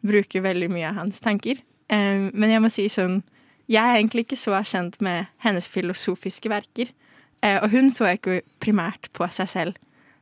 bruker 0.07 0.45
veldig 0.45 0.71
mye 0.73 0.89
av 0.91 0.99
hans 0.99 1.21
tanker. 1.23 1.61
Um, 1.91 2.31
men 2.35 2.53
jeg 2.53 2.63
må 2.63 2.71
si 2.71 2.85
sånn 2.87 3.23
Jeg 3.71 3.83
er 3.83 3.97
egentlig 3.99 4.25
ikke 4.25 4.39
så 4.39 4.59
kjent 4.67 4.97
med 5.03 5.31
hennes 5.45 5.69
filosofiske 5.71 6.51
verker. 6.51 6.91
Uh, 7.39 7.63
og 7.63 7.71
hun 7.71 7.91
så 7.95 8.09
ikke 8.11 8.41
primært 8.63 9.11
på 9.15 9.29
seg 9.31 9.51
selv 9.51 9.79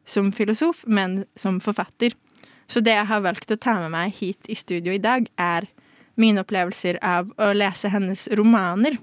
som 0.09 0.31
filosof, 0.33 0.85
men 0.87 1.23
som 1.37 1.61
forfatter. 1.61 2.14
Så 2.68 2.81
det 2.85 2.94
jeg 2.97 3.09
har 3.09 3.25
valgt 3.25 3.53
å 3.53 3.61
ta 3.61 3.79
med 3.81 3.92
meg 3.92 4.16
hit 4.16 4.49
i 4.49 4.57
studio 4.57 4.92
i 4.92 5.01
dag, 5.01 5.29
er 5.40 5.68
mine 6.21 6.42
opplevelser 6.44 6.99
av 7.05 7.31
å 7.40 7.53
lese 7.57 7.88
hennes 7.92 8.27
romaner. 8.37 8.99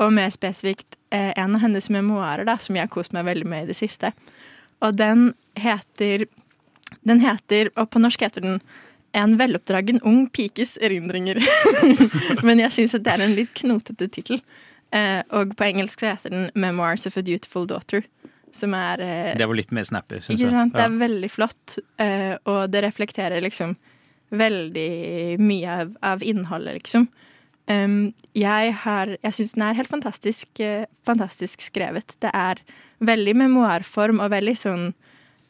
Og 0.00 0.12
mer 0.12 0.32
spesifikt 0.32 0.96
en 1.10 1.54
av 1.54 1.60
hennes 1.62 1.90
memoarer, 1.90 2.44
da, 2.44 2.56
som 2.58 2.74
jeg 2.74 2.86
har 2.86 2.90
kost 2.90 3.12
meg 3.12 3.24
veldig 3.28 3.46
med 3.46 3.64
i 3.64 3.68
det 3.72 3.76
siste. 3.78 4.10
Og 4.82 4.96
den 4.96 5.32
heter 5.56 6.26
Den 7.04 7.20
heter, 7.20 7.70
og 7.76 7.90
på 7.90 8.00
norsk 8.00 8.20
heter 8.24 8.40
den 8.42 8.60
En 9.14 9.36
veloppdragen 9.38 10.00
ung 10.02 10.26
pikes 10.26 10.76
erindringer. 10.82 11.38
Men 12.46 12.58
jeg 12.58 12.72
syns 12.74 12.96
det 12.98 13.12
er 13.12 13.22
en 13.22 13.36
litt 13.36 13.52
knotete 13.54 14.08
tittel. 14.10 14.40
Eh, 14.90 15.20
og 15.30 15.54
på 15.54 15.66
engelsk 15.68 16.00
så 16.00 16.12
heter 16.12 16.30
den 16.30 16.50
'Memoirs 16.54 17.06
of 17.06 17.16
a 17.16 17.22
Dutiful 17.22 17.66
Daughter'. 17.66 18.02
Som 18.52 18.74
er 18.74 19.00
eh, 19.00 19.36
Det 19.38 19.46
var 19.46 19.54
litt 19.54 19.70
mer 19.70 19.84
snappy, 19.84 20.20
syns 20.20 20.40
jeg. 20.40 20.50
sant? 20.50 20.74
Det 20.74 20.82
er 20.82 20.98
veldig 20.98 21.30
flott, 21.30 21.78
eh, 21.98 22.36
og 22.46 22.70
det 22.70 22.82
reflekterer 22.84 23.40
liksom 23.42 23.76
veldig 24.30 25.38
mye 25.38 25.70
av, 25.80 25.96
av 26.02 26.22
innholdet, 26.22 26.74
liksom. 26.82 27.08
Jeg 27.66 28.74
har 28.84 29.16
Jeg 29.22 29.32
syns 29.32 29.54
den 29.54 29.62
er 29.62 29.74
helt 29.78 29.88
fantastisk, 29.88 30.48
eh, 30.60 30.84
fantastisk 31.06 31.60
skrevet. 31.60 32.16
Det 32.20 32.30
er 32.34 32.60
veldig 33.00 33.36
memoarform 33.36 34.20
og 34.20 34.30
veldig 34.30 34.56
sånn 34.56 34.94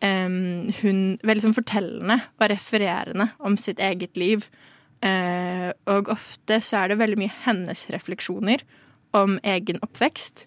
hun, 0.05 1.19
Veldig 1.25 1.43
sånn 1.43 1.57
fortellende 1.57 2.19
og 2.37 2.51
refererende 2.51 3.31
om 3.41 3.57
sitt 3.57 3.79
eget 3.81 4.19
liv. 4.21 4.45
Eh, 5.05 5.71
og 5.91 6.09
ofte 6.13 6.61
så 6.61 6.83
er 6.83 6.93
det 6.93 7.01
veldig 7.01 7.19
mye 7.21 7.37
hennes 7.45 7.87
refleksjoner 7.93 8.65
om 9.17 9.39
egen 9.45 9.81
oppvekst. 9.85 10.47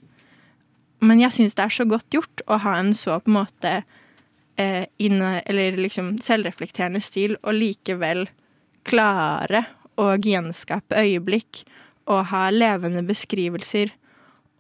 Men 1.05 1.21
jeg 1.21 1.35
syns 1.35 1.57
det 1.57 1.65
er 1.67 1.75
så 1.75 1.85
godt 1.89 2.09
gjort 2.13 2.43
å 2.49 2.57
ha 2.63 2.77
en 2.79 2.93
så 2.97 3.19
på 3.21 3.29
en 3.31 3.37
måte 3.37 3.73
eh, 4.57 4.85
inne, 4.97 5.41
eller 5.45 5.77
liksom 5.77 6.15
selvreflekterende 6.23 7.01
stil, 7.03 7.37
og 7.43 7.57
likevel 7.57 8.25
klare 8.87 9.65
å 9.97 10.13
gjenskape 10.21 10.97
øyeblikk 11.01 11.63
og 12.07 12.29
ha 12.31 12.47
levende 12.53 13.03
beskrivelser 13.07 13.91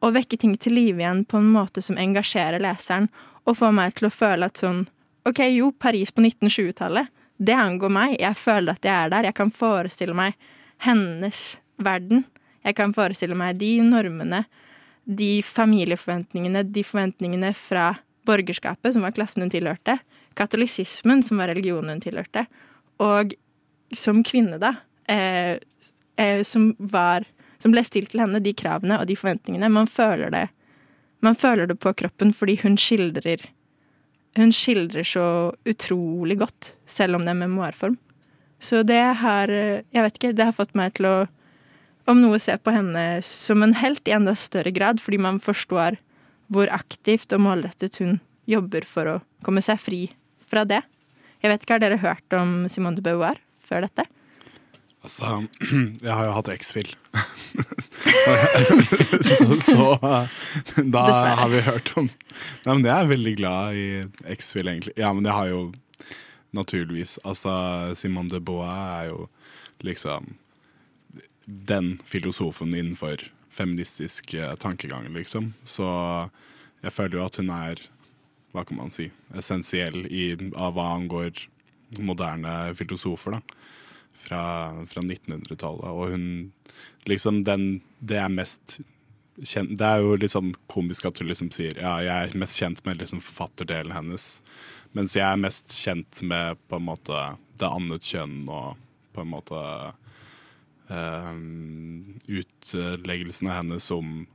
og 0.03 0.13
vekke 0.17 0.37
ting 0.41 0.53
til 0.61 0.75
live 0.77 1.01
igjen 1.01 1.23
på 1.25 1.39
en 1.39 1.49
måte 1.53 1.81
som 1.81 1.97
engasjerer 1.97 2.61
leseren, 2.61 3.07
og 3.47 3.57
får 3.57 3.73
meg 3.73 3.95
til 3.97 4.09
å 4.09 4.13
føle 4.13 4.49
at 4.49 4.59
sånn 4.59 4.85
OK, 5.27 5.41
jo, 5.51 5.71
Paris 5.75 6.11
på 6.15 6.23
1920-tallet, 6.23 7.09
det 7.37 7.55
angår 7.55 7.91
meg. 7.91 8.13
Jeg 8.21 8.37
føler 8.39 8.77
at 8.77 8.85
jeg 8.87 8.93
er 8.95 9.11
der. 9.11 9.27
Jeg 9.27 9.35
kan 9.35 9.49
forestille 9.51 10.15
meg 10.15 10.37
hennes 10.85 11.57
verden. 11.83 12.23
Jeg 12.63 12.77
kan 12.77 12.93
forestille 12.95 13.35
meg 13.37 13.59
de 13.59 13.73
normene, 13.83 14.45
de 15.03 15.41
familieforventningene, 15.43 16.63
de 16.63 16.83
forventningene 16.83 17.51
fra 17.57 17.89
borgerskapet, 18.27 18.95
som 18.95 19.03
var 19.03 19.15
klassen 19.15 19.45
hun 19.45 19.51
tilhørte, 19.51 19.97
katolisismen, 20.39 21.23
som 21.23 21.39
var 21.39 21.51
religionen 21.51 21.97
hun 21.97 22.03
tilhørte, 22.03 22.45
og 23.03 23.35
som 23.95 24.23
kvinne, 24.27 24.59
da, 24.59 24.73
eh, 25.07 25.57
eh, 26.17 26.43
som 26.43 26.73
var 26.77 27.25
Som 27.57 27.73
ble 27.73 27.81
stilt 27.81 28.11
til 28.11 28.21
henne, 28.21 28.37
de 28.37 28.51
kravene 28.53 28.99
og 29.01 29.07
de 29.09 29.15
forventningene. 29.17 29.69
Man 29.73 29.87
føler 29.89 30.29
det 30.29 30.47
Man 31.25 31.35
føler 31.35 31.65
det 31.65 31.79
på 31.81 31.93
kroppen 31.97 32.33
fordi 32.33 32.59
hun 32.61 32.77
skildrer 32.77 33.47
Hun 34.37 34.51
skildrer 34.53 35.03
så 35.03 35.55
utrolig 35.65 36.37
godt, 36.37 36.75
selv 36.85 37.17
om 37.17 37.25
det 37.25 37.33
er 37.33 37.41
memoarform. 37.41 37.97
Så 38.59 38.83
det 38.83 39.01
har 39.23 39.49
Jeg 39.49 40.03
vet 40.03 40.19
ikke, 40.19 40.33
det 40.33 40.45
har 40.45 40.53
fått 40.53 40.75
meg 40.75 40.93
til 40.93 41.09
å 41.09 41.17
om 42.07 42.21
noe 42.23 42.39
se 42.39 42.55
på 42.55 42.71
henne 42.71 43.19
som 43.25 43.63
en 43.63 43.75
helt 43.75 44.07
i 44.07 44.13
enda 44.15 44.31
større 44.35 44.71
grad, 44.71 45.01
fordi 45.03 45.19
man 45.19 45.41
forstår 45.43 45.97
hvor 46.47 46.71
aktivt 46.71 47.33
og 47.35 47.43
målrettet 47.43 47.99
hun 47.99 48.21
jobber 48.47 48.87
for 48.87 49.11
å 49.11 49.17
komme 49.43 49.63
seg 49.63 49.81
fri 49.81 50.01
fra 50.47 50.63
det. 50.63 50.79
Jeg 51.43 51.51
vet 51.51 51.63
ikke, 51.63 51.73
Har 51.75 51.83
dere 51.83 51.99
hørt 51.99 52.33
om 52.33 52.69
Simone 52.71 52.95
de 52.95 53.03
Beauvoir 53.03 53.41
før 53.59 53.83
dette? 53.83 54.07
Altså, 55.05 55.47
jeg 56.05 56.13
har 56.13 56.25
jo 56.27 56.33
hatt 56.35 56.49
X-Fill. 56.55 56.89
så, 59.27 59.45
så 59.61 59.85
da 60.01 60.27
Dessverre. 60.75 61.35
har 61.39 61.49
vi 61.53 61.61
hørt 61.65 61.91
om 61.97 62.09
Nei, 62.65 62.73
men 62.73 62.85
Jeg 62.85 62.93
er 62.95 63.09
veldig 63.11 63.33
glad 63.39 63.77
i 63.77 63.85
X-Fill, 64.35 64.69
egentlig. 64.69 64.93
Ja, 64.99 65.13
men 65.15 65.25
jeg 65.25 65.35
har 65.37 65.47
jo 65.51 65.61
naturligvis 66.57 67.17
Altså, 67.23 67.53
Simone 67.97 68.31
de 68.31 68.41
Bois 68.43 68.69
er 68.69 69.09
jo 69.11 69.27
liksom 69.85 70.35
den 71.47 71.93
filosofen 72.03 72.73
innenfor 72.75 73.21
feministisk 73.53 74.33
tankegang, 74.59 75.07
liksom. 75.15 75.53
Så 75.63 75.85
jeg 76.83 76.91
føler 76.93 77.19
jo 77.19 77.25
at 77.25 77.37
hun 77.39 77.51
er, 77.53 77.79
hva 78.51 78.65
kan 78.67 78.81
man 78.81 78.91
si, 78.93 79.07
essensiell 79.37 80.03
i, 80.11 80.33
av 80.57 80.75
hva 80.75 80.89
angår 80.97 81.45
moderne 82.03 82.73
filosofer, 82.75 83.37
da 83.37 83.66
fra, 84.17 84.71
fra 84.89 85.01
1900-tallet. 85.01 85.89
Og 85.91 86.13
hun 86.13 86.51
liksom 87.07 87.43
den 87.47 87.81
Det 87.99 88.19
er 88.21 88.29
mest 88.29 88.79
kjent 89.37 89.77
Det 89.77 89.85
er 89.85 90.01
jo 90.03 90.17
litt 90.17 90.33
sånn 90.33 90.51
komisk 90.71 91.07
at 91.07 91.21
hun 91.21 91.29
liksom 91.29 91.51
sier 91.53 91.77
ja, 91.77 91.97
jeg 92.03 92.31
er 92.31 92.39
mest 92.41 92.57
kjent 92.57 92.81
med 92.85 93.01
liksom 93.01 93.21
forfatterdelen 93.23 93.93
hennes. 93.93 94.41
Mens 94.97 95.15
jeg 95.17 95.25
er 95.27 95.39
mest 95.39 95.75
kjent 95.77 96.23
med 96.25 96.57
på 96.69 96.79
en 96.79 96.87
måte 96.87 97.21
det 97.59 97.69
annet 97.69 98.05
kjønn 98.05 98.47
og 98.49 98.79
på 99.13 99.23
en 99.23 99.31
måte 99.31 99.61
eh, 100.93 101.29
utleggelsen 102.39 103.51
av 103.51 103.61
hennes 103.61 103.91
om 103.93 104.25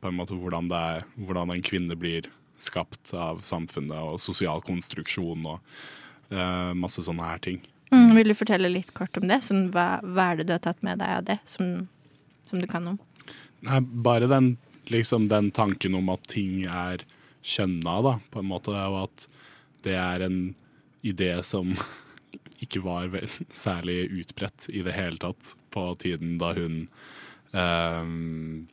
på 0.00 0.10
en 0.10 0.18
måte 0.18 0.36
hvordan, 0.38 0.68
det 0.70 0.82
er, 0.94 1.06
hvordan 1.18 1.50
en 1.50 1.64
kvinne 1.66 1.96
blir 1.98 2.28
skapt 2.60 3.10
av 3.16 3.40
samfunnet 3.42 3.98
og 3.98 4.20
sosial 4.22 4.62
konstruksjon 4.62 5.48
og 5.50 5.58
Eh, 6.30 6.72
masse 6.78 7.02
sånne 7.02 7.26
her 7.26 7.40
ting. 7.42 7.58
Mm, 7.90 8.14
vil 8.14 8.30
du 8.30 8.36
fortelle 8.38 8.70
litt 8.70 8.92
kort 8.94 9.16
om 9.18 9.26
det? 9.30 9.40
Sånn, 9.42 9.68
hva, 9.74 9.98
hva 10.02 10.30
er 10.30 10.40
det 10.40 10.48
du 10.48 10.54
har 10.54 10.62
tatt 10.62 10.82
med 10.86 11.00
deg 11.02 11.14
av 11.20 11.24
det, 11.26 11.38
som, 11.50 11.88
som 12.50 12.62
du 12.62 12.68
kan 12.70 12.86
om? 12.92 12.98
Nei, 13.66 13.80
bare 13.80 14.30
den, 14.30 14.52
liksom, 14.92 15.26
den 15.30 15.50
tanken 15.54 15.96
om 15.98 16.12
at 16.14 16.22
ting 16.30 16.64
er 16.64 17.02
kjønna, 17.42 17.96
da, 18.06 18.14
på 18.30 18.42
en 18.42 18.50
måte, 18.50 18.74
og 18.74 19.08
at 19.08 19.26
det 19.86 19.96
er 19.98 20.26
en 20.26 20.40
idé 21.06 21.32
som 21.46 21.74
ikke 22.64 22.82
var 22.84 23.10
vel, 23.12 23.30
særlig 23.56 24.04
utbredt 24.22 24.68
i 24.70 24.84
det 24.86 24.94
hele 24.94 25.20
tatt 25.20 25.54
på 25.74 25.86
tiden 26.02 26.36
da 26.40 26.52
hun 26.56 26.82
um, 27.52 28.68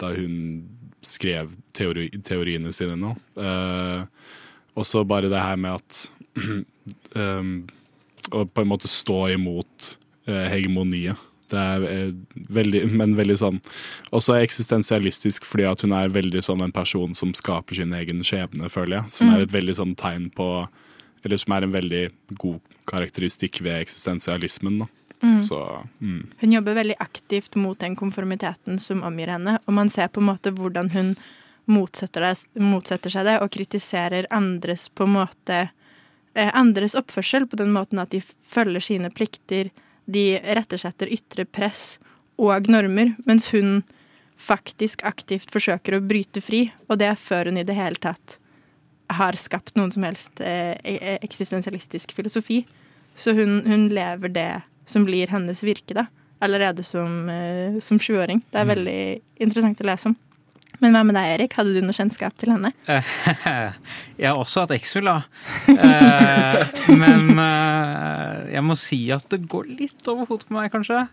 Da 0.00 0.12
hun 0.14 0.36
skrev 1.04 1.52
teori, 1.76 2.06
teoriene 2.24 2.72
sine 2.76 2.96
nå. 2.96 3.14
Uh, 3.36 4.06
og 4.78 4.86
så 4.88 5.02
bare 5.04 5.28
det 5.32 5.42
her 5.42 5.58
med 5.60 5.76
at 5.76 6.00
ehm, 7.20 7.68
Å 8.30 8.44
på 8.46 8.62
en 8.62 8.70
måte 8.70 8.90
stå 8.90 9.30
imot 9.34 9.94
eh, 10.28 10.46
hegemoniet. 10.52 11.18
Det 11.50 11.58
er 11.58 11.86
eh, 11.88 12.12
veldig, 12.54 12.84
men 12.94 13.16
veldig 13.18 13.34
sånn 13.40 13.56
Også 14.14 14.36
eksistensialistisk, 14.38 15.48
fordi 15.48 15.66
at 15.66 15.82
hun 15.82 15.96
er 15.98 16.12
veldig 16.14 16.44
sånn 16.46 16.62
en 16.62 16.74
person 16.74 17.16
som 17.16 17.32
skaper 17.34 17.80
sin 17.80 17.94
egen 17.96 18.22
skjebne, 18.26 18.70
føler 18.70 19.00
jeg. 19.00 19.16
Som 19.18 19.32
er 19.34 19.44
et 19.44 19.54
veldig 19.54 19.76
sånn 19.80 19.96
tegn 19.98 20.30
på 20.36 20.50
Eller 21.24 21.40
som 21.40 21.56
er 21.56 21.66
en 21.66 21.74
veldig 21.74 22.04
god 22.40 22.76
karakteristikk 22.90 23.60
ved 23.64 23.82
eksistensialismen. 23.82 24.80
da. 24.84 24.90
Så 25.40 25.86
mm. 26.00 26.30
Hun 26.40 26.52
jobber 26.52 26.74
veldig 26.74 26.96
aktivt 26.98 27.54
mot 27.54 27.78
den 27.78 27.96
konformiteten 27.96 28.78
som 28.80 29.02
omgir 29.04 29.28
henne, 29.28 29.58
og 29.66 29.76
man 29.76 29.90
ser 29.92 30.08
på 30.08 30.22
en 30.22 30.30
måte 30.30 30.52
hvordan 30.56 30.88
hun 30.94 31.12
motsetter, 31.70 32.24
det, 32.24 32.62
motsetter 32.62 33.12
seg 33.12 33.28
det 33.28 33.36
og 33.44 33.52
kritiserer 33.52 34.28
andres 34.32 34.88
på 34.88 35.04
en 35.04 35.18
måte 35.18 35.58
andres 36.34 36.94
oppførsel 36.94 37.46
på 37.50 37.58
den 37.58 37.72
måten 37.74 37.98
at 37.98 38.12
de 38.14 38.20
følger 38.22 38.84
sine 38.84 39.10
plikter, 39.10 39.72
de 40.06 40.40
rettesetter 40.56 41.10
ytre 41.10 41.44
press 41.44 41.98
og 42.40 42.68
normer, 42.70 43.14
mens 43.26 43.50
hun 43.54 43.80
faktisk 44.40 45.04
aktivt 45.04 45.50
forsøker 45.52 45.98
å 45.98 46.04
bryte 46.04 46.42
fri, 46.42 46.68
og 46.88 47.00
det 47.00 47.10
er 47.10 47.18
før 47.20 47.50
hun 47.50 47.60
i 47.60 47.66
det 47.66 47.76
hele 47.76 48.00
tatt 48.00 48.38
har 49.10 49.36
skapt 49.38 49.74
noen 49.78 49.92
som 49.92 50.06
helst 50.06 50.40
eh, 50.40 50.76
e- 50.86 51.18
eksistensialistisk 51.20 52.14
filosofi. 52.14 52.62
Så 53.18 53.34
hun, 53.34 53.60
hun 53.66 53.88
lever 53.92 54.32
det 54.32 54.50
som 54.88 55.04
blir 55.06 55.30
hennes 55.32 55.64
virke, 55.66 55.96
da. 55.98 56.06
Allerede 56.40 56.84
som, 56.86 57.28
eh, 57.28 57.80
som 57.84 57.98
20-åring. 57.98 58.42
Det 58.52 58.60
er 58.60 58.70
veldig 58.70 59.00
interessant 59.42 59.82
å 59.82 59.88
lese 59.90 60.12
om. 60.12 60.16
Men 60.80 60.96
hva 60.96 61.02
med 61.04 61.16
deg, 61.16 61.28
Erik? 61.34 61.54
Hadde 61.58 61.74
du 61.76 61.84
noe 61.84 61.96
kjennskap 61.96 62.36
til 62.40 62.54
henne? 62.54 62.72
Jeg 62.88 64.26
har 64.26 64.36
også 64.36 64.64
hatt 64.64 64.74
X-Fill, 64.78 65.08
da. 65.08 65.20
Eh, 65.70 66.94
men 66.96 67.40
eh, 67.40 68.54
jeg 68.54 68.64
må 68.64 68.76
si 68.80 68.98
at 69.14 69.24
det 69.32 69.42
går 69.48 69.68
litt 69.78 70.08
over 70.10 70.28
hodet 70.28 70.48
på 70.48 70.56
meg, 70.56 70.70
kanskje. 70.72 71.04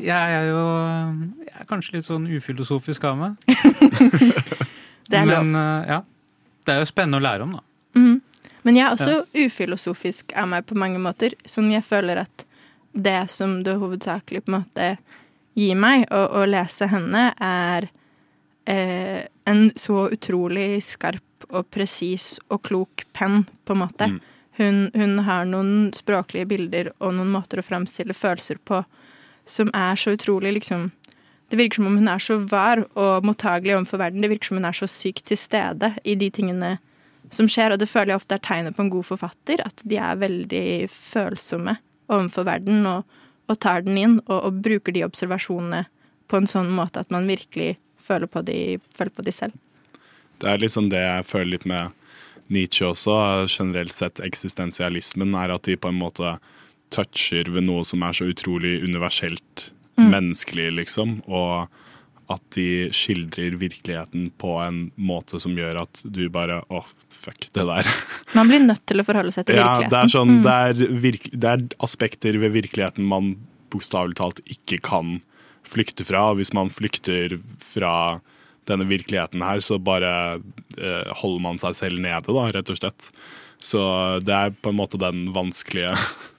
Jeg 0.00 0.36
er 0.36 0.48
jo 0.48 0.64
jeg 1.44 1.54
er 1.60 1.68
kanskje 1.68 1.98
litt 1.98 2.08
sånn 2.08 2.26
ufilosofisk 2.28 3.04
av 3.08 3.20
meg. 3.20 3.38
Det 5.10 5.18
er 5.18 5.26
lov. 5.26 5.42
Men 5.42 5.56
eh, 5.58 5.92
ja. 5.96 6.00
Det 6.64 6.74
er 6.74 6.84
jo 6.84 6.88
spennende 6.88 7.18
å 7.18 7.24
lære 7.24 7.46
om, 7.46 7.56
da. 7.56 7.64
Men 8.62 8.76
jeg 8.76 8.84
er 8.84 8.94
også 8.94 9.46
ufilosofisk 9.46 10.34
av 10.38 10.50
meg 10.52 10.66
på 10.68 10.76
mange 10.78 11.00
måter. 11.02 11.34
Sånn 11.48 11.70
jeg 11.72 11.84
føler 11.86 12.22
at 12.26 12.44
det 12.92 13.22
som 13.32 13.60
det 13.64 13.78
hovedsakelig 13.80 14.44
på 14.44 14.52
en 14.52 14.58
måte 14.58 14.90
gir 15.58 15.78
meg 15.80 16.04
å, 16.12 16.20
å 16.40 16.44
lese 16.48 16.88
henne, 16.90 17.30
er 17.40 17.88
eh, 18.64 19.26
en 19.44 19.70
så 19.76 20.08
utrolig 20.12 20.82
skarp 20.84 21.46
og 21.50 21.70
presis 21.72 22.38
og 22.50 22.62
klok 22.68 23.04
penn, 23.16 23.44
på 23.64 23.74
en 23.74 23.82
måte. 23.82 24.10
Hun, 24.60 24.90
hun 24.94 25.18
har 25.24 25.46
noen 25.48 25.90
språklige 25.96 26.48
bilder 26.50 26.92
og 26.98 27.14
noen 27.16 27.32
måter 27.32 27.60
å 27.60 27.64
framstille 27.64 28.16
følelser 28.16 28.60
på 28.64 28.82
som 29.48 29.70
er 29.74 29.96
så 29.98 30.14
utrolig 30.14 30.52
liksom 30.58 30.90
Det 31.50 31.58
virker 31.58 31.80
som 31.80 31.86
om 31.88 31.96
hun 31.98 32.08
er 32.08 32.20
så 32.22 32.36
var 32.46 32.84
og 32.94 33.24
mottagelig 33.26 33.74
overfor 33.74 33.98
verden. 33.98 34.22
Det 34.22 34.28
virker 34.30 34.46
som 34.46 34.54
om 34.54 34.60
hun 34.62 34.68
er 34.68 34.76
så 34.78 34.86
sykt 34.86 35.24
til 35.26 35.38
stede 35.40 35.88
i 36.06 36.14
de 36.14 36.28
tingene 36.30 36.76
som 37.34 37.48
skjer, 37.50 37.72
og 37.74 37.80
det 37.82 37.88
føler 37.90 38.12
jeg 38.12 38.20
ofte 38.20 38.36
er 38.36 38.44
tegnet 38.44 38.76
på 38.76 38.84
en 38.84 38.92
god 38.92 39.08
forfatter. 39.08 39.62
At 39.66 39.82
de 39.82 39.98
er 39.98 40.20
veldig 40.20 40.86
følsomme 40.94 41.74
overfor 42.06 42.46
verden 42.46 42.86
og, 42.86 43.02
og 43.50 43.58
tar 43.58 43.82
den 43.82 43.98
inn 43.98 44.16
og, 44.28 44.36
og 44.38 44.62
bruker 44.62 44.94
de 44.94 45.02
observasjonene 45.02 45.88
på 46.30 46.38
en 46.38 46.46
sånn 46.46 46.70
måte 46.70 47.02
at 47.02 47.10
man 47.10 47.26
virkelig 47.26 47.72
føler 48.10 48.30
på 48.30 48.42
de, 48.46 48.58
føler 48.96 49.14
på 49.16 49.24
de 49.26 49.34
selv. 49.34 49.56
Det 50.40 50.48
er 50.50 50.60
liksom 50.62 50.88
det 50.92 51.00
jeg 51.04 51.26
føler 51.28 51.54
litt 51.56 51.66
med 51.68 51.96
Nietzsche 52.50 52.88
også, 52.90 53.16
generelt 53.46 53.94
sett 53.94 54.18
eksistensialismen, 54.26 55.36
er 55.38 55.52
at 55.54 55.68
de 55.68 55.76
på 55.78 55.92
en 55.92 56.00
måte 56.00 56.34
toucher 56.90 57.46
ved 57.54 57.68
noe 57.68 57.84
som 57.86 58.02
er 58.02 58.16
så 58.18 58.26
utrolig 58.32 58.80
universelt 58.82 59.68
menneskelig, 60.00 60.70
liksom. 60.80 61.20
Og 61.30 61.68
at 62.30 62.42
de 62.54 62.88
skildrer 62.94 63.56
virkeligheten 63.58 64.28
på 64.40 64.54
en 64.62 64.84
måte 65.02 65.40
som 65.42 65.56
gjør 65.58 65.80
at 65.82 66.02
du 66.06 66.22
bare 66.32 66.60
Å, 66.70 66.82
fuck, 67.10 67.48
det 67.56 67.64
der. 67.66 67.88
Man 68.38 68.50
blir 68.50 68.62
nødt 68.62 68.84
til 68.86 69.02
å 69.02 69.06
forholde 69.06 69.34
seg 69.34 69.48
til 69.48 69.58
Ja, 69.58 69.72
virkeligheten. 69.76 69.94
det 69.94 70.00
er 70.00 70.12
sånn, 70.14 70.36
det 70.46 70.54
er, 70.54 71.24
det 71.44 71.50
er 71.50 71.64
aspekter 71.82 72.38
ved 72.42 72.54
virkeligheten 72.54 73.08
man 73.10 73.32
bokstavelig 73.70 74.16
talt 74.18 74.40
ikke 74.50 74.78
kan 74.82 75.18
flykte 75.70 76.06
fra. 76.06 76.30
Og 76.30 76.40
hvis 76.40 76.54
man 76.56 76.72
flykter 76.72 77.38
fra 77.62 78.20
denne 78.70 78.86
virkeligheten 78.88 79.42
her, 79.42 79.62
så 79.64 79.80
bare 79.82 80.40
eh, 80.78 81.12
holder 81.22 81.44
man 81.44 81.60
seg 81.62 81.76
selv 81.78 82.02
nede, 82.02 82.30
da, 82.30 82.48
rett 82.54 82.72
og 82.72 82.78
slett. 82.78 83.10
Så 83.60 83.80
det 84.24 84.34
er 84.34 84.54
på 84.56 84.72
en 84.72 84.78
måte 84.78 85.00
den 85.00 85.30
vanskelige, 85.36 85.92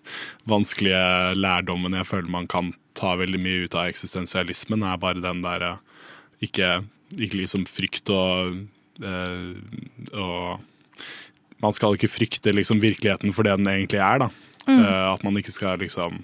vanskelige 0.53 1.35
lærdommen 1.37 1.97
jeg 1.99 2.09
føler 2.09 2.33
man 2.33 2.49
kan 2.49 2.73
ta 2.97 3.13
veldig 3.19 3.39
mye 3.41 3.65
ut 3.67 3.77
av 3.77 3.89
eksistensialismen, 3.91 4.83
er 4.83 4.99
bare 5.01 5.23
den 5.23 5.43
derre 5.45 5.77
ikke, 6.43 6.81
ikke 7.15 7.43
liksom 7.43 7.67
frykt 7.69 8.09
og, 8.13 8.57
eh, 9.05 9.51
og 10.17 11.61
man 11.61 11.75
skal 11.77 11.95
ikke 11.95 12.09
frykte 12.09 12.53
liksom 12.55 12.81
virkeligheten 12.81 13.33
for 13.35 13.45
det 13.45 13.59
den 13.59 13.69
egentlig 13.69 14.01
er. 14.01 14.25
da. 14.25 14.31
Eh, 14.69 15.05
at 15.13 15.23
man 15.25 15.37
ikke 15.37 15.53
skal 15.53 15.79
liksom 15.81 16.23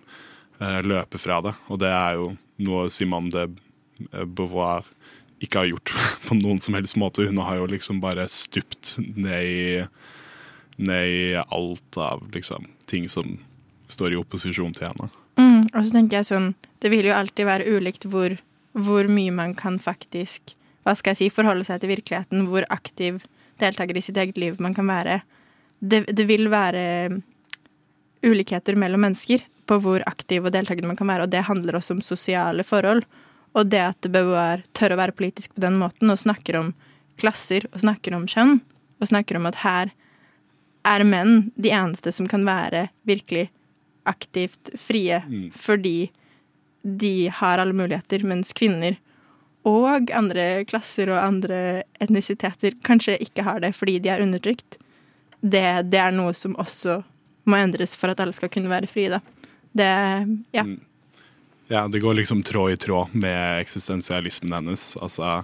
eh, 0.60 0.82
løpe 0.86 1.22
fra 1.22 1.40
det. 1.46 1.54
Og 1.70 1.80
det 1.82 1.94
er 1.94 2.18
jo 2.18 2.32
noe 2.64 2.88
Simone 2.94 3.32
de 3.34 3.48
Beauvoir 4.26 4.86
ikke 5.44 5.62
har 5.62 5.70
gjort 5.72 5.94
på 6.28 6.38
noen 6.40 6.62
som 6.64 6.78
helst 6.78 6.98
måte. 7.00 7.28
Hun 7.28 7.42
har 7.46 7.60
jo 7.60 7.70
liksom 7.70 8.02
bare 8.04 8.28
stupt 8.32 8.96
ned 9.00 9.46
i, 9.46 9.86
ned 10.78 11.14
i 11.14 11.24
alt 11.44 12.02
av 12.02 12.26
liksom 12.34 12.70
ting 12.90 13.08
som 13.12 13.38
står 13.92 14.14
i 14.14 14.20
opposisjon 14.20 14.76
til 14.76 14.90
henne. 14.90 15.10
Mm, 15.38 15.64
og 15.70 15.82
så 15.86 15.94
tenker 15.94 16.18
jeg 16.18 16.28
sånn 16.32 16.48
Det 16.82 16.90
vil 16.90 17.06
jo 17.06 17.14
alltid 17.14 17.46
være 17.46 17.74
ulikt 17.78 18.08
hvor, 18.10 18.34
hvor 18.74 19.06
mye 19.06 19.34
man 19.34 19.52
kan 19.54 19.76
faktisk 19.78 20.56
Hva 20.82 20.96
skal 20.98 21.14
jeg 21.14 21.20
si 21.20 21.28
forholde 21.36 21.68
seg 21.68 21.84
til 21.84 21.92
virkeligheten, 21.92 22.48
hvor 22.50 22.66
aktiv 22.74 23.20
deltaker 23.62 23.98
i 23.98 24.02
sitt 24.06 24.18
eget 24.18 24.38
liv 24.40 24.60
man 24.64 24.74
kan 24.78 24.88
være. 24.88 25.20
Det, 25.78 26.06
det 26.10 26.26
vil 26.30 26.48
være 26.50 27.20
ulikheter 28.26 28.78
mellom 28.80 29.04
mennesker 29.04 29.44
på 29.68 29.80
hvor 29.84 30.04
aktiv 30.10 30.46
og 30.46 30.54
deltakende 30.56 30.90
man 30.92 31.00
kan 31.00 31.10
være, 31.10 31.28
og 31.28 31.34
det 31.34 31.46
handler 31.48 31.78
også 31.78 31.98
om 31.98 32.04
sosiale 32.06 32.66
forhold. 32.68 33.04
Og 33.58 33.70
det 33.72 33.84
at 33.84 34.10
Beauvoir 34.14 34.64
tør 34.78 34.96
å 34.96 35.00
være 35.00 35.16
politisk 35.18 35.56
på 35.56 35.64
den 35.64 35.80
måten, 35.82 36.12
og 36.14 36.22
snakker 36.22 36.60
om 36.60 36.74
klasser, 37.20 37.66
og 37.74 37.82
snakker 37.84 38.16
om 38.18 38.28
kjønn, 38.30 38.60
og 39.02 39.12
snakker 39.12 39.40
om 39.40 39.48
at 39.50 39.62
her 39.64 39.94
er 40.88 41.04
menn 41.04 41.50
de 41.60 41.74
eneste 41.76 42.14
som 42.16 42.30
kan 42.32 42.46
være 42.48 42.88
virkelig 43.08 43.50
aktivt 44.08 44.70
frie 44.80 45.20
fordi 45.52 46.10
de 46.82 47.28
har 47.34 47.60
alle 47.60 47.76
muligheter, 47.76 48.24
mens 48.24 48.54
kvinner 48.56 48.96
og 49.68 50.12
andre 50.16 50.64
klasser 50.70 51.12
og 51.12 51.20
andre 51.20 51.84
etnisiteter 52.00 52.78
kanskje 52.88 53.18
ikke 53.26 53.44
har 53.44 53.60
det 53.64 53.74
fordi 53.76 53.98
de 54.00 54.12
er 54.14 54.24
undertrykt. 54.24 54.78
Det, 55.42 55.66
det 55.92 56.00
er 56.00 56.16
noe 56.16 56.32
som 56.38 56.56
også 56.60 57.02
må 57.48 57.60
endres 57.60 57.96
for 58.00 58.12
at 58.12 58.22
alle 58.24 58.36
skal 58.36 58.52
kunne 58.54 58.72
være 58.72 58.90
frie, 58.90 59.12
da. 59.12 59.20
Det 59.78 59.90
Ja. 60.58 60.66
Ja, 61.70 61.82
det 61.92 62.00
går 62.00 62.16
liksom 62.16 62.44
tråd 62.48 62.72
i 62.72 62.78
tråd 62.80 63.12
med 63.12 63.60
eksistensialismen 63.62 64.54
hennes. 64.56 64.86
Altså, 65.04 65.42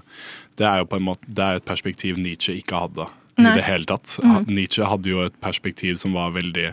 det 0.56 0.64
er 0.70 0.78
jo 0.80 0.86
på 0.88 0.96
en 0.96 1.04
måte 1.10 1.28
Det 1.28 1.44
er 1.44 1.60
et 1.60 1.66
perspektiv 1.68 2.16
Nietzsche 2.22 2.56
ikke 2.62 2.80
hadde 2.80 3.10
i 3.42 3.44
det 3.58 3.66
hele 3.68 3.84
tatt. 3.90 4.14
Ha- 4.24 4.44
Nietzsche 4.48 4.86
hadde 4.88 5.10
jo 5.12 5.24
et 5.26 5.36
perspektiv 5.44 5.98
som 6.00 6.14
var 6.16 6.32
veldig 6.38 6.70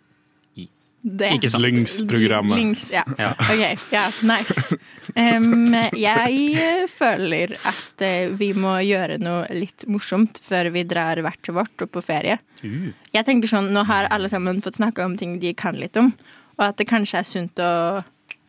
H-A. 1.03 1.33
Ikke 1.35 1.49
sant. 1.51 1.63
Links-programmet. 1.65 2.55
Links, 2.57 2.85
ja. 2.93 3.03
Ja. 3.19 3.33
OK. 3.35 3.63
Ja, 3.91 4.05
nice. 4.23 4.77
Um, 5.19 5.73
jeg 5.99 6.85
føler 6.93 7.57
at 7.67 8.03
eh, 8.07 8.29
vi 8.39 8.53
må 8.55 8.77
gjøre 8.87 9.17
noe 9.19 9.43
litt 9.51 9.83
morsomt 9.91 10.39
før 10.41 10.69
vi 10.71 10.85
drar 10.87 11.19
hvert 11.25 11.41
til 11.43 11.57
vårt 11.57 11.83
og 11.83 11.91
på 11.91 12.03
ferie. 12.05 12.37
Uh. 12.63 12.93
Jeg 13.11 13.27
tenker 13.27 13.51
sånn, 13.51 13.67
Nå 13.75 13.83
har 13.89 14.07
alle 14.15 14.31
sammen 14.31 14.61
fått 14.63 14.79
snakke 14.79 15.03
om 15.03 15.17
ting 15.19 15.35
de 15.43 15.51
kan 15.59 15.75
litt 15.75 15.99
om, 15.99 16.13
og 16.55 16.65
at 16.69 16.79
det 16.79 16.87
kanskje 16.87 17.19
er 17.19 17.27
sunt 17.27 17.59
å 17.59 17.73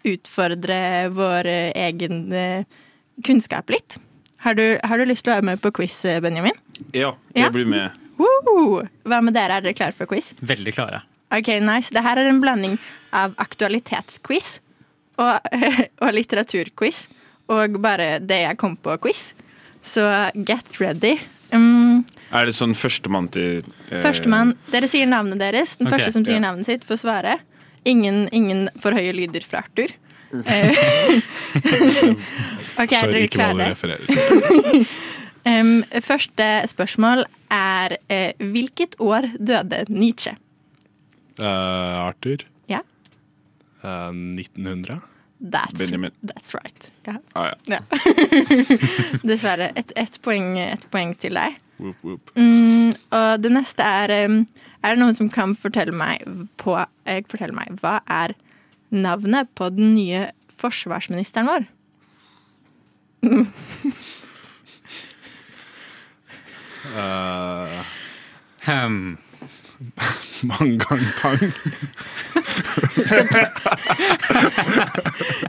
utfordre 0.06 0.78
vår 1.16 1.48
egen 1.74 2.26
eh, 2.32 2.64
kunnskap 3.26 3.70
litt. 3.72 3.98
Har 4.44 4.54
du, 4.58 4.78
har 4.84 5.00
du 5.00 5.06
lyst 5.08 5.24
til 5.24 5.32
å 5.32 5.38
være 5.38 5.48
med 5.50 5.62
på 5.64 5.72
quiz, 5.80 5.96
eh, 6.04 6.20
Benjamin? 6.22 6.54
Ja, 6.92 7.14
Ja. 7.34 7.46
jeg 7.46 7.52
blir 7.56 7.66
med. 7.66 7.98
Woo! 8.20 8.84
Hva 9.08 9.18
med 9.24 9.34
dere? 9.34 9.56
Er 9.58 9.64
dere 9.64 9.74
klare 9.74 9.96
for 9.96 10.06
quiz? 10.06 10.34
Veldig 10.38 10.74
klare. 10.76 11.02
Ok, 11.34 11.50
nice. 11.64 11.90
Det 11.94 12.02
her 12.04 12.20
er 12.20 12.30
en 12.30 12.40
blanding 12.42 12.76
av 13.14 13.34
aktualitetsquiz 13.42 14.58
og, 15.18 15.54
og 16.04 16.14
litteraturquiz. 16.14 17.06
Og 17.52 17.78
bare 17.82 18.18
det 18.24 18.44
jeg 18.46 18.58
kom 18.60 18.76
på 18.80 18.96
quiz. 19.04 19.32
Så 19.84 20.06
get 20.48 20.80
ready. 20.80 21.18
Um, 21.52 22.04
Er 22.32 22.48
det 22.48 22.54
sånn 22.56 22.72
førstemann 22.74 23.28
til 23.34 23.60
uh, 23.90 23.98
Førstemann, 24.02 24.54
dere 24.72 24.88
sier 24.90 25.06
navnet 25.10 25.42
deres. 25.42 25.76
Den 25.78 25.90
okay, 25.90 25.98
første 25.98 26.14
som 26.16 26.24
sier 26.26 26.40
ja. 26.40 26.46
navnet 26.46 26.70
sitt, 26.70 26.86
får 26.88 27.02
svare. 27.04 27.36
Ingen, 27.84 28.24
ingen 28.32 28.68
for 28.80 28.96
høye 28.96 29.12
lyder 29.12 29.44
fra 29.44 29.60
Arthur. 29.66 29.92
Eh, 30.34 30.80
ok, 32.82 32.94
er 32.96 33.12
dere 33.12 33.28
klare? 33.30 33.68
Um, 35.44 35.82
første 36.00 36.46
spørsmål 36.72 37.26
er 37.52 37.98
uh, 38.08 38.46
hvilket 38.54 38.96
år 39.04 39.28
døde 39.36 39.84
Nietzsche? 39.92 40.32
Eh, 41.38 42.06
Arthur. 42.06 42.44
Ja. 42.70 42.80
Uh, 43.82 44.10
1900. 44.10 45.00
That's, 45.40 45.90
that's 46.22 46.54
right. 46.54 46.90
Ja. 47.04 47.18
Ah, 47.34 47.54
ja. 47.66 47.80
Dessverre. 49.28 49.72
Et, 49.76 50.18
poeng, 50.22 50.56
et 50.58 50.86
poeng 50.90 51.12
til 51.20 51.34
deg. 51.36 51.58
Whoop, 51.78 51.96
whoop. 52.04 52.30
Mm, 52.38 52.94
og 53.10 53.42
det 53.42 53.50
neste 53.52 53.82
er 53.82 54.12
um, 54.28 54.44
Er 54.80 54.94
det 54.94 55.00
noen 55.02 55.16
som 55.18 55.26
kan 55.28 55.56
fortelle 55.58 55.90
meg 55.90 56.22
på 56.62 56.76
eh, 56.78 57.18
Fortelle 57.26 57.56
meg 57.56 57.72
hva 57.82 57.96
er 58.06 58.36
navnet 58.94 59.50
på 59.58 59.72
den 59.74 59.90
nye 59.96 60.28
forsvarsministeren 60.54 61.50
vår? 61.50 61.66
Eh, 66.94 67.78
Hmm. 68.64 69.16
Mang 69.16 69.18
gang 70.84 71.04
pang. 71.20 71.40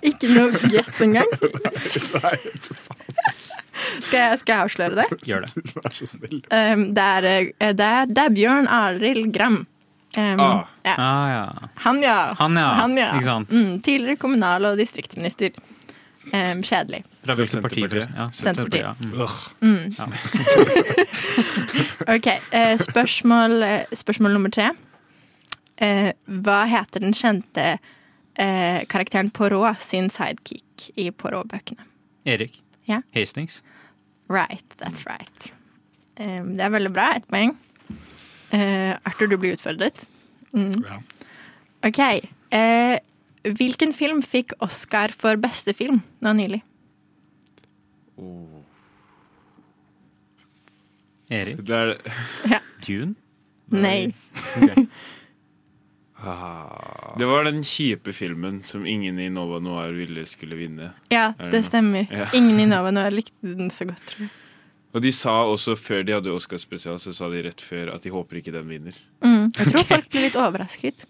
Ikke 0.06 0.30
noe 0.32 0.72
gjett 0.72 1.02
engang. 1.06 1.30
Skal 4.06 4.20
jeg, 4.20 4.40
skal 4.42 4.52
jeg 4.52 4.62
avsløre 4.64 4.98
det? 5.02 5.06
Gjør 5.28 5.46
det. 5.46 5.64
Vær 5.76 5.96
så 5.96 6.08
snill. 6.10 6.40
Um, 6.50 6.86
det, 6.96 7.06
er, 7.06 7.28
eh, 7.60 7.74
det, 7.76 7.86
er, 7.86 8.10
det 8.10 8.24
er 8.26 8.36
Bjørn 8.36 8.70
Arild 8.72 9.32
Gram. 9.36 9.62
Um, 10.16 10.40
Ah. 10.40 10.62
ja. 10.86 10.94
Ah, 10.96 11.26
ja. 11.28 11.70
Han, 11.84 11.98
ja. 12.04 12.20
Han, 12.40 12.56
ja. 12.58 12.68
Han, 12.80 12.94
ja. 12.98 13.10
Ikke 13.18 13.28
sant? 13.28 13.52
Mm, 13.52 13.82
tidligere 13.84 14.16
kommunal- 14.22 14.70
og 14.70 14.78
distriktsminister. 14.80 15.52
Um, 16.34 16.62
kjedelig. 16.66 17.04
Fra 17.26 17.36
hvilket 17.38 17.62
parti? 17.62 17.84
Ja, 18.18 18.30
Senterpartiet. 18.34 18.96
Mm. 19.62 19.94
Ja. 19.98 20.06
Ok, 22.16 22.28
eh, 22.52 22.78
spørsmål, 22.80 23.64
eh, 23.64 23.84
spørsmål 23.94 24.34
nummer 24.34 24.50
tre. 24.54 24.70
Eh, 25.82 26.12
hva 26.26 26.64
heter 26.72 27.04
den 27.04 27.14
kjente 27.14 27.66
eh, 28.40 28.86
karakteren 28.90 29.30
Poirot 29.32 29.82
sin 29.84 30.10
sidekick 30.10 30.90
i 30.96 31.10
Poirot-bøkene? 31.12 31.84
Erik. 32.26 32.60
Ja. 32.88 33.02
Hastings. 33.16 33.62
Right, 34.30 34.66
that's 34.82 35.06
right. 35.10 35.52
Det 36.18 36.62
er 36.64 36.70
veldig 36.72 36.94
bra. 36.96 37.10
Ett 37.18 37.28
poeng. 37.30 37.58
Eh, 38.56 38.94
Arthur, 39.06 39.28
du 39.28 39.38
blir 39.38 39.58
utfordret. 39.58 40.08
Mm. 40.54 40.74
Ja. 40.86 41.02
OK. 41.86 42.02
Hvilken 43.46 43.94
film 43.94 44.24
fikk 44.26 44.56
Oscar 44.66 45.14
for 45.14 45.38
beste 45.38 45.76
film 45.78 46.02
nå 46.26 46.34
nylig? 46.38 46.64
Erik. 51.30 51.62
Det 51.66 51.76
er 51.76 52.62
Dune. 52.86 53.16
Nei. 53.74 54.14
Det 57.16 57.26
var 57.30 57.44
den 57.46 57.62
kjipe 57.64 58.14
filmen 58.16 58.64
som 58.66 58.86
ingen 58.88 59.20
i 59.20 59.28
Nova 59.30 59.60
Noir 59.62 59.94
ville 59.94 60.24
skulle 60.26 60.58
vinne. 60.58 60.90
Ja, 61.14 61.34
det 61.38 61.52
det 61.54 61.62
stemmer. 61.68 62.08
Ja. 62.10 62.26
Ingen 62.34 62.60
i 62.60 62.66
Nova 62.72 62.92
Noir 62.92 63.14
likte 63.14 63.54
den 63.56 63.70
så 63.70 63.86
godt, 63.86 64.02
tror 64.10 64.26
jeg. 64.26 64.34
Og 64.96 65.04
de 65.04 65.12
sa 65.12 65.34
også 65.44 65.76
før 65.76 66.06
de 66.08 66.14
hadde 66.16 66.32
Oscar 66.32 66.58
spesial, 66.58 66.98
så 67.04 67.12
sa 67.14 67.28
de 67.30 67.42
rett 67.44 67.62
før 67.62 67.92
at 67.94 68.06
de 68.06 68.14
håper 68.14 68.40
ikke 68.40 68.54
den 68.56 68.70
vinner. 68.72 68.98
Mm. 69.26 69.52
Jeg 69.52 69.74
tror 69.74 69.88
folk 69.90 70.08
ble 70.14 70.24
litt 70.24 70.38
overrasket. 70.40 71.04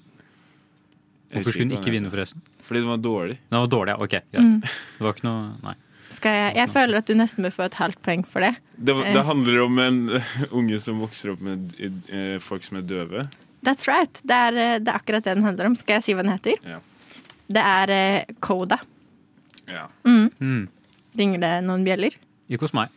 Hvorfor 1.36 1.56
skulle 1.56 1.70
den 1.70 1.78
ikke 1.80 1.94
vinne, 1.94 2.12
forresten? 2.14 2.42
Fordi 2.66 2.82
den 2.84 2.90
var 2.90 3.02
dårlig. 3.04 3.38
Den 3.52 3.60
var 3.62 3.72
dårlig, 3.72 3.94
ja. 3.96 3.98
Ok, 4.04 4.16
greit. 4.32 4.42
Mm. 4.42 4.62
Det 5.00 5.06
var 5.08 5.14
ikke 5.18 5.28
noe 5.28 5.44
Nei. 5.64 5.76
Skal 6.16 6.36
jeg, 6.38 6.52
jeg 6.56 6.70
føler 6.72 6.98
at 7.02 7.08
du 7.10 7.14
nesten 7.18 7.44
bør 7.44 7.54
få 7.56 7.66
et 7.66 7.78
halvt 7.80 8.00
poeng 8.06 8.22
for 8.30 8.46
det. 8.46 8.54
Det, 8.78 8.94
Eh. 8.96 9.14
det 9.14 9.24
handler 9.26 9.62
om 9.66 9.80
en 9.84 9.98
unge 10.62 10.80
som 10.80 11.00
vokser 11.02 11.34
opp 11.34 11.42
med 11.44 11.74
eh, 11.82 12.38
folk 12.40 12.64
som 12.64 12.78
er 12.80 12.86
døve. 12.88 13.26
That's 13.66 13.88
right. 13.90 14.22
Det 14.24 14.38
er, 14.48 14.60
eh, 14.62 14.76
det 14.80 14.88
er 14.94 15.00
akkurat 15.02 15.24
det 15.26 15.36
den 15.36 15.44
handler 15.44 15.66
om. 15.72 15.76
Skal 15.76 15.98
jeg 16.00 16.04
si 16.08 16.14
hva 16.16 16.24
den 16.24 16.32
heter? 16.32 16.56
Ja. 16.64 16.80
Det 17.52 17.62
er 17.62 18.26
Koda 18.40 18.78
Coda. 18.78 18.80
Ja. 19.68 19.88
Mm. 20.06 20.68
Ringer 21.18 21.42
det 21.42 21.52
noen 21.66 21.84
bjeller? 21.86 22.16
Ikke 22.50 22.68
hos 22.68 22.74
meg. 22.78 22.94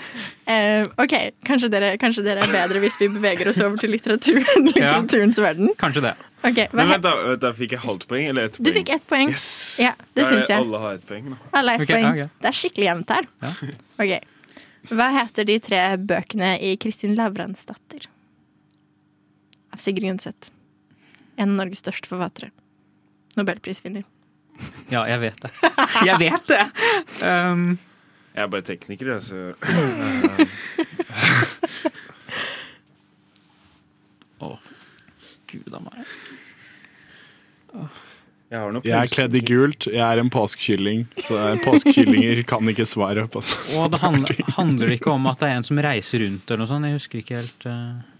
Eh, 0.45 0.85
OK, 1.01 1.13
kanskje 1.49 1.71
dere, 1.73 1.95
kanskje 1.97 2.21
dere 2.27 2.43
er 2.45 2.51
bedre 2.53 2.81
hvis 2.83 2.99
vi 3.01 3.07
beveger 3.09 3.49
oss 3.49 3.57
over 3.65 3.79
til 3.81 3.95
litteraturen, 3.95 4.67
litteraturens 4.69 5.39
verden. 5.41 5.71
Kanskje 5.81 6.03
det. 6.05 6.11
Okay, 6.43 6.67
hva 6.69 6.83
Men 6.83 6.91
vent, 6.93 7.07
da, 7.07 7.13
vent 7.31 7.41
da. 7.41 7.53
Fikk 7.57 7.73
jeg 7.73 7.81
halvt 7.81 8.05
poeng 8.11 8.27
eller 8.29 8.51
ett 8.51 8.59
Du 8.61 8.69
fikk 8.75 8.93
ett 8.93 9.07
poeng. 9.09 9.33
Yes! 9.33 9.47
Ja, 9.81 9.95
det 10.13 10.27
syns 10.29 10.53
jeg. 10.53 10.59
Alle 10.59 10.81
har 10.83 10.99
ett 10.99 11.07
poeng, 11.09 11.31
Nå. 11.33 11.39
Alle 11.49 11.73
har 11.73 11.81
ett 11.81 11.89
okay, 11.89 11.97
poeng. 11.97 12.11
Okay. 12.13 12.43
Det 12.43 12.51
er 12.51 12.59
skikkelig 12.59 12.89
jevnt 12.91 13.15
her. 13.17 13.31
Ja. 13.47 13.55
Ok. 14.05 14.13
Hva 14.93 15.07
heter 15.17 15.49
de 15.49 15.57
tre 15.65 15.81
bøkene 16.13 16.51
i 16.61 16.75
Kristin 16.85 17.17
Lavransdatter? 17.17 18.05
Av 19.73 19.81
Sigrid 19.81 20.13
Undset. 20.13 20.51
En 21.41 21.55
av 21.55 21.63
Norges 21.63 21.81
største 21.81 22.11
forfattere. 22.11 22.53
Nobelprisvinner. 23.39 24.05
Ja, 24.93 25.07
jeg 25.09 25.25
vet 25.25 25.41
det. 25.41 25.55
Jeg 26.05 26.21
vet 26.21 26.53
det! 26.53 26.63
Um, 27.25 27.79
Jeg 28.35 28.43
er 28.43 28.49
bare 28.51 28.65
tekniker, 28.67 29.07
jeg, 29.15 29.23
så 29.23 29.55
Å, 34.43 34.59
gud 35.53 35.77
a 35.79 35.81
meg. 35.85 35.95
jeg 38.51 38.59
har 38.59 38.75
noe 38.75 38.83
Jeg 38.85 38.99
er 38.99 39.13
kledd 39.13 39.37
i 39.39 39.43
gult. 39.47 39.87
Jeg 39.87 40.03
er 40.03 40.19
en 40.19 40.33
påskekylling, 40.35 41.07
så 41.15 41.39
påskekyllinger 41.63 42.43
kan 42.51 42.67
ikke 42.75 42.87
svare. 42.91 43.29
på 43.31 43.39
Og 43.79 43.85
det 43.95 44.03
handler, 44.07 44.35
handler 44.59 44.91
det 44.91 44.97
ikke 44.99 45.15
om 45.15 45.31
at 45.31 45.39
det 45.39 45.49
er 45.53 45.57
en 45.61 45.69
som 45.71 45.79
reiser 45.87 46.19
rundt 46.27 46.51
eller 46.51 46.61
noe 46.65 46.71
sånt? 46.73 46.91
Jeg 46.91 46.99
husker 46.99 47.23
ikke 47.23 47.39
helt 47.39 47.63
uh... 47.71 48.14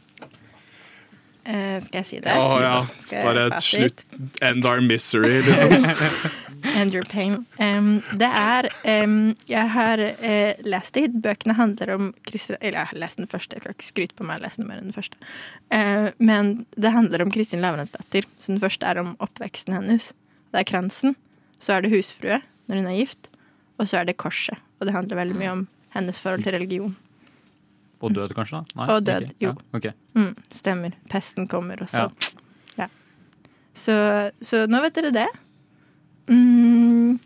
Eh, 1.45 1.77
skal 1.85 2.01
jeg 2.01 2.07
si 2.09 2.19
det? 2.25 2.33
Oh, 2.41 2.57
ja. 2.63 2.79
Bare 3.13 3.49
et 3.51 3.63
slutt. 3.63 4.05
End 4.43 4.65
our 4.65 4.81
misery, 4.81 5.43
liksom. 5.45 5.85
Andrew 6.65 7.05
Payne. 7.05 7.45
Um, 7.61 8.03
det 8.17 8.29
er 8.29 8.69
um, 9.05 9.35
Jeg 9.49 9.71
har 9.75 10.01
uh, 10.01 10.63
lest 10.65 10.95
det. 10.97 11.11
Bøkene 11.23 11.57
handler 11.59 11.93
om 11.95 12.07
Kristin 12.25 12.57
Eller 12.61 12.81
jeg 12.81 12.91
har 12.95 13.01
lest 13.03 13.21
den 13.21 13.29
første, 13.29 13.57
jeg 13.57 13.65
skal 13.65 13.77
ikke 13.77 13.89
skryte 13.91 14.17
på 14.17 14.25
meg, 14.25 14.41
lest 14.41 14.61
noe 14.61 14.71
mer 14.71 14.81
enn 14.81 14.89
den 14.89 14.97
første. 14.97 15.21
Uh, 15.69 16.09
men 16.17 16.55
det 16.81 16.95
handler 16.95 17.27
om 17.27 17.33
Kristin 17.35 17.61
Lavransdatter. 17.65 18.25
Så 18.39 18.55
den 18.55 18.63
første 18.65 18.89
er 18.89 19.03
om 19.03 19.13
oppveksten 19.25 19.77
hennes. 19.77 20.13
Det 20.55 20.63
er 20.63 20.71
kransen. 20.73 21.19
Så 21.61 21.77
er 21.77 21.85
det 21.85 21.93
husfrue 21.93 22.41
når 22.71 22.81
hun 22.81 22.91
er 22.91 23.01
gift. 23.03 23.29
Og 23.77 23.91
så 23.91 24.01
er 24.01 24.09
det 24.09 24.17
korset. 24.23 24.57
Og 24.81 24.89
det 24.89 24.97
handler 24.97 25.21
veldig 25.21 25.37
mye 25.37 25.55
om 25.59 25.67
hennes 25.95 26.19
forhold 26.19 26.47
til 26.47 26.57
religion. 26.57 26.97
Og 28.01 28.15
død, 28.15 28.35
kanskje? 28.37 28.61
da? 28.61 28.79
Nei, 28.81 28.89
Og 28.95 29.05
død, 29.07 29.29
okay. 29.29 29.37
jo. 29.41 29.53
Ja, 29.55 29.79
okay. 29.79 29.93
Mm, 30.19 30.33
stemmer. 30.55 30.97
Pesten 31.11 31.49
kommer, 31.49 31.83
og 31.83 31.89
Ja. 31.95 32.09
Så, 33.75 33.95
så 34.41 34.67
nå 34.71 34.81
vet 34.85 34.95
dere 34.95 35.11
det. 35.11 35.27
Mm, 36.31 37.19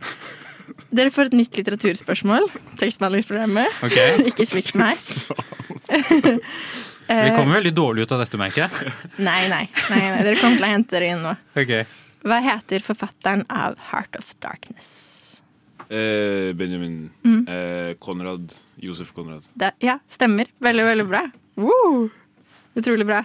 dere 0.96 1.12
får 1.12 1.28
et 1.28 1.36
nytt 1.42 1.58
litteraturspørsmål. 1.60 2.48
Tekstbehandlingsprogrammet. 2.80 3.82
Okay. 3.84 4.22
Ikke 4.30 4.46
switch 4.48 4.72
meg. 4.78 4.96
Vi 7.08 7.30
kommer 7.32 7.58
veldig 7.58 7.72
dårlig 7.76 8.04
ut 8.04 8.12
av 8.12 8.24
dette, 8.24 8.40
merker 8.40 8.66
jeg. 8.66 8.92
nei, 9.28 9.42
nei, 9.52 9.64
nei, 9.88 10.00
nei. 10.00 10.24
Dere 10.24 10.40
kommer 10.40 10.60
til 10.60 10.66
å 10.66 10.72
hente 10.72 10.96
dere 10.96 11.12
inn 11.14 11.22
nå. 11.24 11.36
Okay. 11.56 11.84
Hva 12.28 12.40
heter 12.44 12.84
forfatteren 12.84 13.44
av 13.52 13.78
Heart 13.90 14.18
of 14.20 14.32
Darkness? 14.44 15.27
Eh, 15.88 16.52
Benjamin. 16.58 17.10
Mm. 17.24 17.42
Eh, 17.48 17.94
Konrad. 17.98 18.52
Josef 18.76 19.12
Konrad. 19.16 19.46
Det, 19.54 19.72
ja, 19.82 19.98
stemmer. 20.08 20.46
Veldig, 20.58 20.84
veldig 20.84 21.06
bra. 21.08 21.22
Woo! 21.58 22.08
Utrolig 22.78 23.06
bra. 23.08 23.22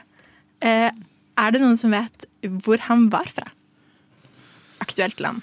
Eh, 0.63 0.89
er 1.43 1.51
det 1.51 1.61
noen 1.61 1.77
som 1.77 1.91
vet 1.93 2.25
hvor 2.63 2.79
han 2.87 3.09
var 3.13 3.27
fra? 3.29 3.49
Aktuelt 4.83 5.19
land. 5.23 5.41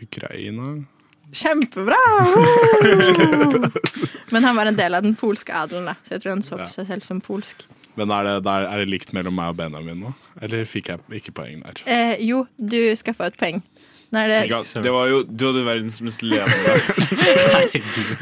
Ukraina 0.00 0.84
Kjempebra! 1.32 1.98
Men 4.30 4.44
han 4.44 4.56
var 4.56 4.66
en 4.66 4.76
del 4.76 4.94
av 4.94 5.02
den 5.04 5.14
polske 5.14 5.54
adelen, 5.54 5.84
da, 5.86 5.94
så 6.02 6.16
jeg 6.16 6.22
tror 6.24 6.32
han 6.32 6.42
så 6.42 6.56
på 6.58 6.64
Ja. 6.64 6.72
seg 6.74 6.88
selv 6.88 7.04
som 7.06 7.20
polsk. 7.22 7.66
Men 7.98 8.10
er 8.14 8.24
det, 8.26 8.32
der, 8.46 8.66
er 8.66 8.82
det 8.82 8.88
likt 8.90 9.12
mellom 9.14 9.34
meg 9.38 9.52
og 9.52 9.56
Benjamin 9.60 10.00
nå? 10.02 10.10
Eller 10.42 10.64
fikk 10.66 10.90
jeg 10.90 11.20
ikke 11.20 11.34
poeng 11.38 11.62
der? 11.62 11.82
Eh, 11.86 12.16
jo, 12.26 12.44
du 12.58 12.78
skal 12.98 13.14
få 13.14 13.28
et 13.30 13.38
poeng. 13.38 13.62
Nå 14.10 14.18
er 14.18 14.32
det 14.32 14.58
det 14.82 14.90
var 14.90 15.06
jo, 15.06 15.20
du 15.22 15.44
hadde 15.46 15.60
verdens 15.66 16.00
mest 16.02 16.24
levende 16.26 16.72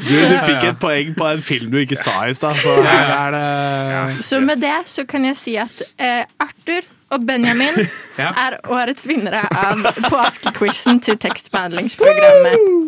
Du, 0.05 0.13
du 0.13 0.35
fikk 0.45 0.67
et 0.69 0.77
poeng 0.81 1.15
på 1.17 1.29
en 1.31 1.41
film 1.41 1.71
du 1.73 1.79
ikke 1.81 1.97
sa 1.97 2.27
i 2.29 2.35
stad, 2.37 2.59
så 2.61 2.75
her 2.85 3.09
er 3.15 3.33
det 3.33 4.25
Så 4.27 4.37
med 4.45 4.61
det 4.61 4.75
så 4.91 5.05
kan 5.09 5.25
jeg 5.25 5.37
si 5.39 5.55
at 5.57 5.81
eh, 5.97 6.23
Arthur 6.45 6.85
og 7.09 7.25
Benjamin 7.25 7.79
Ja. 8.19 8.29
er 8.37 8.59
årets 8.69 9.07
vinnere 9.09 9.41
av 9.55 9.81
påskequizen 10.11 10.99
til 11.01 11.17
tekstbehandlingsprogrammet. 11.23 12.83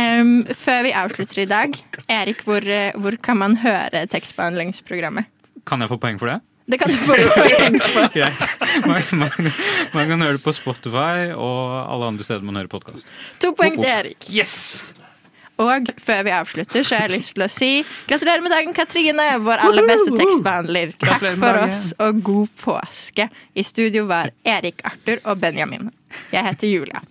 Um, 0.00 0.40
før 0.58 0.80
vi 0.88 0.94
avslutter 0.96 1.42
i 1.44 1.46
dag, 1.46 1.76
Erik, 2.10 2.40
hvor, 2.48 2.64
eh, 2.66 2.96
hvor 2.98 3.14
kan 3.22 3.38
man 3.38 3.58
høre 3.62 4.06
tekstbehandlingsprogrammet? 4.10 5.28
Kan 5.68 5.84
jeg 5.84 5.92
få 5.92 6.00
poeng 6.02 6.18
for 6.18 6.32
det? 6.32 6.40
Det 6.66 6.78
kan 6.80 6.90
du 6.90 6.96
få 6.96 7.14
poeng 7.14 7.78
for. 7.92 8.08
Greit. 8.16 8.44
Man, 8.86 9.02
man, 9.20 9.52
man 9.92 10.08
kan 10.08 10.24
høre 10.24 10.38
det 10.38 10.44
på 10.44 10.54
Spotify 10.56 11.32
og 11.36 11.74
alle 11.84 12.12
andre 12.14 12.24
steder 12.24 12.44
man 12.46 12.56
hører 12.56 12.72
podkast. 12.72 13.08
To 13.44 13.52
poeng 13.56 13.76
til 13.80 13.90
Erik. 13.90 14.30
Yes! 14.32 14.56
Og 15.60 15.86
før 16.02 16.24
vi 16.26 16.32
avslutter, 16.34 16.82
så 16.82 16.96
har 16.96 17.04
jeg 17.06 17.20
lyst 17.20 17.34
til 17.36 17.44
å 17.44 17.50
si 17.52 17.68
gratulerer 18.08 18.42
med 18.42 18.50
dagen, 18.50 18.72
Katrine, 18.74 19.26
vår 19.44 19.60
aller 19.62 19.86
beste 19.86 20.16
tekstbehandler. 20.18 20.94
Takk 20.98 21.28
for 21.38 21.60
oss, 21.60 21.84
og 22.02 22.24
god 22.26 22.56
påske. 22.64 23.28
I 23.54 23.62
studio 23.62 24.08
var 24.10 24.32
Erik, 24.42 24.82
Arthur 24.88 25.22
og 25.22 25.38
Benjamin. 25.44 25.92
Jeg 26.34 26.42
heter 26.48 26.70
Julia. 26.72 27.04